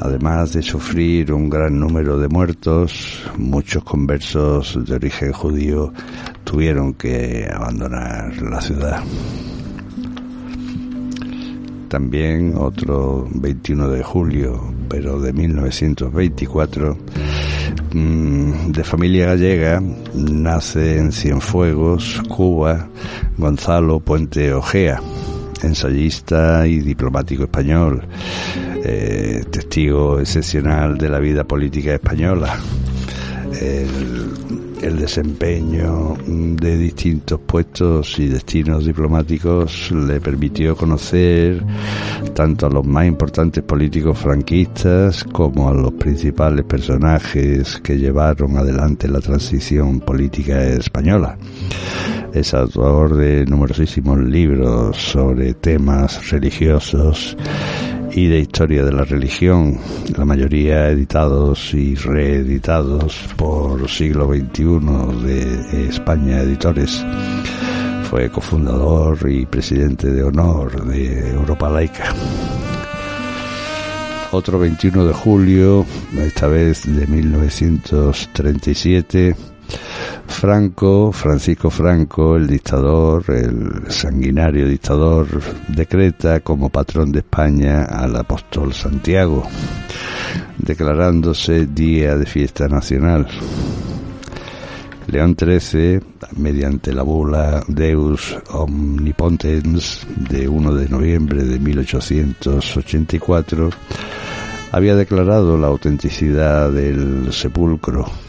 Además 0.00 0.52
de 0.52 0.62
sufrir 0.62 1.32
un 1.32 1.48
gran 1.48 1.78
número 1.78 2.18
de 2.18 2.28
muertos, 2.28 3.24
muchos 3.36 3.82
conversos 3.84 4.78
de 4.84 4.94
origen 4.94 5.32
judío 5.32 5.92
tuvieron 6.44 6.94
que 6.94 7.48
abandonar 7.52 8.40
la 8.42 8.60
ciudad. 8.60 9.02
también 11.88 12.54
otro 12.58 13.26
21 13.32 13.88
de 13.88 14.02
julio, 14.02 14.74
pero 14.88 15.20
de 15.20 15.32
1924, 15.32 16.94
mm, 16.94 17.35
de 17.96 18.84
familia 18.84 19.26
gallega, 19.26 19.82
nace 20.14 20.98
en 20.98 21.12
Cienfuegos, 21.12 22.22
Cuba, 22.28 22.88
Gonzalo 23.38 24.00
Puente 24.00 24.52
Ojea, 24.52 25.00
ensayista 25.62 26.66
y 26.66 26.80
diplomático 26.80 27.44
español, 27.44 28.06
eh, 28.84 29.44
testigo 29.50 30.20
excepcional 30.20 30.98
de 30.98 31.08
la 31.08 31.18
vida 31.20 31.44
política 31.44 31.94
española. 31.94 32.58
El, 33.52 34.98
desempeño 34.98 36.16
de 36.26 36.76
distintos 36.76 37.40
puestos 37.40 38.18
y 38.18 38.28
destinos 38.28 38.84
diplomáticos 38.84 39.90
le 39.92 40.20
permitió 40.20 40.76
conocer 40.76 41.62
tanto 42.34 42.66
a 42.66 42.70
los 42.70 42.84
más 42.84 43.06
importantes 43.06 43.62
políticos 43.62 44.18
franquistas 44.18 45.22
como 45.24 45.68
a 45.68 45.74
los 45.74 45.92
principales 45.92 46.64
personajes 46.64 47.78
que 47.82 47.98
llevaron 47.98 48.56
adelante 48.56 49.08
la 49.08 49.20
transición 49.20 50.00
política 50.00 50.64
española. 50.64 51.36
Es 52.32 52.52
autor 52.52 53.16
de 53.16 53.46
numerosísimos 53.46 54.18
libros 54.18 54.96
sobre 54.96 55.54
temas 55.54 56.30
religiosos 56.30 57.36
y 58.16 58.26
de 58.28 58.40
historia 58.40 58.82
de 58.82 58.92
la 58.92 59.04
religión, 59.04 59.78
la 60.16 60.24
mayoría 60.24 60.88
editados 60.88 61.74
y 61.74 61.94
reeditados 61.94 63.28
por 63.36 63.86
siglo 63.90 64.28
XXI 64.28 64.64
de 65.22 65.88
España 65.90 66.40
Editores. 66.40 67.04
Fue 68.08 68.30
cofundador 68.30 69.30
y 69.30 69.44
presidente 69.44 70.10
de 70.10 70.22
honor 70.22 70.82
de 70.86 71.28
Europa 71.28 71.68
Laica. 71.68 72.14
Otro 74.32 74.58
21 74.60 75.04
de 75.04 75.12
julio, 75.12 75.84
esta 76.18 76.46
vez 76.46 76.84
de 76.86 77.06
1937, 77.06 79.36
Franco, 80.26 81.12
Francisco 81.12 81.70
Franco, 81.70 82.36
el 82.36 82.46
dictador, 82.46 83.24
el 83.28 83.90
sanguinario 83.90 84.68
dictador, 84.68 85.26
decreta 85.68 86.40
como 86.40 86.68
patrón 86.68 87.10
de 87.12 87.20
España 87.20 87.84
al 87.84 88.14
apóstol 88.16 88.74
Santiago, 88.74 89.44
declarándose 90.58 91.64
día 91.66 92.16
de 92.16 92.26
fiesta 92.26 92.68
nacional. 92.68 93.26
León 95.06 95.36
XIII, 95.38 96.00
mediante 96.36 96.92
la 96.92 97.02
bula 97.02 97.62
Deus 97.68 98.36
Omnipotens 98.50 100.04
de 100.28 100.48
1 100.48 100.74
de 100.74 100.88
noviembre 100.88 101.44
de 101.44 101.60
1884, 101.60 103.70
había 104.72 104.96
declarado 104.96 105.56
la 105.56 105.68
autenticidad 105.68 106.72
del 106.72 107.32
sepulcro 107.32 108.25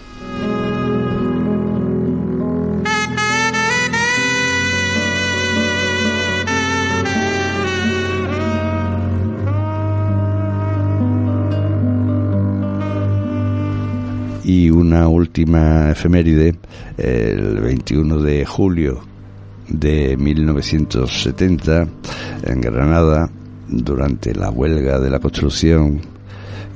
Y 14.47 14.69
una 14.69 15.09
última 15.09 15.91
efeméride, 15.91 16.55
el 16.97 17.59
21 17.59 18.21
de 18.21 18.45
julio 18.45 19.01
de 19.67 20.15
1970, 20.15 21.85
en 22.43 22.61
Granada, 22.61 23.29
durante 23.67 24.33
la 24.33 24.49
huelga 24.49 25.01
de 25.01 25.09
la 25.09 25.19
construcción, 25.19 25.99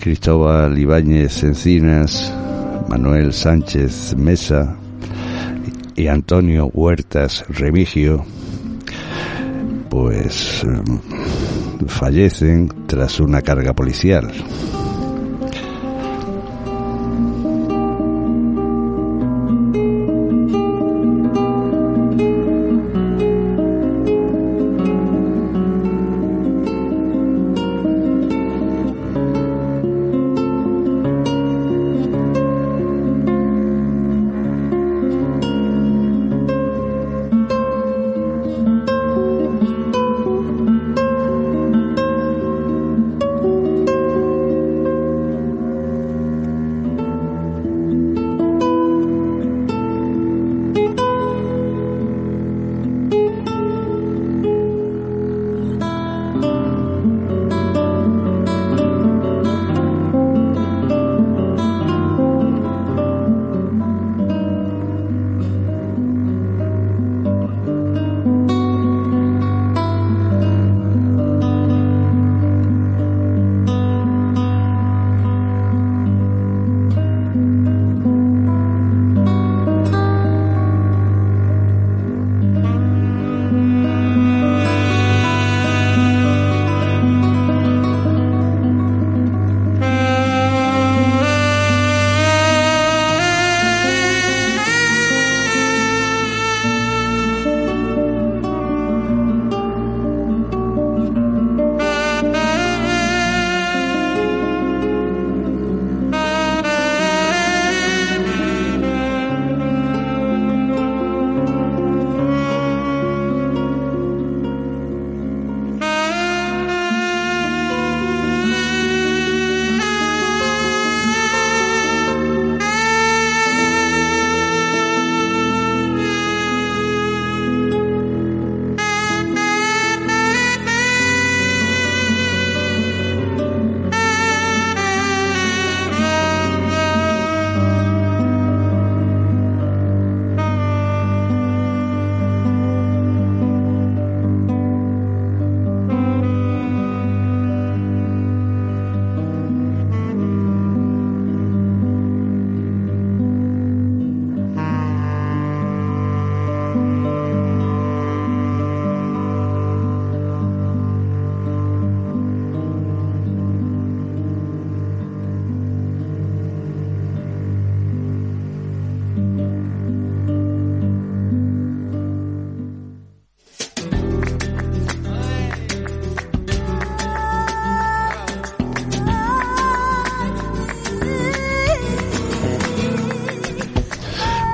Cristóbal 0.01 0.77
Ibáñez 0.77 1.43
Encinas, 1.43 2.33
Manuel 2.89 3.31
Sánchez 3.31 4.17
Mesa 4.17 4.75
y 5.95 6.07
Antonio 6.07 6.65
Huertas 6.73 7.45
Remigio, 7.47 8.25
pues 9.89 10.61
mm, 10.65 11.85
fallecen 11.87 12.69
tras 12.85 13.21
una 13.21 13.41
carga 13.41 13.71
policial. 13.71 14.29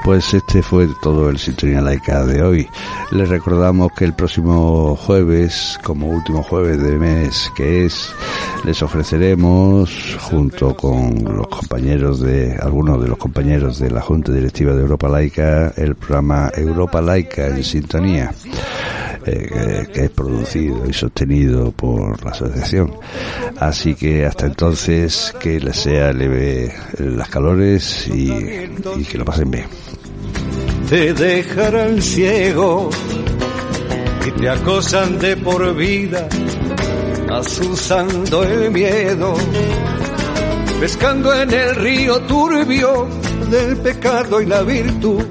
Pues 0.08 0.34
este 0.34 0.64
fue 0.64 0.88
todo 1.01 1.30
el 1.30 1.38
Sintonía 1.38 1.82
Laica 1.82 2.24
de 2.24 2.41
hoy. 2.41 2.70
Les 3.12 3.28
recordamos 3.28 3.91
que 3.91 4.05
el 4.05 4.14
próximo 4.14 4.95
jueves, 4.95 5.78
como 5.84 6.08
último 6.08 6.41
jueves 6.43 6.82
de 6.82 6.97
mes 6.97 7.51
que 7.58 7.84
es, 7.84 8.10
les 8.64 8.82
ofreceremos, 8.82 10.18
junto 10.22 10.74
con 10.78 11.26
los 11.26 11.49
compañeros 11.49 12.22
de, 12.22 12.55
algunos 12.55 13.01
de 13.01 13.10
los 13.10 13.18
compañeros 13.18 13.80
de 13.80 13.91
la 13.91 13.99
Junta 13.99 14.32
Directiva 14.32 14.74
de 14.74 14.84
Europa 14.84 15.10
Laica, 15.10 15.74
el 15.76 15.95
programa 15.95 16.51
Europa 16.55 17.01
Laica 17.01 17.47
en 17.47 17.62
Sintonía. 17.62 18.34
Eh, 19.26 19.88
que 19.93 20.05
es 20.05 20.10
producido 20.12 20.89
y 20.89 20.93
sostenido 20.93 21.74
por 21.74 22.24
la 22.24 22.32
asociación. 22.32 22.93
Así 23.60 23.93
que 23.93 24.26
hasta 24.26 24.45
entonces 24.45 25.36
que 25.38 25.60
les 25.60 25.76
sea 25.76 26.14
leve 26.14 26.74
las 26.97 27.28
calores 27.28 28.08
y, 28.08 28.32
y 28.32 29.03
que 29.03 29.18
lo 29.18 29.26
pasen 29.26 29.51
bien. 29.51 29.66
Te 30.89 31.13
dejarán 31.13 32.01
ciego 32.01 32.89
y 34.25 34.31
te 34.31 34.49
acosan 34.49 35.19
de 35.19 35.38
por 35.38 35.75
vida, 35.75 36.27
asusando 37.29 38.43
el 38.43 38.71
miedo, 38.71 39.35
pescando 40.79 41.33
en 41.33 41.53
el 41.53 41.75
río 41.75 42.19
turbio 42.21 43.07
del 43.49 43.77
pecado 43.77 44.41
y 44.41 44.45
la 44.45 44.61
virtud 44.61 45.23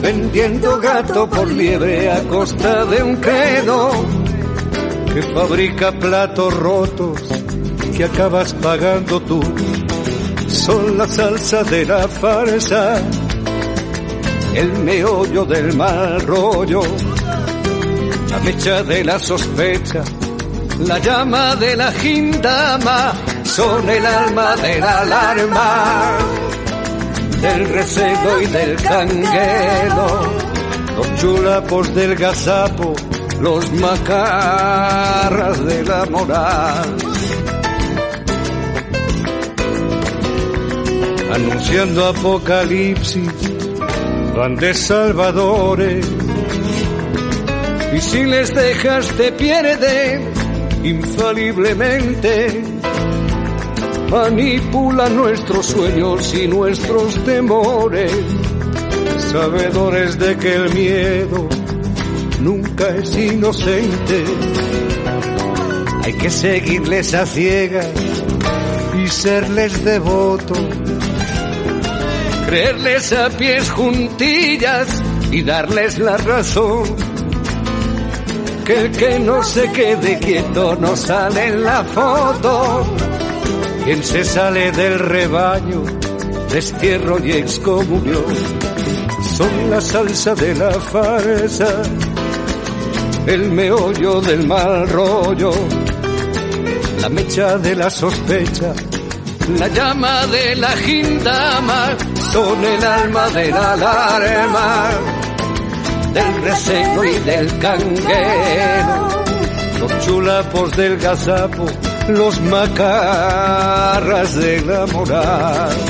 vendiendo 0.00 0.80
gato 0.80 1.28
por 1.28 1.50
liebre 1.50 2.10
a 2.10 2.22
costa 2.22 2.84
de 2.86 3.02
un 3.02 3.16
credo 3.16 3.90
que 5.12 5.22
fabrica 5.22 5.92
platos 5.92 6.54
rotos 6.56 7.20
que 7.96 8.04
acabas 8.04 8.54
pagando 8.54 9.20
tú. 9.20 9.40
Son 10.48 10.96
la 10.96 11.06
salsa 11.06 11.62
de 11.64 11.84
la 11.84 12.08
farsa, 12.08 13.00
el 14.54 14.72
meollo 14.84 15.44
del 15.44 15.76
mal 15.76 16.20
rollo, 16.22 16.82
la 18.30 18.38
mecha 18.40 18.82
de 18.82 19.04
la 19.04 19.18
sospecha, 19.18 20.02
la 20.86 20.98
llama 20.98 21.56
de 21.56 21.76
la 21.76 21.92
gindama, 21.92 23.12
son 23.44 23.88
el 23.88 24.06
alma 24.06 24.56
de 24.56 24.80
la 24.80 25.00
alarma 25.00 26.18
del 27.40 27.68
recebo 27.70 28.40
y 28.40 28.46
del 28.46 28.76
canguelo, 28.76 30.20
los 30.96 31.14
chulapos 31.20 31.94
del 31.94 32.14
gazapo, 32.14 32.94
los 33.40 33.72
macarras 33.72 35.64
de 35.64 35.82
la 35.84 36.04
moral. 36.06 36.96
Anunciando 41.32 42.06
apocalipsis, 42.08 43.49
van 44.36 44.56
de 44.56 44.74
salvadores, 44.74 46.06
y 47.94 48.00
si 48.00 48.24
les 48.24 48.54
dejas 48.54 49.08
te 49.16 49.32
pierden 49.32 50.30
infaliblemente 50.82 52.62
manipula 54.10 55.08
nuestros 55.08 55.66
sueños 55.66 56.34
y 56.34 56.48
nuestros 56.48 57.24
temores, 57.24 58.12
sabedores 59.30 60.18
de 60.18 60.36
que 60.36 60.54
el 60.54 60.74
miedo 60.74 61.48
nunca 62.40 62.88
es 62.96 63.16
inocente. 63.16 64.24
Hay 66.02 66.12
que 66.14 66.30
seguirles 66.30 67.14
a 67.14 67.24
ciegas 67.24 67.86
y 69.00 69.06
serles 69.06 69.84
devotos, 69.84 70.58
creerles 72.50 73.12
a 73.12 73.30
pies 73.30 73.70
juntillas 73.70 74.88
y 75.30 75.42
darles 75.42 76.00
la 76.00 76.16
razón. 76.16 76.82
Que 78.64 78.80
el 78.86 78.90
que 78.90 79.20
no 79.20 79.40
se 79.44 79.70
quede 79.70 80.18
quieto 80.18 80.74
no 80.74 80.96
sale 80.96 81.46
en 81.46 81.62
la 81.62 81.84
foto. 81.84 82.96
Quien 83.84 84.02
se 84.02 84.24
sale 84.24 84.72
del 84.72 84.98
rebaño, 84.98 85.84
destierro 86.50 87.24
y 87.24 87.32
excomunión, 87.32 88.34
son 89.36 89.70
la 89.70 89.80
salsa 89.80 90.34
de 90.34 90.54
la 90.56 90.72
farsa, 90.72 91.82
el 93.26 93.52
meollo 93.52 94.20
del 94.20 94.44
mal 94.48 94.88
rollo, 94.88 95.52
la 97.00 97.08
mecha 97.08 97.58
de 97.58 97.76
la 97.76 97.88
sospecha, 97.88 98.74
la 99.56 99.68
llama 99.68 100.26
de 100.26 100.56
la 100.56 100.70
gindama, 100.70 101.96
son 102.32 102.64
el 102.64 102.84
alma 102.84 103.28
de 103.30 103.50
la 103.50 103.72
alarma, 103.72 104.90
del 106.12 106.42
reseño 106.42 107.04
y 107.04 107.18
del 107.18 107.58
canguero, 107.58 109.08
los 109.80 109.98
chulapos 110.04 110.76
del 110.76 110.96
gazapo, 110.98 111.66
los 112.08 112.40
macarras 112.42 114.34
de 114.36 114.60
la 114.62 114.86
moral. 114.86 115.89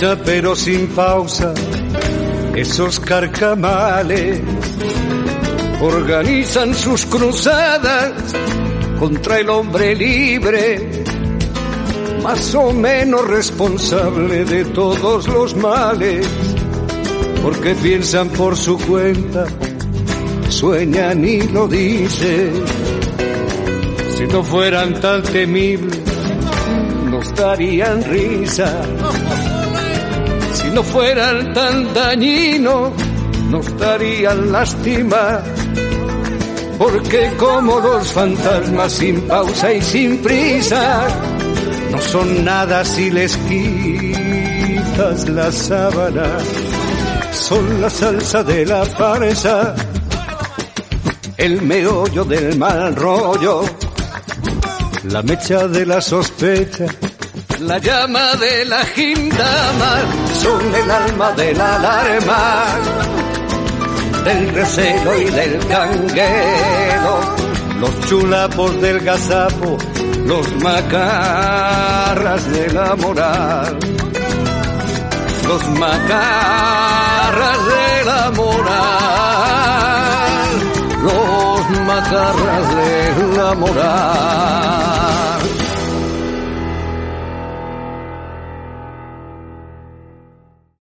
Pero 0.00 0.56
sin 0.56 0.88
pausa 0.88 1.54
esos 2.56 2.98
carcamales 2.98 4.40
organizan 5.80 6.74
sus 6.74 7.06
cruzadas 7.06 8.12
contra 8.98 9.38
el 9.38 9.48
hombre 9.48 9.94
libre, 9.94 11.04
más 12.22 12.54
o 12.56 12.72
menos 12.72 13.26
responsable 13.28 14.44
de 14.44 14.64
todos 14.66 15.28
los 15.28 15.54
males, 15.56 16.26
porque 17.42 17.74
piensan 17.76 18.28
por 18.30 18.56
su 18.56 18.76
cuenta, 18.78 19.46
sueñan 20.48 21.24
y 21.24 21.40
lo 21.42 21.68
dicen. 21.68 22.52
Si 24.16 24.26
no 24.26 24.42
fueran 24.42 25.00
tan 25.00 25.22
temibles, 25.22 26.02
nos 27.10 27.34
darían 27.34 28.02
risa 28.04 28.82
no 30.74 30.82
fueran 30.82 31.52
tan 31.54 31.94
dañinos, 31.94 32.92
nos 33.50 33.78
darían 33.78 34.50
lástima. 34.50 35.40
Porque 36.78 37.32
como 37.38 37.78
los 37.78 38.10
fantasmas 38.12 38.92
sin 38.92 39.20
pausa 39.22 39.72
y 39.72 39.80
sin 39.80 40.18
prisa, 40.18 41.06
no 41.92 41.98
son 42.00 42.44
nada 42.44 42.84
si 42.84 43.10
les 43.10 43.36
quitas 43.36 45.28
la 45.28 45.52
sábana. 45.52 46.26
Son 47.32 47.80
la 47.80 47.90
salsa 47.90 48.42
de 48.42 48.66
la 48.66 48.84
farsa, 48.84 49.74
el 51.36 51.62
meollo 51.62 52.24
del 52.24 52.58
mal 52.58 52.96
rollo, 52.96 53.64
la 55.04 55.22
mecha 55.22 55.68
de 55.68 55.86
la 55.86 56.00
sospecha 56.00 56.86
la 57.60 57.78
llama 57.78 58.34
de 58.36 58.64
la 58.64 58.84
gindama 58.84 60.23
son 60.44 60.74
el 60.74 60.90
alma 60.90 61.32
de 61.32 61.54
la 61.54 61.76
alarma, 61.76 62.64
del 64.24 64.54
recelo 64.54 65.18
y 65.18 65.24
del 65.24 65.58
canguero, 65.66 67.14
los 67.80 68.00
chulapos 68.08 68.80
del 68.82 69.00
gazapo, 69.00 69.78
los 70.26 70.46
macarras 70.62 72.42
de 72.52 72.72
la 72.74 72.94
moral, 72.96 73.78
los 75.48 75.68
macarras 75.80 77.58
de 77.72 78.04
la 78.10 78.30
moral, 78.40 79.64
los 81.08 81.70
macarras 81.86 82.66
de 82.76 83.36
la 83.36 83.54
moral. 83.54 85.33